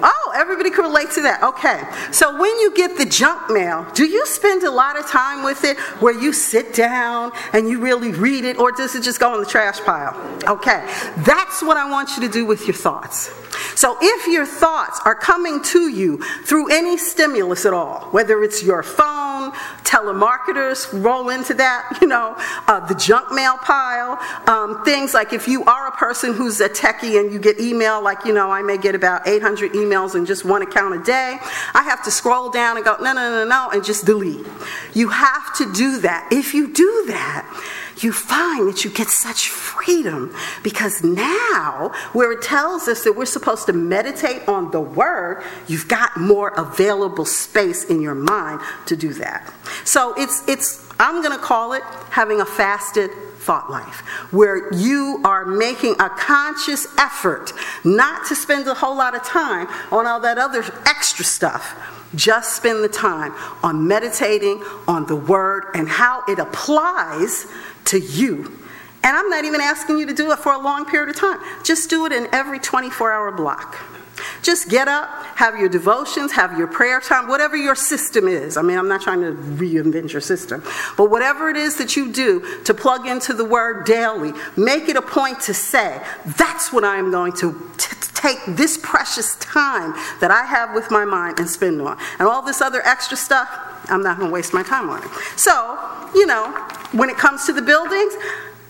Oh, 0.01 0.32
everybody 0.36 0.69
can 0.69 0.86
relate 0.86 1.12
to 1.12 1.21
that. 1.23 1.43
Okay. 1.43 1.84
So 2.12 2.39
when 2.39 2.58
you 2.60 2.73
get 2.75 2.97
the 2.97 3.05
junk 3.05 3.49
mail, 3.49 3.86
do 3.93 4.05
you 4.05 4.25
spend 4.25 4.63
a 4.63 4.71
lot 4.71 4.97
of 4.97 5.08
time 5.08 5.43
with 5.43 5.63
it 5.63 5.77
where 6.01 6.13
you 6.13 6.32
sit 6.32 6.73
down 6.73 7.32
and 7.53 7.67
you 7.67 7.79
really 7.79 8.12
read 8.12 8.45
it, 8.45 8.58
or 8.60 8.71
does 8.71 8.95
it 8.95 9.03
just 9.03 9.19
go 9.19 9.34
in 9.34 9.41
the 9.41 9.49
trash 9.49 9.79
pile? 9.82 10.15
Okay. 10.47 10.86
That's 11.17 11.62
what 11.62 11.77
I 11.77 11.89
want 11.89 12.15
you 12.15 12.27
to 12.27 12.29
do 12.29 12.45
with 12.45 12.65
your 12.67 12.75
thoughts. 12.75 13.29
So 13.80 13.96
if 14.02 14.28
your 14.28 14.46
thoughts 14.46 15.00
are 15.06 15.15
coming 15.15 15.63
to 15.72 15.88
you 15.88 16.18
through 16.44 16.70
any 16.70 16.98
stimulus 16.98 17.65
at 17.65 17.72
all, 17.72 18.10
whether 18.12 18.44
it's 18.44 18.62
your 18.62 18.84
phone, 18.84 19.54
telemarketers 19.84 21.02
roll 21.02 21.30
into 21.30 21.54
that, 21.54 21.98
you 22.02 22.08
know, 22.08 22.34
uh, 22.68 22.86
the 22.88 22.96
junk 22.96 23.32
mail 23.32 23.56
pile, 23.56 24.20
um, 24.48 24.84
things 24.84 25.13
like 25.13 25.32
if 25.32 25.48
you 25.48 25.63
are 25.63 25.88
a 25.88 25.92
person 25.92 26.34
who's 26.34 26.60
a 26.60 26.68
techie 26.68 27.22
and 27.22 27.32
you 27.32 27.39
get 27.39 27.58
email, 27.58 28.04
like, 28.04 28.26
you 28.26 28.34
know, 28.34 28.52
I 28.52 28.62
may 28.63 28.78
get 28.78 28.96
about 28.96 29.26
800 29.26 29.72
emails 29.72 30.13
in 30.13 30.26
just 30.26 30.44
one 30.44 30.62
account 30.62 31.00
a 31.00 31.02
day, 31.02 31.38
I 31.74 31.84
have 31.84 32.04
to 32.04 32.12
scroll 32.12 32.50
down 32.50 32.76
and 32.76 32.84
go, 32.84 32.98
no, 32.98 33.13
no, 33.13 33.30
no, 33.30 33.46
no, 33.48 33.70
and 33.72 33.82
just 33.82 34.06
delete. 34.06 34.46
You 34.94 35.08
have 35.08 35.56
to 35.56 35.72
do 35.72 36.00
that. 36.02 36.28
If 36.34 36.54
you 36.54 36.68
do 36.74 37.06
that, 37.08 37.48
you 38.03 38.12
find 38.12 38.67
that 38.67 38.83
you 38.83 38.91
get 38.91 39.07
such 39.07 39.49
freedom 39.49 40.35
because 40.63 41.03
now, 41.03 41.91
where 42.13 42.31
it 42.31 42.41
tells 42.41 42.88
us 42.88 43.03
that 43.03 43.13
we're 43.15 43.25
supposed 43.25 43.65
to 43.67 43.73
meditate 43.73 44.47
on 44.47 44.71
the 44.71 44.81
Word, 44.81 45.43
you've 45.67 45.88
got 45.88 46.17
more 46.17 46.49
available 46.57 47.25
space 47.25 47.83
in 47.85 48.02
your 48.02 48.15
mind 48.15 48.62
to 48.85 48.95
do 48.95 49.13
that. 49.13 49.54
So 49.83 50.13
it's, 50.17 50.47
it's 50.47 50.87
I'm 51.00 51.23
going 51.23 51.37
to 51.37 51.43
call 51.43 51.73
it 51.73 51.83
having 52.10 52.41
a 52.41 52.45
fasted 52.45 53.12
thought 53.37 53.71
life, 53.71 54.02
where 54.31 54.71
you 54.73 55.21
are 55.23 55.45
making 55.45 55.95
a 56.00 56.10
conscious 56.10 56.85
effort 56.97 57.54
not 57.83 58.27
to 58.27 58.35
spend 58.35 58.67
a 58.67 58.73
whole 58.73 58.97
lot 58.97 59.15
of 59.15 59.23
time 59.23 59.67
on 59.91 60.06
all 60.06 60.19
that 60.19 60.37
other 60.37 60.63
extra 60.85 61.23
stuff. 61.23 61.75
Just 62.15 62.56
spend 62.56 62.83
the 62.83 62.89
time 62.89 63.33
on 63.63 63.87
meditating 63.87 64.63
on 64.87 65.06
the 65.06 65.15
word 65.15 65.65
and 65.73 65.87
how 65.87 66.23
it 66.27 66.39
applies 66.39 67.45
to 67.86 68.00
you. 68.00 68.60
And 69.04 69.15
I'm 69.15 69.30
not 69.30 69.46
even 69.46 69.62
asking 69.62 69.98
you 69.98 70.06
to 70.08 70.13
do 70.13 70.32
it 70.32 70.40
for 70.40 70.54
a 70.54 70.60
long 70.60 70.86
period 70.86 71.10
of 71.10 71.15
time. 71.15 71.40
Just 71.63 71.90
do 71.90 72.06
it 72.06 72.12
in 72.12 72.27
every 72.34 72.60
24 72.60 73.12
hour 73.12 73.32
block. 73.32 73.77
Just 74.42 74.69
get 74.69 74.88
up, 74.88 75.10
have 75.36 75.58
your 75.58 75.69
devotions, 75.69 76.32
have 76.34 76.58
your 76.58 76.67
prayer 76.67 77.00
time, 77.00 77.27
whatever 77.27 77.56
your 77.56 77.75
system 77.75 78.27
is. 78.27 78.58
I 78.58 78.62
mean, 78.62 78.77
I'm 78.77 78.88
not 78.88 79.02
trying 79.02 79.21
to 79.21 79.32
reinvent 79.32 80.12
your 80.12 80.21
system, 80.21 80.63
but 80.98 81.10
whatever 81.10 81.50
it 81.50 81.58
is 81.58 81.77
that 81.77 81.96
you 81.96 82.12
do 82.12 82.63
to 82.65 82.73
plug 82.73 83.08
into 83.08 83.34
the 83.34 83.46
word 83.46 83.86
daily, 83.86 84.34
make 84.58 84.90
it 84.90 84.96
a 84.96 85.02
point 85.02 85.40
to 85.42 85.54
say, 85.54 86.02
that's 86.38 86.73
what 86.73 86.84
I 86.84 86.98
am 86.98 87.12
going 87.12 87.34
to 87.34 87.54
t- 87.77 87.96
take 88.13 88.40
this 88.48 88.77
precious 88.82 89.36
time 89.38 89.94
that 90.19 90.32
I 90.32 90.44
have 90.44 90.73
with 90.73 90.92
my 90.92 91.06
mind 91.06 91.40
and 91.40 91.50
spend 91.50 91.82
on. 91.82 91.98
And 92.19 92.27
all 92.27 92.42
this 92.42 92.62
other 92.62 92.82
extra 92.86 93.15
stuff, 93.15 93.50
I'm 93.90 94.04
not 94.04 94.17
going 94.17 94.29
to 94.29 94.33
waste 94.33 94.54
my 94.54 94.63
time 94.63 94.90
on 94.90 95.04
it. 95.04 95.10
So, 95.35 95.77
you 96.13 96.25
know, 96.25 96.52
when 96.92 97.10
it 97.10 97.17
comes 97.17 97.46
to 97.46 97.54
the 97.54 97.62
buildings, 97.62 98.13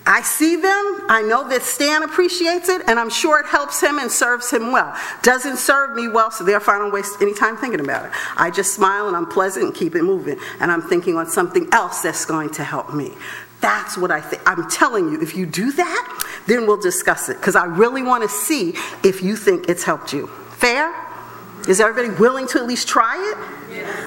I 0.06 0.22
see 0.22 0.56
them, 0.56 1.02
I 1.08 1.22
know 1.22 1.46
that 1.50 1.62
Stan 1.62 2.02
appreciates 2.02 2.68
it, 2.68 2.82
and 2.88 2.98
I'm 2.98 3.10
sure 3.10 3.38
it 3.38 3.46
helps 3.46 3.80
him 3.80 3.98
and 3.98 4.10
serves 4.10 4.50
him 4.50 4.72
well. 4.72 4.96
Doesn't 5.22 5.58
serve 5.58 5.94
me 5.94 6.08
well, 6.08 6.30
so 6.30 6.42
therefore 6.42 6.74
I 6.74 6.78
don't 6.78 6.92
waste 6.92 7.20
any 7.20 7.34
time 7.34 7.56
thinking 7.56 7.80
about 7.80 8.06
it. 8.06 8.12
I 8.36 8.50
just 8.50 8.74
smile 8.74 9.08
and 9.08 9.16
I'm 9.16 9.26
pleasant 9.26 9.66
and 9.66 9.74
keep 9.74 9.94
it 9.94 10.02
moving, 10.02 10.38
and 10.58 10.72
I'm 10.72 10.82
thinking 10.82 11.16
on 11.16 11.26
something 11.26 11.68
else 11.72 12.00
that's 12.00 12.24
going 12.24 12.50
to 12.50 12.64
help 12.64 12.94
me. 12.94 13.12
That's 13.60 13.98
what 13.98 14.10
I 14.10 14.22
think. 14.22 14.42
I'm 14.46 14.68
telling 14.70 15.10
you, 15.10 15.20
if 15.20 15.36
you 15.36 15.44
do 15.44 15.70
that, 15.72 16.24
then 16.46 16.66
we'll 16.66 16.80
discuss 16.80 17.28
it, 17.28 17.36
because 17.36 17.54
I 17.54 17.66
really 17.66 18.02
want 18.02 18.22
to 18.22 18.28
see 18.28 18.74
if 19.04 19.22
you 19.22 19.36
think 19.36 19.68
it's 19.68 19.84
helped 19.84 20.14
you. 20.14 20.28
Fair? 20.56 20.92
Is 21.68 21.78
everybody 21.78 22.08
willing 22.18 22.48
to 22.48 22.58
at 22.58 22.66
least 22.66 22.88
try 22.88 23.16
it? 23.32 23.59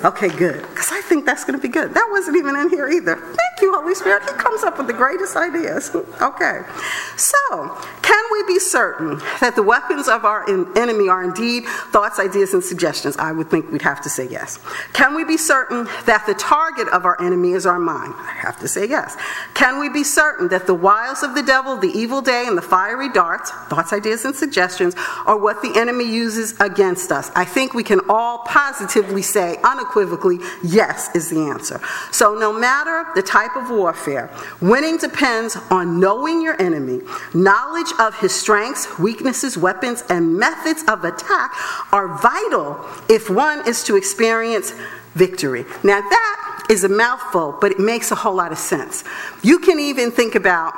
Okay, 0.04 0.28
good. 0.28 0.62
Because 0.62 0.92
I 0.92 1.02
think 1.02 1.26
that's 1.26 1.46
going 1.46 1.58
to 1.58 1.62
be 1.62 1.72
good. 1.72 1.94
That 1.94 2.08
wasn't 2.12 2.36
even 2.36 2.58
in 2.58 2.70
here 2.70 2.90
either. 2.90 3.16
Thank 3.16 3.62
you, 3.62 3.74
Holy 3.74 3.96
Spirit. 3.96 4.24
He 4.24 4.36
comes 4.36 4.64
up 4.64 4.78
with 4.78 4.88
the 4.88 4.94
greatest 4.94 5.38
ideas. 5.38 5.96
Okay. 6.22 6.62
So, 7.16 7.78
can 8.02 8.24
we 8.32 8.44
be 8.44 8.60
certain 8.60 9.20
that 9.40 9.56
the 9.56 9.64
weapons 9.64 10.10
of 10.10 10.26
our 10.26 10.50
enemy 10.78 11.08
are 11.08 11.24
indeed 11.24 11.64
thoughts, 11.92 12.20
ideas, 12.20 12.54
and 12.54 12.62
suggestions? 12.62 13.16
I 13.18 13.32
would 13.32 13.50
think 13.50 13.72
we'd 13.72 13.82
have 13.82 14.02
to 14.02 14.10
say 14.10 14.28
yes. 14.28 14.60
Can 14.92 15.16
we 15.16 15.24
be 15.24 15.38
certain 15.38 15.86
that 16.06 16.26
the 16.26 16.34
target 16.34 16.90
of 16.90 17.06
our 17.06 17.20
enemy 17.22 17.54
is 17.54 17.66
our 17.66 17.80
mind? 17.80 18.14
I 18.18 18.34
have 18.42 18.60
to 18.60 18.68
say 18.68 18.88
yes. 18.88 19.16
Can 19.54 19.80
we 19.80 19.88
be 19.88 20.04
certain 20.04 20.50
that 20.50 20.68
the 20.68 20.74
wiles 20.74 21.24
of 21.24 21.34
the 21.34 21.44
devil, 21.44 21.78
the 21.78 21.92
evil 21.98 22.22
day, 22.22 22.46
and 22.48 22.58
the 22.58 22.62
fiery 22.62 23.10
darts, 23.10 23.52
thoughts, 23.70 23.94
ideas, 23.94 24.26
and 24.26 24.36
suggestions, 24.36 24.96
are 25.26 25.38
what 25.38 25.62
the 25.62 25.72
enemy 25.80 26.04
uses 26.04 26.60
against 26.60 27.12
us? 27.12 27.32
I 27.36 27.46
think 27.46 27.74
we 27.74 27.84
can 27.84 28.02
all 28.10 28.40
positively 28.40 29.22
say 29.22 29.58
unequivocally, 29.94 30.40
yes 30.64 31.14
is 31.16 31.30
the 31.30 31.40
answer. 31.40 31.80
So, 32.12 32.36
no 32.36 32.52
matter 32.52 33.06
the 33.16 33.22
type 33.22 33.56
of 33.56 33.70
warfare, 33.70 34.30
winning 34.62 34.98
depends 34.98 35.56
on 35.70 36.00
knowing 36.00 36.42
your 36.42 36.60
enemy. 36.62 37.02
Knowledge 37.34 37.94
of 38.00 38.18
his 38.20 38.34
strengths, 38.34 39.00
weaknesses, 39.00 39.58
weapons, 39.58 40.04
and 40.10 40.38
methods 40.38 40.84
of 40.88 41.04
attack 41.04 41.52
are 41.92 42.18
vital 42.20 42.86
if 43.10 43.30
one 43.30 43.68
is 43.68 43.84
to 43.84 43.96
experience 43.96 44.74
victory. 45.14 45.66
Now, 45.84 46.02
that 46.02 46.66
is 46.70 46.84
a 46.84 46.90
mouthful, 46.90 47.58
but 47.62 47.72
it 47.72 47.80
makes 47.80 48.12
a 48.12 48.16
whole 48.16 48.36
lot 48.36 48.52
of 48.52 48.58
sense. 48.58 49.04
You 49.44 49.60
can 49.60 49.80
even 49.80 50.12
think 50.12 50.36
about 50.36 50.74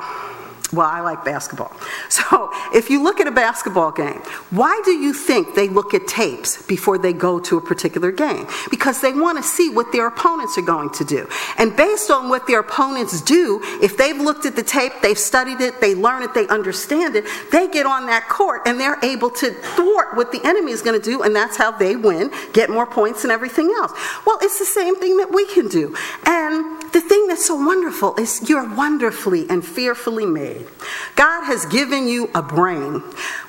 well, 0.72 0.86
I 0.86 1.00
like 1.00 1.24
basketball. 1.24 1.72
So, 2.08 2.50
if 2.72 2.88
you 2.88 3.02
look 3.02 3.20
at 3.20 3.26
a 3.26 3.30
basketball 3.30 3.92
game, 3.92 4.22
why 4.50 4.80
do 4.84 4.92
you 4.92 5.12
think 5.12 5.54
they 5.54 5.68
look 5.68 5.92
at 5.92 6.06
tapes 6.06 6.62
before 6.62 6.98
they 6.98 7.12
go 7.12 7.38
to 7.40 7.58
a 7.58 7.60
particular 7.60 8.10
game? 8.10 8.46
Because 8.70 9.00
they 9.00 9.12
want 9.12 9.36
to 9.38 9.42
see 9.42 9.70
what 9.70 9.92
their 9.92 10.06
opponents 10.06 10.56
are 10.56 10.62
going 10.62 10.90
to 10.90 11.04
do. 11.04 11.28
And 11.58 11.76
based 11.76 12.10
on 12.10 12.28
what 12.28 12.46
their 12.46 12.60
opponents 12.60 13.20
do, 13.20 13.60
if 13.82 13.96
they've 13.96 14.16
looked 14.16 14.46
at 14.46 14.56
the 14.56 14.62
tape, 14.62 14.92
they've 15.02 15.18
studied 15.18 15.60
it, 15.60 15.80
they 15.80 15.94
learn 15.94 16.22
it, 16.22 16.32
they 16.32 16.48
understand 16.48 17.16
it, 17.16 17.24
they 17.52 17.68
get 17.68 17.86
on 17.86 18.06
that 18.06 18.28
court 18.28 18.62
and 18.66 18.80
they're 18.80 18.98
able 19.04 19.30
to 19.30 19.50
thwart 19.50 20.16
what 20.16 20.32
the 20.32 20.40
enemy 20.44 20.72
is 20.72 20.82
going 20.82 20.98
to 20.98 21.04
do, 21.04 21.22
and 21.22 21.34
that's 21.36 21.56
how 21.56 21.70
they 21.70 21.96
win, 21.96 22.30
get 22.52 22.70
more 22.70 22.86
points, 22.86 23.24
and 23.24 23.32
everything 23.32 23.72
else. 23.78 23.92
Well, 24.24 24.38
it's 24.42 24.58
the 24.58 24.64
same 24.64 24.96
thing 24.96 25.16
that 25.18 25.32
we 25.32 25.46
can 25.46 25.68
do. 25.68 25.94
And 26.24 26.75
the 26.92 27.00
thing 27.00 27.26
that's 27.26 27.46
so 27.46 27.54
wonderful 27.54 28.14
is 28.16 28.48
you're 28.48 28.74
wonderfully 28.74 29.46
and 29.48 29.64
fearfully 29.64 30.26
made. 30.26 30.66
God 31.14 31.44
has 31.44 31.66
given 31.66 32.08
you 32.08 32.30
a 32.34 32.42
brain, 32.42 33.00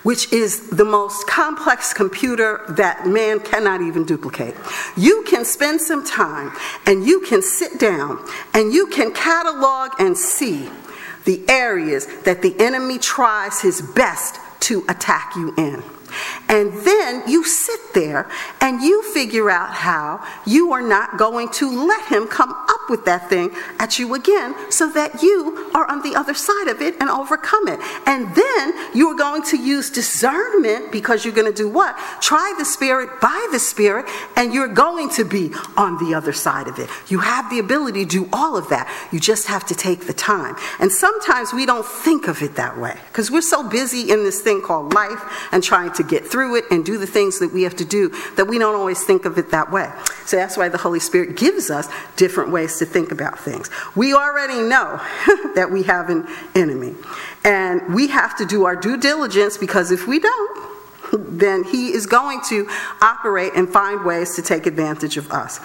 which 0.03 0.31
is 0.31 0.69
the 0.69 0.85
most 0.85 1.27
complex 1.27 1.93
computer 1.93 2.63
that 2.69 3.07
man 3.07 3.39
cannot 3.39 3.81
even 3.81 4.05
duplicate. 4.05 4.55
You 4.95 5.23
can 5.23 5.45
spend 5.45 5.81
some 5.81 6.05
time 6.05 6.51
and 6.85 7.05
you 7.05 7.21
can 7.21 7.41
sit 7.41 7.79
down 7.79 8.23
and 8.53 8.73
you 8.73 8.87
can 8.87 9.13
catalog 9.13 9.91
and 9.99 10.17
see 10.17 10.69
the 11.25 11.43
areas 11.49 12.07
that 12.23 12.41
the 12.41 12.55
enemy 12.59 12.97
tries 12.99 13.61
his 13.61 13.81
best 13.81 14.39
to 14.61 14.85
attack 14.87 15.35
you 15.35 15.53
in. 15.57 15.83
And 16.47 16.73
then 16.85 17.23
you 17.27 17.43
sit 17.43 17.93
there 17.93 18.29
and 18.61 18.81
you 18.81 19.03
figure 19.13 19.49
out 19.49 19.73
how 19.73 20.23
you 20.45 20.71
are 20.73 20.81
not 20.81 21.17
going 21.17 21.49
to 21.53 21.87
let 21.87 22.07
him 22.07 22.27
come 22.27 22.51
up 22.51 22.89
with 22.89 23.05
that 23.05 23.29
thing 23.29 23.51
at 23.79 23.99
you 23.99 24.13
again 24.13 24.55
so 24.71 24.89
that 24.91 25.21
you 25.21 25.71
are 25.73 25.89
on 25.89 26.01
the 26.01 26.15
other 26.15 26.33
side 26.33 26.67
of 26.67 26.81
it 26.81 26.95
and 26.99 27.09
overcome 27.09 27.67
it. 27.67 27.79
And 28.05 28.33
then 28.35 28.73
you 28.93 29.09
are 29.09 29.15
going 29.15 29.43
to 29.43 29.57
use 29.57 29.89
discernment 29.89 30.91
because 30.91 31.25
you're 31.25 31.33
going 31.33 31.51
to 31.51 31.57
do 31.57 31.69
what? 31.69 31.97
Try 32.21 32.53
the 32.57 32.65
Spirit 32.65 33.21
by 33.21 33.47
the 33.51 33.59
Spirit 33.59 34.05
and 34.35 34.53
you're 34.53 34.67
going 34.67 35.09
to 35.11 35.25
be 35.25 35.51
on 35.75 35.97
the 36.03 36.15
other 36.15 36.33
side 36.33 36.67
of 36.67 36.79
it. 36.79 36.89
You 37.07 37.19
have 37.19 37.49
the 37.49 37.59
ability 37.59 38.05
to 38.05 38.09
do 38.09 38.29
all 38.31 38.57
of 38.57 38.69
that. 38.69 38.87
You 39.11 39.19
just 39.19 39.47
have 39.47 39.65
to 39.67 39.75
take 39.75 40.07
the 40.07 40.13
time. 40.13 40.55
And 40.79 40.91
sometimes 40.91 41.53
we 41.53 41.65
don't 41.65 41.85
think 41.85 42.27
of 42.27 42.41
it 42.41 42.55
that 42.55 42.77
way 42.77 42.97
because 43.07 43.29
we're 43.29 43.41
so 43.41 43.67
busy 43.67 44.11
in 44.11 44.23
this 44.23 44.41
thing 44.41 44.61
called 44.61 44.93
life 44.93 45.21
and 45.51 45.63
trying 45.63 45.91
to 45.93 46.03
get 46.07 46.25
through 46.25 46.55
it 46.55 46.65
and 46.71 46.85
do 46.85 46.97
the 46.97 47.07
things 47.07 47.39
that 47.39 47.53
we 47.53 47.63
have 47.63 47.75
to 47.77 47.85
do 47.85 48.09
that 48.35 48.45
we 48.45 48.57
don't 48.57 48.75
always 48.75 49.03
think 49.03 49.25
of 49.25 49.37
it 49.37 49.51
that 49.51 49.71
way. 49.71 49.91
So 50.25 50.37
that's 50.37 50.57
why 50.57 50.69
the 50.69 50.77
Holy 50.77 50.99
Spirit 50.99 51.37
gives 51.37 51.69
us 51.69 51.87
different 52.15 52.51
ways 52.51 52.77
to 52.79 52.85
think 52.85 53.11
about 53.11 53.39
things. 53.39 53.69
We 53.95 54.13
already 54.13 54.61
know 54.61 54.97
that 55.55 55.69
we 55.71 55.83
have 55.83 56.09
an 56.09 56.27
enemy, 56.55 56.95
and 57.43 57.93
we 57.93 58.07
have 58.07 58.37
to 58.37 58.45
do 58.45 58.65
our 58.65 58.75
due 58.75 58.97
diligence 58.97 59.57
because 59.57 59.91
if 59.91 60.07
we 60.07 60.19
don't, 60.19 60.77
then 61.13 61.63
he 61.63 61.93
is 61.93 62.05
going 62.05 62.41
to 62.49 62.67
operate 63.01 63.53
and 63.55 63.69
find 63.69 64.03
ways 64.03 64.35
to 64.35 64.41
take 64.41 64.65
advantage 64.65 65.17
of 65.17 65.31
us. 65.31 65.59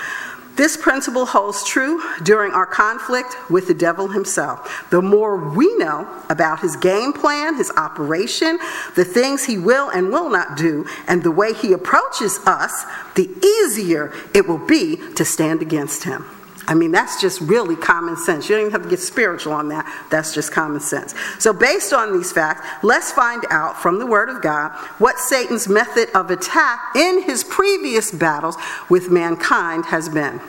This 0.55 0.77
principle 0.77 1.25
holds 1.25 1.65
true 1.65 2.03
during 2.23 2.53
our 2.53 2.67
conflict 2.67 3.35
with 3.51 3.69
the 3.69 3.75
devil 3.75 4.09
himself. 4.09 4.87
The 4.91 5.01
more 5.01 5.37
we 5.37 5.75
know 5.77 6.07
about 6.29 6.61
his 6.61 6.77
game 6.77 7.13
plan, 7.13 7.57
his 7.57 7.73
operation, 7.77 8.59
the 8.95 9.05
things 9.05 9.45
he 9.45 9.57
will 9.57 9.89
and 9.89 10.11
will 10.11 10.29
not 10.29 10.59
do, 10.59 10.87
and 11.09 11.23
the 11.23 11.31
way 11.31 11.55
he 11.55 11.73
approaches 11.73 12.39
us, 12.47 12.85
the 13.15 13.31
easier 13.45 14.13
it 14.35 14.47
will 14.47 14.59
be 14.67 14.97
to 15.15 15.25
stand 15.25 15.63
against 15.63 16.05
him. 16.05 16.27
I 16.69 16.75
mean, 16.75 16.93
that's 16.93 17.21
just 17.21 17.41
really 17.41 17.77
common 17.77 18.17
sense. 18.17 18.49
You 18.49 18.55
don't 18.55 18.67
even 18.67 18.73
have 18.73 18.85
to 18.85 18.89
get 18.89 19.01
spiritual 19.01 19.53
on 19.53 19.69
that. 19.69 20.07
That's 20.11 20.33
just 20.33 20.53
common 20.53 20.81
sense. 20.81 21.15
So, 21.39 21.53
based 21.53 21.93
on 21.93 22.17
these 22.17 22.31
facts, 22.31 22.67
let's 22.83 23.11
find 23.11 23.45
out 23.51 23.77
from 23.81 23.99
the 23.99 24.07
Word 24.07 24.29
of 24.29 24.43
God 24.43 24.71
what 24.99 25.19
Satan's 25.19 25.69
method 25.69 26.09
of 26.15 26.31
attack 26.31 26.95
in 26.95 27.23
his 27.23 27.43
previous 27.43 28.13
battles 28.13 28.57
with 28.89 29.11
mankind 29.11 29.87
has 29.87 30.09
been. 30.09 30.41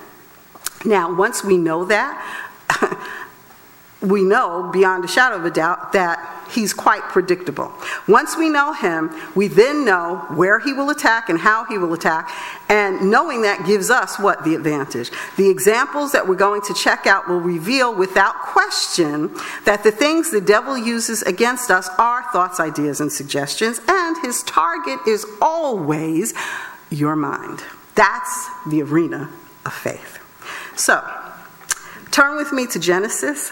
Now, 0.86 1.14
once 1.14 1.44
we 1.44 1.58
know 1.58 1.86
that, 1.86 2.20
we 4.04 4.22
know 4.22 4.70
beyond 4.74 5.06
a 5.06 5.08
shadow 5.08 5.38
of 5.38 5.46
a 5.46 5.50
doubt 5.50 5.94
that 5.94 6.44
he's 6.52 6.74
quite 6.74 7.02
predictable. 7.04 7.74
Once 8.06 8.38
we 8.38 8.50
know 8.50 8.74
him, 8.74 9.10
we 9.34 9.48
then 9.48 9.86
know 9.86 10.18
where 10.36 10.60
he 10.60 10.74
will 10.74 10.90
attack 10.90 11.30
and 11.30 11.40
how 11.40 11.64
he 11.66 11.78
will 11.78 11.94
attack, 11.94 12.30
and 12.68 13.10
knowing 13.10 13.44
that 13.44 13.66
gives 13.66 13.90
us 13.90 14.20
what? 14.20 14.44
The 14.44 14.56
advantage. 14.56 15.10
The 15.38 15.50
examples 15.50 16.12
that 16.12 16.28
we're 16.28 16.36
going 16.36 16.62
to 16.64 16.74
check 16.74 17.08
out 17.08 17.30
will 17.30 17.40
reveal 17.40 17.96
without 17.96 18.36
question 18.36 19.32
that 19.66 19.84
the 19.84 19.92
things 19.92 20.32
the 20.32 20.42
devil 20.42 20.78
uses 20.78 21.22
against 21.22 21.72
us 21.72 21.90
are 21.98 22.24
thoughts, 22.34 22.60
ideas, 22.60 23.00
and 23.00 23.12
suggestions, 23.12 23.80
and 23.88 24.18
his 24.22 24.44
target 24.44 25.00
is 25.08 25.26
always 25.42 26.34
your 26.90 27.16
mind. 27.16 27.64
That's 27.96 28.50
the 28.68 28.82
arena 28.82 29.30
of 29.66 29.74
faith. 29.74 30.20
So, 30.76 31.02
turn 32.12 32.36
with 32.36 32.52
me 32.52 32.68
to 32.68 32.80
Genesis 32.80 33.52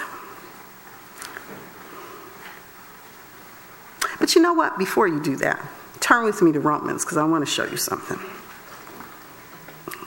But 4.22 4.36
you 4.36 4.42
know 4.42 4.54
what? 4.54 4.78
Before 4.78 5.08
you 5.08 5.20
do 5.20 5.36
that, 5.38 5.60
turn 6.00 6.24
with 6.24 6.42
me 6.42 6.54
to 6.54 6.60
Romans 6.62 7.04
because 7.04 7.18
I 7.18 7.26
want 7.26 7.44
to 7.44 7.52
show 7.52 7.66
you 7.66 7.76
something. 7.76 8.20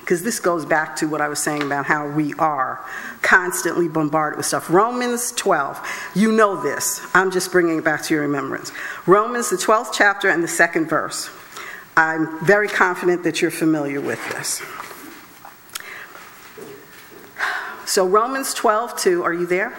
because 0.05 0.23
this 0.23 0.39
goes 0.39 0.67
back 0.67 0.95
to 0.97 1.09
what 1.09 1.23
I 1.23 1.29
was 1.29 1.39
saying 1.39 1.63
about 1.63 1.87
how 1.87 2.07
we 2.07 2.35
are 2.35 2.85
constantly 3.23 3.89
bombarded 3.89 4.37
with 4.37 4.45
stuff. 4.45 4.69
Romans 4.69 5.33
12, 5.33 6.13
you 6.15 6.31
know 6.31 6.63
this. 6.63 7.01
I'm 7.15 7.31
just 7.31 7.51
bringing 7.51 7.79
it 7.79 7.85
back 7.85 8.03
to 8.05 8.15
your 8.15 8.23
remembrance. 8.23 8.71
Romans, 9.07 9.49
the 9.49 9.57
12th 9.57 9.95
chapter 9.95 10.29
and 10.29 10.45
the 10.45 10.49
second 10.49 10.91
verse. 10.91 11.31
I'm 11.97 12.45
very 12.45 12.69
confident 12.69 13.23
that 13.23 13.41
you're 13.41 13.51
familiar 13.51 14.01
with 14.01 14.21
this. 14.31 14.63
So, 17.87 18.07
Romans 18.07 18.53
12, 18.53 18.99
2, 18.99 19.25
are 19.25 19.33
you 19.33 19.47
there? 19.47 19.75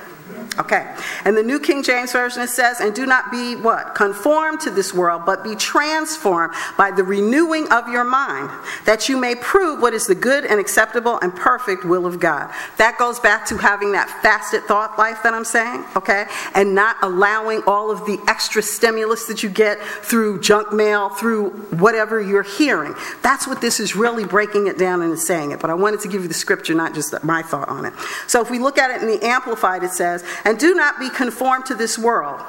Okay. 0.58 0.96
And 1.26 1.36
the 1.36 1.44
New 1.44 1.60
King 1.60 1.84
James 1.84 2.14
Version 2.14 2.42
it 2.42 2.48
says, 2.48 2.80
and 2.80 2.96
do 2.96 3.06
not 3.06 3.30
be 3.30 3.56
what? 3.56 3.94
Conformed 3.94 4.62
to 4.62 4.72
this 4.72 4.94
world, 4.94 5.24
but 5.26 5.44
be 5.44 5.54
transformed 5.56 6.54
by 6.78 6.92
the 6.92 7.04
renewing 7.04 7.68
of 7.72 7.90
your 7.90 8.06
mind, 8.06 8.50
that 8.86 9.10
you 9.10 9.18
may 9.18 9.36
prove 9.36 9.82
what 9.82 9.94
is 9.94 10.08
the 10.08 10.16
good 10.16 10.46
and 10.46 10.60
acceptable 10.60 11.20
and 11.22 11.36
perfect 11.36 11.84
will 11.84 12.06
of 12.06 12.22
God. 12.22 12.54
That 12.78 12.98
goes 12.98 13.20
back 13.20 13.46
to 13.48 13.58
having 13.58 13.92
that 13.92 14.10
fasted 14.22 14.64
thought 14.64 14.98
life 14.98 15.24
that 15.24 15.34
I'm 15.34 15.44
saying, 15.44 15.84
okay? 15.96 16.26
And 16.54 16.74
not 16.74 16.96
allowing 17.02 17.62
all 17.68 17.92
of 17.92 18.06
the 18.06 18.18
extra 18.28 18.62
stimulus 18.62 19.26
that 19.26 19.44
you 19.44 19.50
get 19.50 19.82
through 19.82 20.40
junk 20.40 20.72
mail, 20.72 21.10
through 21.10 21.50
whatever 21.72 22.22
you're 22.22 22.44
hearing. 22.44 22.96
That's 23.22 23.46
what 23.46 23.60
this 23.60 23.82
is 23.82 23.96
really 23.96 24.24
breaking 24.24 24.68
it 24.68 24.78
down 24.78 25.02
and 25.02 25.20
saying 25.20 25.52
it. 25.52 25.60
But 25.60 25.70
I 25.70 25.74
wanted 25.74 26.00
to 26.02 26.08
give 26.08 26.22
you 26.22 26.30
the 26.30 26.34
scripture, 26.34 26.74
not 26.74 26.94
just 26.94 27.14
my 27.24 27.42
thought 27.42 27.68
on 27.68 27.84
it. 27.86 27.94
So 28.28 28.42
if 28.42 28.50
we 28.50 28.60
look 28.60 28.78
at 28.78 28.90
it 28.90 29.02
in 29.02 29.08
the 29.10 29.26
Amplified, 29.26 29.84
it 29.84 29.92
says, 29.92 30.15
says, 30.20 30.30
and 30.44 30.58
do 30.58 30.74
not 30.74 31.00
be 31.00 31.10
conformed 31.10 31.66
to 31.68 31.76
this 31.76 31.98
world. 31.98 32.42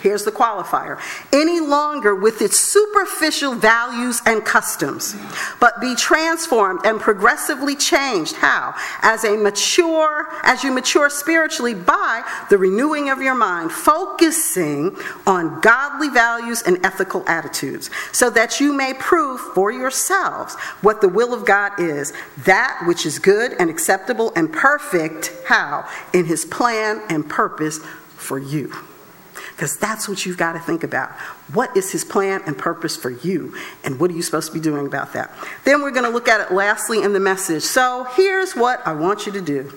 Here's 0.00 0.24
the 0.24 0.32
qualifier 0.32 1.00
any 1.32 1.60
longer 1.60 2.14
with 2.14 2.40
its 2.40 2.58
superficial 2.58 3.54
values 3.54 4.20
and 4.26 4.44
customs, 4.44 5.16
but 5.60 5.80
be 5.80 5.94
transformed 5.94 6.80
and 6.84 7.00
progressively 7.00 7.74
changed. 7.74 8.36
How? 8.36 8.74
As 9.02 9.24
a 9.24 9.36
mature, 9.36 10.28
as 10.42 10.62
you 10.62 10.72
mature 10.72 11.10
spiritually 11.10 11.74
by 11.74 12.22
the 12.50 12.58
renewing 12.58 13.10
of 13.10 13.20
your 13.20 13.34
mind, 13.34 13.72
focusing 13.72 14.96
on 15.26 15.60
godly 15.60 16.08
values 16.08 16.62
and 16.62 16.84
ethical 16.84 17.24
attitudes, 17.28 17.90
so 18.12 18.30
that 18.30 18.60
you 18.60 18.72
may 18.72 18.94
prove 18.94 19.40
for 19.54 19.70
yourselves 19.70 20.54
what 20.80 21.00
the 21.00 21.08
will 21.08 21.34
of 21.34 21.44
God 21.44 21.72
is, 21.78 22.12
that 22.44 22.82
which 22.86 23.04
is 23.04 23.18
good 23.18 23.54
and 23.58 23.68
acceptable 23.68 24.32
and 24.36 24.52
perfect. 24.52 25.32
How? 25.46 25.88
In 26.12 26.24
his 26.24 26.44
plan 26.44 27.02
and 27.08 27.28
purpose 27.28 27.78
for 28.16 28.38
you. 28.38 28.72
Because 29.58 29.76
that's 29.76 30.08
what 30.08 30.24
you've 30.24 30.36
got 30.36 30.52
to 30.52 30.60
think 30.60 30.84
about. 30.84 31.10
What 31.52 31.76
is 31.76 31.90
his 31.90 32.04
plan 32.04 32.42
and 32.46 32.56
purpose 32.56 32.96
for 32.96 33.10
you? 33.10 33.56
And 33.82 33.98
what 33.98 34.08
are 34.08 34.14
you 34.14 34.22
supposed 34.22 34.46
to 34.46 34.54
be 34.54 34.60
doing 34.60 34.86
about 34.86 35.14
that? 35.14 35.34
Then 35.64 35.82
we're 35.82 35.90
going 35.90 36.04
to 36.04 36.10
look 36.10 36.28
at 36.28 36.40
it 36.40 36.54
lastly 36.54 37.02
in 37.02 37.12
the 37.12 37.18
message. 37.18 37.64
So 37.64 38.06
here's 38.14 38.54
what 38.54 38.86
I 38.86 38.92
want 38.92 39.26
you 39.26 39.32
to 39.32 39.40
do 39.40 39.72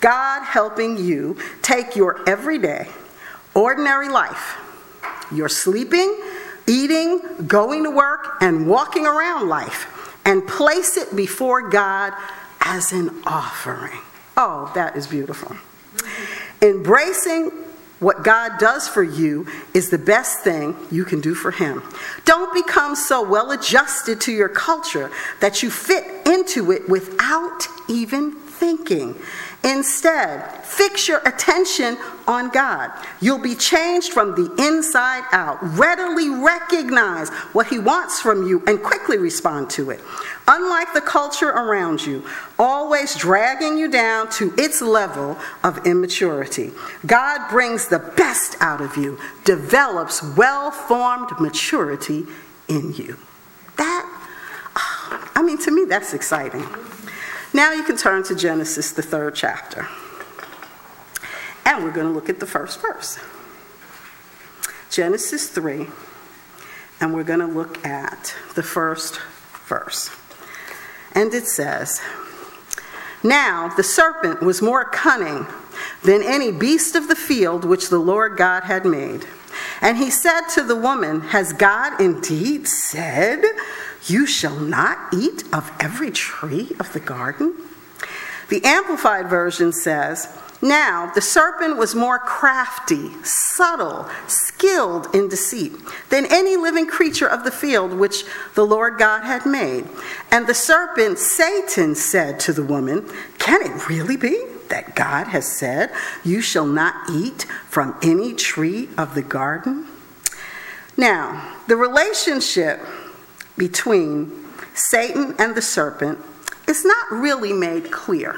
God 0.00 0.44
helping 0.44 0.96
you 0.96 1.36
take 1.60 1.96
your 1.96 2.22
everyday, 2.28 2.86
ordinary 3.52 4.08
life, 4.08 4.58
your 5.32 5.48
sleeping, 5.48 6.22
eating, 6.68 7.20
going 7.48 7.82
to 7.82 7.90
work, 7.90 8.36
and 8.40 8.68
walking 8.68 9.06
around 9.06 9.48
life, 9.48 10.14
and 10.24 10.46
place 10.46 10.96
it 10.96 11.16
before 11.16 11.68
God 11.68 12.12
as 12.60 12.92
an 12.92 13.10
offering. 13.26 13.98
Oh, 14.36 14.70
that 14.76 14.94
is 14.94 15.08
beautiful. 15.08 15.56
Embracing 16.62 17.50
what 17.98 18.22
God 18.24 18.58
does 18.58 18.86
for 18.86 19.02
you 19.02 19.46
is 19.72 19.88
the 19.90 19.98
best 19.98 20.40
thing 20.40 20.76
you 20.90 21.04
can 21.04 21.20
do 21.20 21.34
for 21.34 21.50
Him. 21.50 21.82
Don't 22.24 22.52
become 22.52 22.94
so 22.94 23.26
well 23.26 23.52
adjusted 23.52 24.20
to 24.22 24.32
your 24.32 24.48
culture 24.48 25.10
that 25.40 25.62
you 25.62 25.70
fit 25.70 26.26
into 26.26 26.72
it 26.72 26.88
without 26.88 27.66
even 27.88 28.32
thinking. 28.32 29.14
Instead, 29.66 30.64
fix 30.64 31.08
your 31.08 31.20
attention 31.26 31.98
on 32.28 32.50
God. 32.50 32.92
You'll 33.20 33.42
be 33.42 33.56
changed 33.56 34.12
from 34.12 34.36
the 34.36 34.54
inside 34.64 35.24
out. 35.32 35.58
Readily 35.76 36.28
recognize 36.30 37.30
what 37.52 37.66
He 37.66 37.80
wants 37.80 38.20
from 38.20 38.46
you 38.46 38.62
and 38.68 38.80
quickly 38.80 39.18
respond 39.18 39.68
to 39.70 39.90
it. 39.90 40.00
Unlike 40.46 40.94
the 40.94 41.00
culture 41.00 41.48
around 41.48 42.06
you, 42.06 42.24
always 42.60 43.16
dragging 43.16 43.76
you 43.76 43.90
down 43.90 44.30
to 44.30 44.54
its 44.56 44.80
level 44.80 45.36
of 45.64 45.84
immaturity, 45.84 46.70
God 47.04 47.50
brings 47.50 47.88
the 47.88 47.98
best 47.98 48.56
out 48.60 48.80
of 48.80 48.96
you, 48.96 49.18
develops 49.44 50.22
well 50.36 50.70
formed 50.70 51.32
maturity 51.40 52.24
in 52.68 52.92
you. 52.92 53.18
That, 53.78 54.08
ah, 54.76 55.30
I 55.34 55.42
mean, 55.42 55.58
to 55.58 55.72
me, 55.72 55.86
that's 55.86 56.14
exciting. 56.14 56.64
Now 57.56 57.72
you 57.72 57.84
can 57.84 57.96
turn 57.96 58.22
to 58.24 58.34
Genesis, 58.34 58.92
the 58.92 59.00
third 59.00 59.34
chapter. 59.34 59.88
And 61.64 61.82
we're 61.82 61.90
going 61.90 62.06
to 62.06 62.12
look 62.12 62.28
at 62.28 62.38
the 62.38 62.44
first 62.44 62.82
verse. 62.82 63.18
Genesis 64.90 65.48
3, 65.48 65.86
and 67.00 67.14
we're 67.14 67.24
going 67.24 67.40
to 67.40 67.46
look 67.46 67.82
at 67.82 68.36
the 68.56 68.62
first 68.62 69.18
verse. 69.66 70.10
And 71.12 71.32
it 71.32 71.46
says, 71.46 72.02
Now 73.24 73.68
the 73.74 73.82
serpent 73.82 74.42
was 74.42 74.60
more 74.60 74.84
cunning 74.84 75.46
than 76.04 76.22
any 76.22 76.52
beast 76.52 76.94
of 76.94 77.08
the 77.08 77.16
field 77.16 77.64
which 77.64 77.88
the 77.88 77.98
Lord 77.98 78.36
God 78.36 78.64
had 78.64 78.84
made. 78.84 79.24
And 79.80 79.96
he 79.96 80.10
said 80.10 80.42
to 80.48 80.62
the 80.62 80.76
woman, 80.76 81.22
Has 81.22 81.54
God 81.54 82.02
indeed 82.02 82.68
said, 82.68 83.42
You 84.06 84.26
shall 84.26 84.56
not 84.56 85.12
eat 85.12 85.44
of 85.52 85.70
every 85.80 86.10
tree 86.10 86.72
of 86.78 86.92
the 86.92 87.00
garden? 87.00 87.54
The 88.48 88.64
Amplified 88.64 89.28
Version 89.28 89.72
says, 89.72 90.28
now, 90.62 91.12
the 91.14 91.20
serpent 91.20 91.76
was 91.76 91.94
more 91.94 92.18
crafty, 92.18 93.10
subtle, 93.22 94.08
skilled 94.26 95.14
in 95.14 95.28
deceit 95.28 95.72
than 96.08 96.26
any 96.26 96.56
living 96.56 96.86
creature 96.86 97.28
of 97.28 97.44
the 97.44 97.50
field 97.50 97.92
which 97.92 98.24
the 98.54 98.64
Lord 98.64 98.96
God 98.96 99.22
had 99.22 99.44
made. 99.44 99.86
And 100.30 100.46
the 100.46 100.54
serpent, 100.54 101.18
Satan, 101.18 101.94
said 101.94 102.40
to 102.40 102.52
the 102.54 102.62
woman, 102.62 103.06
Can 103.38 103.62
it 103.62 103.88
really 103.88 104.16
be 104.16 104.44
that 104.68 104.94
God 104.94 105.26
has 105.28 105.46
said, 105.46 105.92
You 106.24 106.40
shall 106.40 106.66
not 106.66 107.10
eat 107.10 107.42
from 107.68 107.94
any 108.02 108.32
tree 108.32 108.88
of 108.96 109.14
the 109.14 109.22
garden? 109.22 109.86
Now, 110.96 111.54
the 111.68 111.76
relationship 111.76 112.80
between 113.56 114.30
Satan 114.74 115.34
and 115.38 115.54
the 115.54 115.62
serpent 115.62 116.18
is 116.68 116.84
not 116.84 117.10
really 117.10 117.52
made 117.52 117.90
clear. 117.90 118.36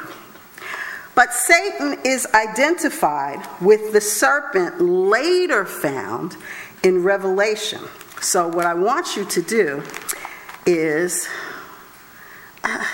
But 1.15 1.33
Satan 1.33 1.99
is 2.05 2.27
identified 2.33 3.45
with 3.61 3.93
the 3.93 4.01
serpent 4.01 4.81
later 4.81 5.65
found 5.65 6.37
in 6.83 7.03
Revelation. 7.03 7.81
So, 8.21 8.47
what 8.49 8.67
I 8.67 8.75
want 8.75 9.17
you 9.17 9.25
to 9.25 9.43
do 9.43 9.83
is. 10.67 11.29
Uh, 12.63 12.85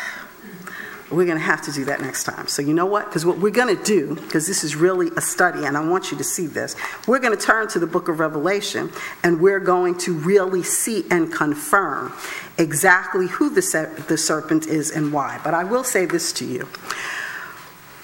we're 1.10 1.26
going 1.26 1.38
to 1.38 1.44
have 1.44 1.62
to 1.62 1.72
do 1.72 1.84
that 1.84 2.00
next 2.00 2.24
time. 2.24 2.46
So, 2.48 2.62
you 2.62 2.72
know 2.72 2.86
what? 2.86 3.06
Because 3.06 3.26
what 3.26 3.38
we're 3.38 3.50
going 3.50 3.76
to 3.76 3.82
do, 3.82 4.14
because 4.14 4.46
this 4.46 4.64
is 4.64 4.74
really 4.74 5.10
a 5.16 5.20
study 5.20 5.64
and 5.64 5.76
I 5.76 5.86
want 5.86 6.10
you 6.10 6.18
to 6.18 6.24
see 6.24 6.46
this, 6.46 6.76
we're 7.06 7.18
going 7.18 7.36
to 7.36 7.42
turn 7.42 7.68
to 7.68 7.78
the 7.78 7.86
book 7.86 8.08
of 8.08 8.20
Revelation 8.20 8.90
and 9.22 9.40
we're 9.40 9.60
going 9.60 9.98
to 9.98 10.14
really 10.14 10.62
see 10.62 11.04
and 11.10 11.32
confirm 11.32 12.12
exactly 12.58 13.26
who 13.26 13.50
the, 13.50 14.04
the 14.08 14.16
serpent 14.16 14.66
is 14.66 14.90
and 14.90 15.12
why. 15.12 15.40
But 15.44 15.54
I 15.54 15.64
will 15.64 15.84
say 15.84 16.06
this 16.06 16.32
to 16.34 16.44
you. 16.44 16.68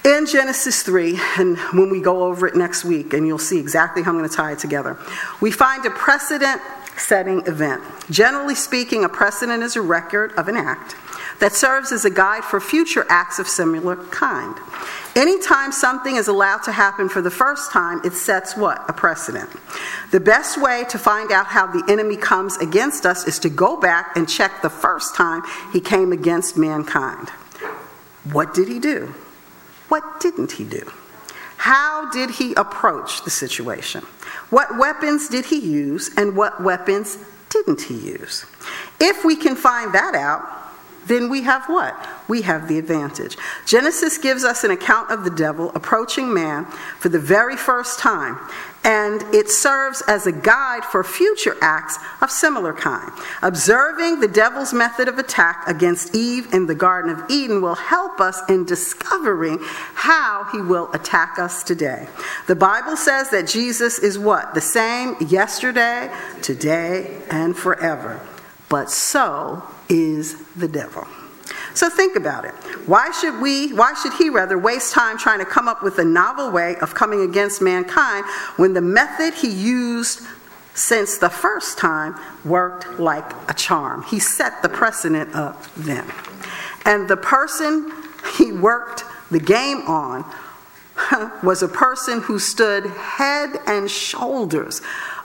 In 0.03 0.25
Genesis 0.25 0.81
3, 0.81 1.19
and 1.37 1.57
when 1.73 1.91
we 1.91 2.01
go 2.01 2.23
over 2.23 2.47
it 2.47 2.55
next 2.55 2.83
week, 2.83 3.13
and 3.13 3.27
you'll 3.27 3.37
see 3.37 3.59
exactly 3.59 4.01
how 4.01 4.11
I'm 4.11 4.17
going 4.17 4.27
to 4.27 4.35
tie 4.35 4.53
it 4.53 4.59
together, 4.59 4.97
we 5.41 5.51
find 5.51 5.85
a 5.85 5.91
precedent 5.91 6.59
setting 6.97 7.45
event. 7.45 7.83
Generally 8.09 8.55
speaking, 8.55 9.03
a 9.03 9.09
precedent 9.09 9.61
is 9.61 9.75
a 9.75 9.81
record 9.81 10.31
of 10.33 10.47
an 10.47 10.57
act 10.57 10.95
that 11.41 11.53
serves 11.53 11.91
as 11.91 12.05
a 12.05 12.09
guide 12.09 12.43
for 12.43 12.61
future 12.61 13.03
acts 13.09 13.39
of 13.39 13.47
similar 13.47 13.95
kind. 13.95 14.55
Anytime 15.15 15.71
something 15.71 16.15
is 16.15 16.27
allowed 16.27 16.59
to 16.59 16.71
happen 16.71 17.09
for 17.09 17.19
the 17.19 17.31
first 17.31 17.71
time, 17.71 17.99
it 18.05 18.13
sets 18.13 18.55
what? 18.55 18.87
A 18.87 18.93
precedent. 18.93 19.49
The 20.11 20.19
best 20.19 20.61
way 20.61 20.85
to 20.89 20.99
find 20.99 21.31
out 21.31 21.47
how 21.47 21.65
the 21.65 21.83
enemy 21.91 22.15
comes 22.15 22.57
against 22.57 23.07
us 23.07 23.27
is 23.27 23.39
to 23.39 23.49
go 23.49 23.75
back 23.75 24.15
and 24.15 24.29
check 24.29 24.61
the 24.61 24.69
first 24.69 25.15
time 25.15 25.41
he 25.73 25.81
came 25.81 26.11
against 26.11 26.57
mankind. 26.57 27.29
What 28.31 28.53
did 28.53 28.67
he 28.67 28.79
do? 28.79 29.13
What 29.89 30.19
didn't 30.19 30.53
he 30.53 30.63
do? 30.63 30.91
How 31.57 32.09
did 32.11 32.29
he 32.29 32.53
approach 32.53 33.23
the 33.23 33.31
situation? 33.31 34.03
What 34.51 34.77
weapons 34.77 35.27
did 35.27 35.45
he 35.45 35.59
use 35.59 36.11
and 36.15 36.37
what 36.37 36.61
weapons 36.61 37.17
didn't 37.49 37.81
he 37.81 37.95
use? 37.95 38.45
If 38.99 39.25
we 39.25 39.35
can 39.35 39.55
find 39.55 39.91
that 39.93 40.13
out, 40.13 40.60
then 41.07 41.29
we 41.29 41.41
have 41.41 41.65
what? 41.65 41.95
We 42.27 42.43
have 42.43 42.67
the 42.67 42.77
advantage. 42.77 43.37
Genesis 43.65 44.17
gives 44.17 44.43
us 44.43 44.63
an 44.63 44.71
account 44.71 45.11
of 45.11 45.23
the 45.23 45.29
devil 45.29 45.71
approaching 45.73 46.33
man 46.33 46.65
for 46.99 47.09
the 47.09 47.19
very 47.19 47.57
first 47.57 47.99
time, 47.99 48.37
and 48.83 49.21
it 49.33 49.49
serves 49.49 50.01
as 50.07 50.25
a 50.25 50.31
guide 50.31 50.83
for 50.85 51.03
future 51.03 51.55
acts 51.61 51.97
of 52.21 52.31
similar 52.31 52.73
kind. 52.73 53.11
Observing 53.41 54.19
the 54.19 54.27
devil's 54.27 54.73
method 54.73 55.07
of 55.07 55.17
attack 55.17 55.63
against 55.67 56.15
Eve 56.15 56.53
in 56.53 56.67
the 56.67 56.75
Garden 56.75 57.11
of 57.11 57.29
Eden 57.29 57.61
will 57.61 57.75
help 57.75 58.19
us 58.19 58.41
in 58.49 58.65
discovering 58.65 59.59
how 59.61 60.47
he 60.51 60.61
will 60.61 60.91
attack 60.93 61.37
us 61.39 61.63
today. 61.63 62.07
The 62.47 62.55
Bible 62.55 62.95
says 62.95 63.29
that 63.31 63.47
Jesus 63.47 63.99
is 63.99 64.17
what? 64.17 64.53
The 64.53 64.61
same 64.61 65.15
yesterday, 65.19 66.11
today, 66.41 67.21
and 67.29 67.55
forever. 67.55 68.19
But 68.69 68.89
so 68.89 69.63
is 69.91 70.41
the 70.55 70.67
devil. 70.67 71.05
So 71.73 71.89
think 71.89 72.15
about 72.15 72.45
it. 72.45 72.53
Why 72.87 73.11
should 73.11 73.41
we, 73.41 73.73
why 73.73 73.93
should 73.93 74.13
he 74.13 74.29
rather 74.29 74.57
waste 74.57 74.93
time 74.93 75.17
trying 75.17 75.39
to 75.39 75.45
come 75.45 75.67
up 75.67 75.83
with 75.83 75.99
a 75.99 76.05
novel 76.05 76.49
way 76.51 76.75
of 76.77 76.95
coming 76.95 77.21
against 77.21 77.61
mankind 77.61 78.25
when 78.57 78.73
the 78.73 78.81
method 78.81 79.33
he 79.33 79.49
used 79.49 80.21
since 80.73 81.17
the 81.17 81.29
first 81.29 81.77
time 81.77 82.15
worked 82.43 82.99
like 82.99 83.31
a 83.49 83.53
charm? 83.53 84.03
He 84.03 84.19
set 84.19 84.61
the 84.61 84.69
precedent 84.69 85.35
up 85.35 85.63
then. 85.75 86.05
And 86.85 87.07
the 87.07 87.17
person 87.17 87.91
he 88.37 88.51
worked 88.51 89.03
the 89.29 89.39
game 89.39 89.87
on 89.87 90.25
was 91.43 91.63
a 91.63 91.67
person 91.67 92.21
who 92.21 92.39
stood 92.39 92.85
head 92.85 93.59
and 93.67 93.89
shoulders 93.89 94.81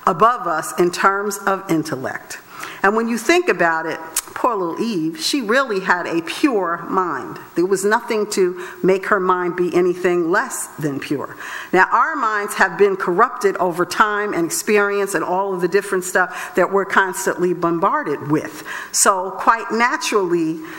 above 0.07 0.47
us 0.47 0.79
in 0.79 0.91
terms 0.91 1.39
of 1.39 1.69
intellect. 1.71 2.39
And 2.83 2.95
when 2.95 3.09
you 3.09 3.19
think 3.19 3.49
about 3.49 3.87
it, 3.87 3.99
poor 4.47 4.55
little 4.55 4.81
Eve, 4.81 5.21
she 5.21 5.41
really 5.41 5.81
had 5.81 6.07
a 6.07 6.23
pure 6.23 6.79
mind. 6.89 7.37
There 7.57 7.67
was 7.67 7.85
nothing 7.85 8.31
to 8.31 8.65
make 8.81 9.07
her 9.07 9.19
mind 9.19 9.57
be 9.57 9.75
anything 9.75 10.31
less 10.31 10.69
than 10.77 11.01
pure. 11.01 11.37
Now, 11.73 11.89
our 11.91 12.15
minds 12.15 12.55
have 12.55 12.79
been 12.79 12.95
corrupted 12.95 13.57
over 13.57 13.85
time 13.85 14.33
and 14.33 14.47
experience 14.47 15.15
and 15.15 15.25
all 15.25 15.53
of 15.53 15.63
the 15.63 15.67
different 15.67 16.05
stuff 16.05 16.55
that 16.55 16.71
we're 16.73 16.85
constantly 16.85 17.55
bombarded 17.55 18.31
with. 18.31 18.63
So, 18.93 19.33
quite 19.33 19.67
naturally, 19.73 20.61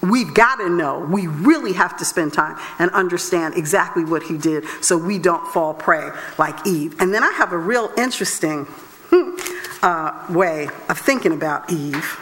We've 0.00 0.32
got 0.32 0.56
to 0.56 0.68
know. 0.68 1.00
We 1.00 1.26
really 1.26 1.72
have 1.72 1.96
to 1.96 2.04
spend 2.04 2.32
time 2.32 2.56
and 2.78 2.88
understand 2.92 3.54
exactly 3.56 4.04
what 4.04 4.22
he 4.22 4.38
did 4.38 4.64
so 4.80 4.96
we 4.96 5.18
don't 5.18 5.44
fall 5.48 5.74
prey 5.74 6.12
like 6.38 6.64
Eve. 6.64 6.94
And 7.00 7.12
then 7.12 7.24
I 7.24 7.32
have 7.32 7.52
a 7.52 7.58
real 7.58 7.90
interesting 7.98 8.68
uh, 9.82 10.26
way 10.30 10.68
of 10.88 10.98
thinking 10.98 11.32
about 11.32 11.72
Eve. 11.72 12.16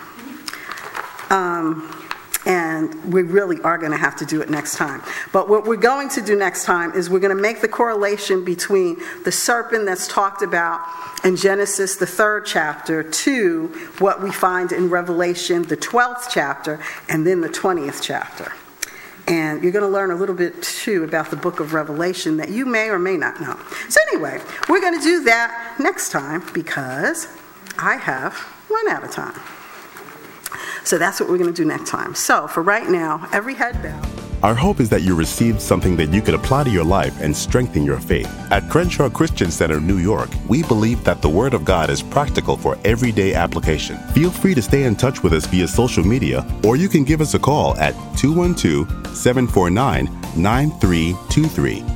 Um, 1.31 2.07
and 2.47 3.13
we 3.13 3.23
really 3.23 3.61
are 3.63 3.77
going 3.77 3.91
to 3.91 3.99
have 3.99 4.17
to 4.17 4.25
do 4.25 4.41
it 4.41 4.49
next 4.49 4.77
time. 4.77 5.03
But 5.33 5.49
what 5.49 5.67
we're 5.67 5.77
going 5.77 6.09
to 6.11 6.23
do 6.23 6.37
next 6.37 6.65
time 6.65 6.93
is 6.93 7.11
we're 7.11 7.19
going 7.19 7.37
to 7.37 7.43
make 7.43 7.61
the 7.61 7.69
correlation 7.69 8.45
between 8.45 9.03
the 9.25 9.33
serpent 9.33 9.85
that's 9.85 10.07
talked 10.07 10.43
about 10.43 10.81
in 11.25 11.37
Genesis, 11.37 11.97
the 11.97 12.07
third 12.07 12.47
chapter, 12.47 13.03
to 13.03 13.67
what 13.99 14.23
we 14.23 14.31
find 14.31 14.71
in 14.71 14.89
Revelation, 14.89 15.63
the 15.63 15.77
12th 15.77 16.29
chapter, 16.31 16.81
and 17.09 17.27
then 17.27 17.41
the 17.41 17.49
20th 17.49 18.01
chapter. 18.01 18.53
And 19.27 19.65
you're 19.65 19.73
going 19.73 19.85
to 19.85 19.91
learn 19.91 20.13
a 20.13 20.17
little 20.17 20.37
bit 20.37 20.63
too 20.63 21.03
about 21.03 21.31
the 21.31 21.37
book 21.37 21.59
of 21.59 21.75
Revelation 21.75 22.37
that 22.37 22.49
you 22.49 22.65
may 22.65 22.91
or 22.91 22.99
may 23.01 23.17
not 23.17 23.41
know. 23.41 23.59
So, 23.89 24.01
anyway, 24.13 24.41
we're 24.69 24.81
going 24.81 24.97
to 24.97 25.05
do 25.05 25.25
that 25.25 25.75
next 25.81 26.11
time 26.11 26.45
because 26.55 27.27
I 27.77 27.97
have 27.97 28.37
run 28.71 28.89
out 28.89 29.03
of 29.03 29.11
time. 29.11 29.35
So 30.87 30.99
that's 30.99 31.19
what 31.19 31.29
we're 31.29 31.39
going 31.39 31.53
to 31.53 31.63
do 31.63 31.67
next 31.67 31.91
time. 31.91 32.15
So 32.15 32.47
for 32.47 32.63
right 32.63 32.89
now, 32.89 33.29
every 33.33 33.55
head 33.55 33.83
bowed. 33.83 34.09
Our 34.45 34.55
hope 34.55 34.79
is 34.79 34.89
that 34.91 35.03
you 35.03 35.17
received 35.17 35.61
something 35.61 35.97
that 35.97 36.13
you 36.13 36.23
could 36.23 36.35
apply 36.35 36.63
to 36.65 36.71
your 36.71 36.85
life 36.85 37.21
and 37.21 37.37
strengthen 37.37 37.85
your 37.85 37.99
faith. 37.99 38.29
At 38.53 38.71
Crenshaw 38.71 39.11
Christian 39.11 39.51
Center, 39.51 39.81
New 39.81 39.97
York, 39.97 40.29
we 40.47 40.63
believe 40.63 41.03
that 41.03 41.23
the 41.23 41.29
Word 41.29 41.55
of 41.55 41.65
God 41.65 41.91
is 41.91 42.03
practical 42.03 42.57
for 42.57 42.79
everyday 42.85 43.35
application. 43.35 43.97
Feel 44.13 44.31
free 44.31 44.55
to 44.55 44.63
stay 44.63 44.85
in 44.85 44.95
touch 44.95 45.25
with 45.25 45.33
us 45.33 45.47
via 45.47 45.67
social 45.67 46.05
media, 46.05 46.47
or 46.65 46.77
you 46.77 46.89
can 46.89 47.03
give 47.03 47.21
us 47.21 47.35
a 47.35 47.39
call 47.39 47.77
at 47.79 47.95
212 48.17 49.17
749 49.17 50.05
9323. 50.37 51.96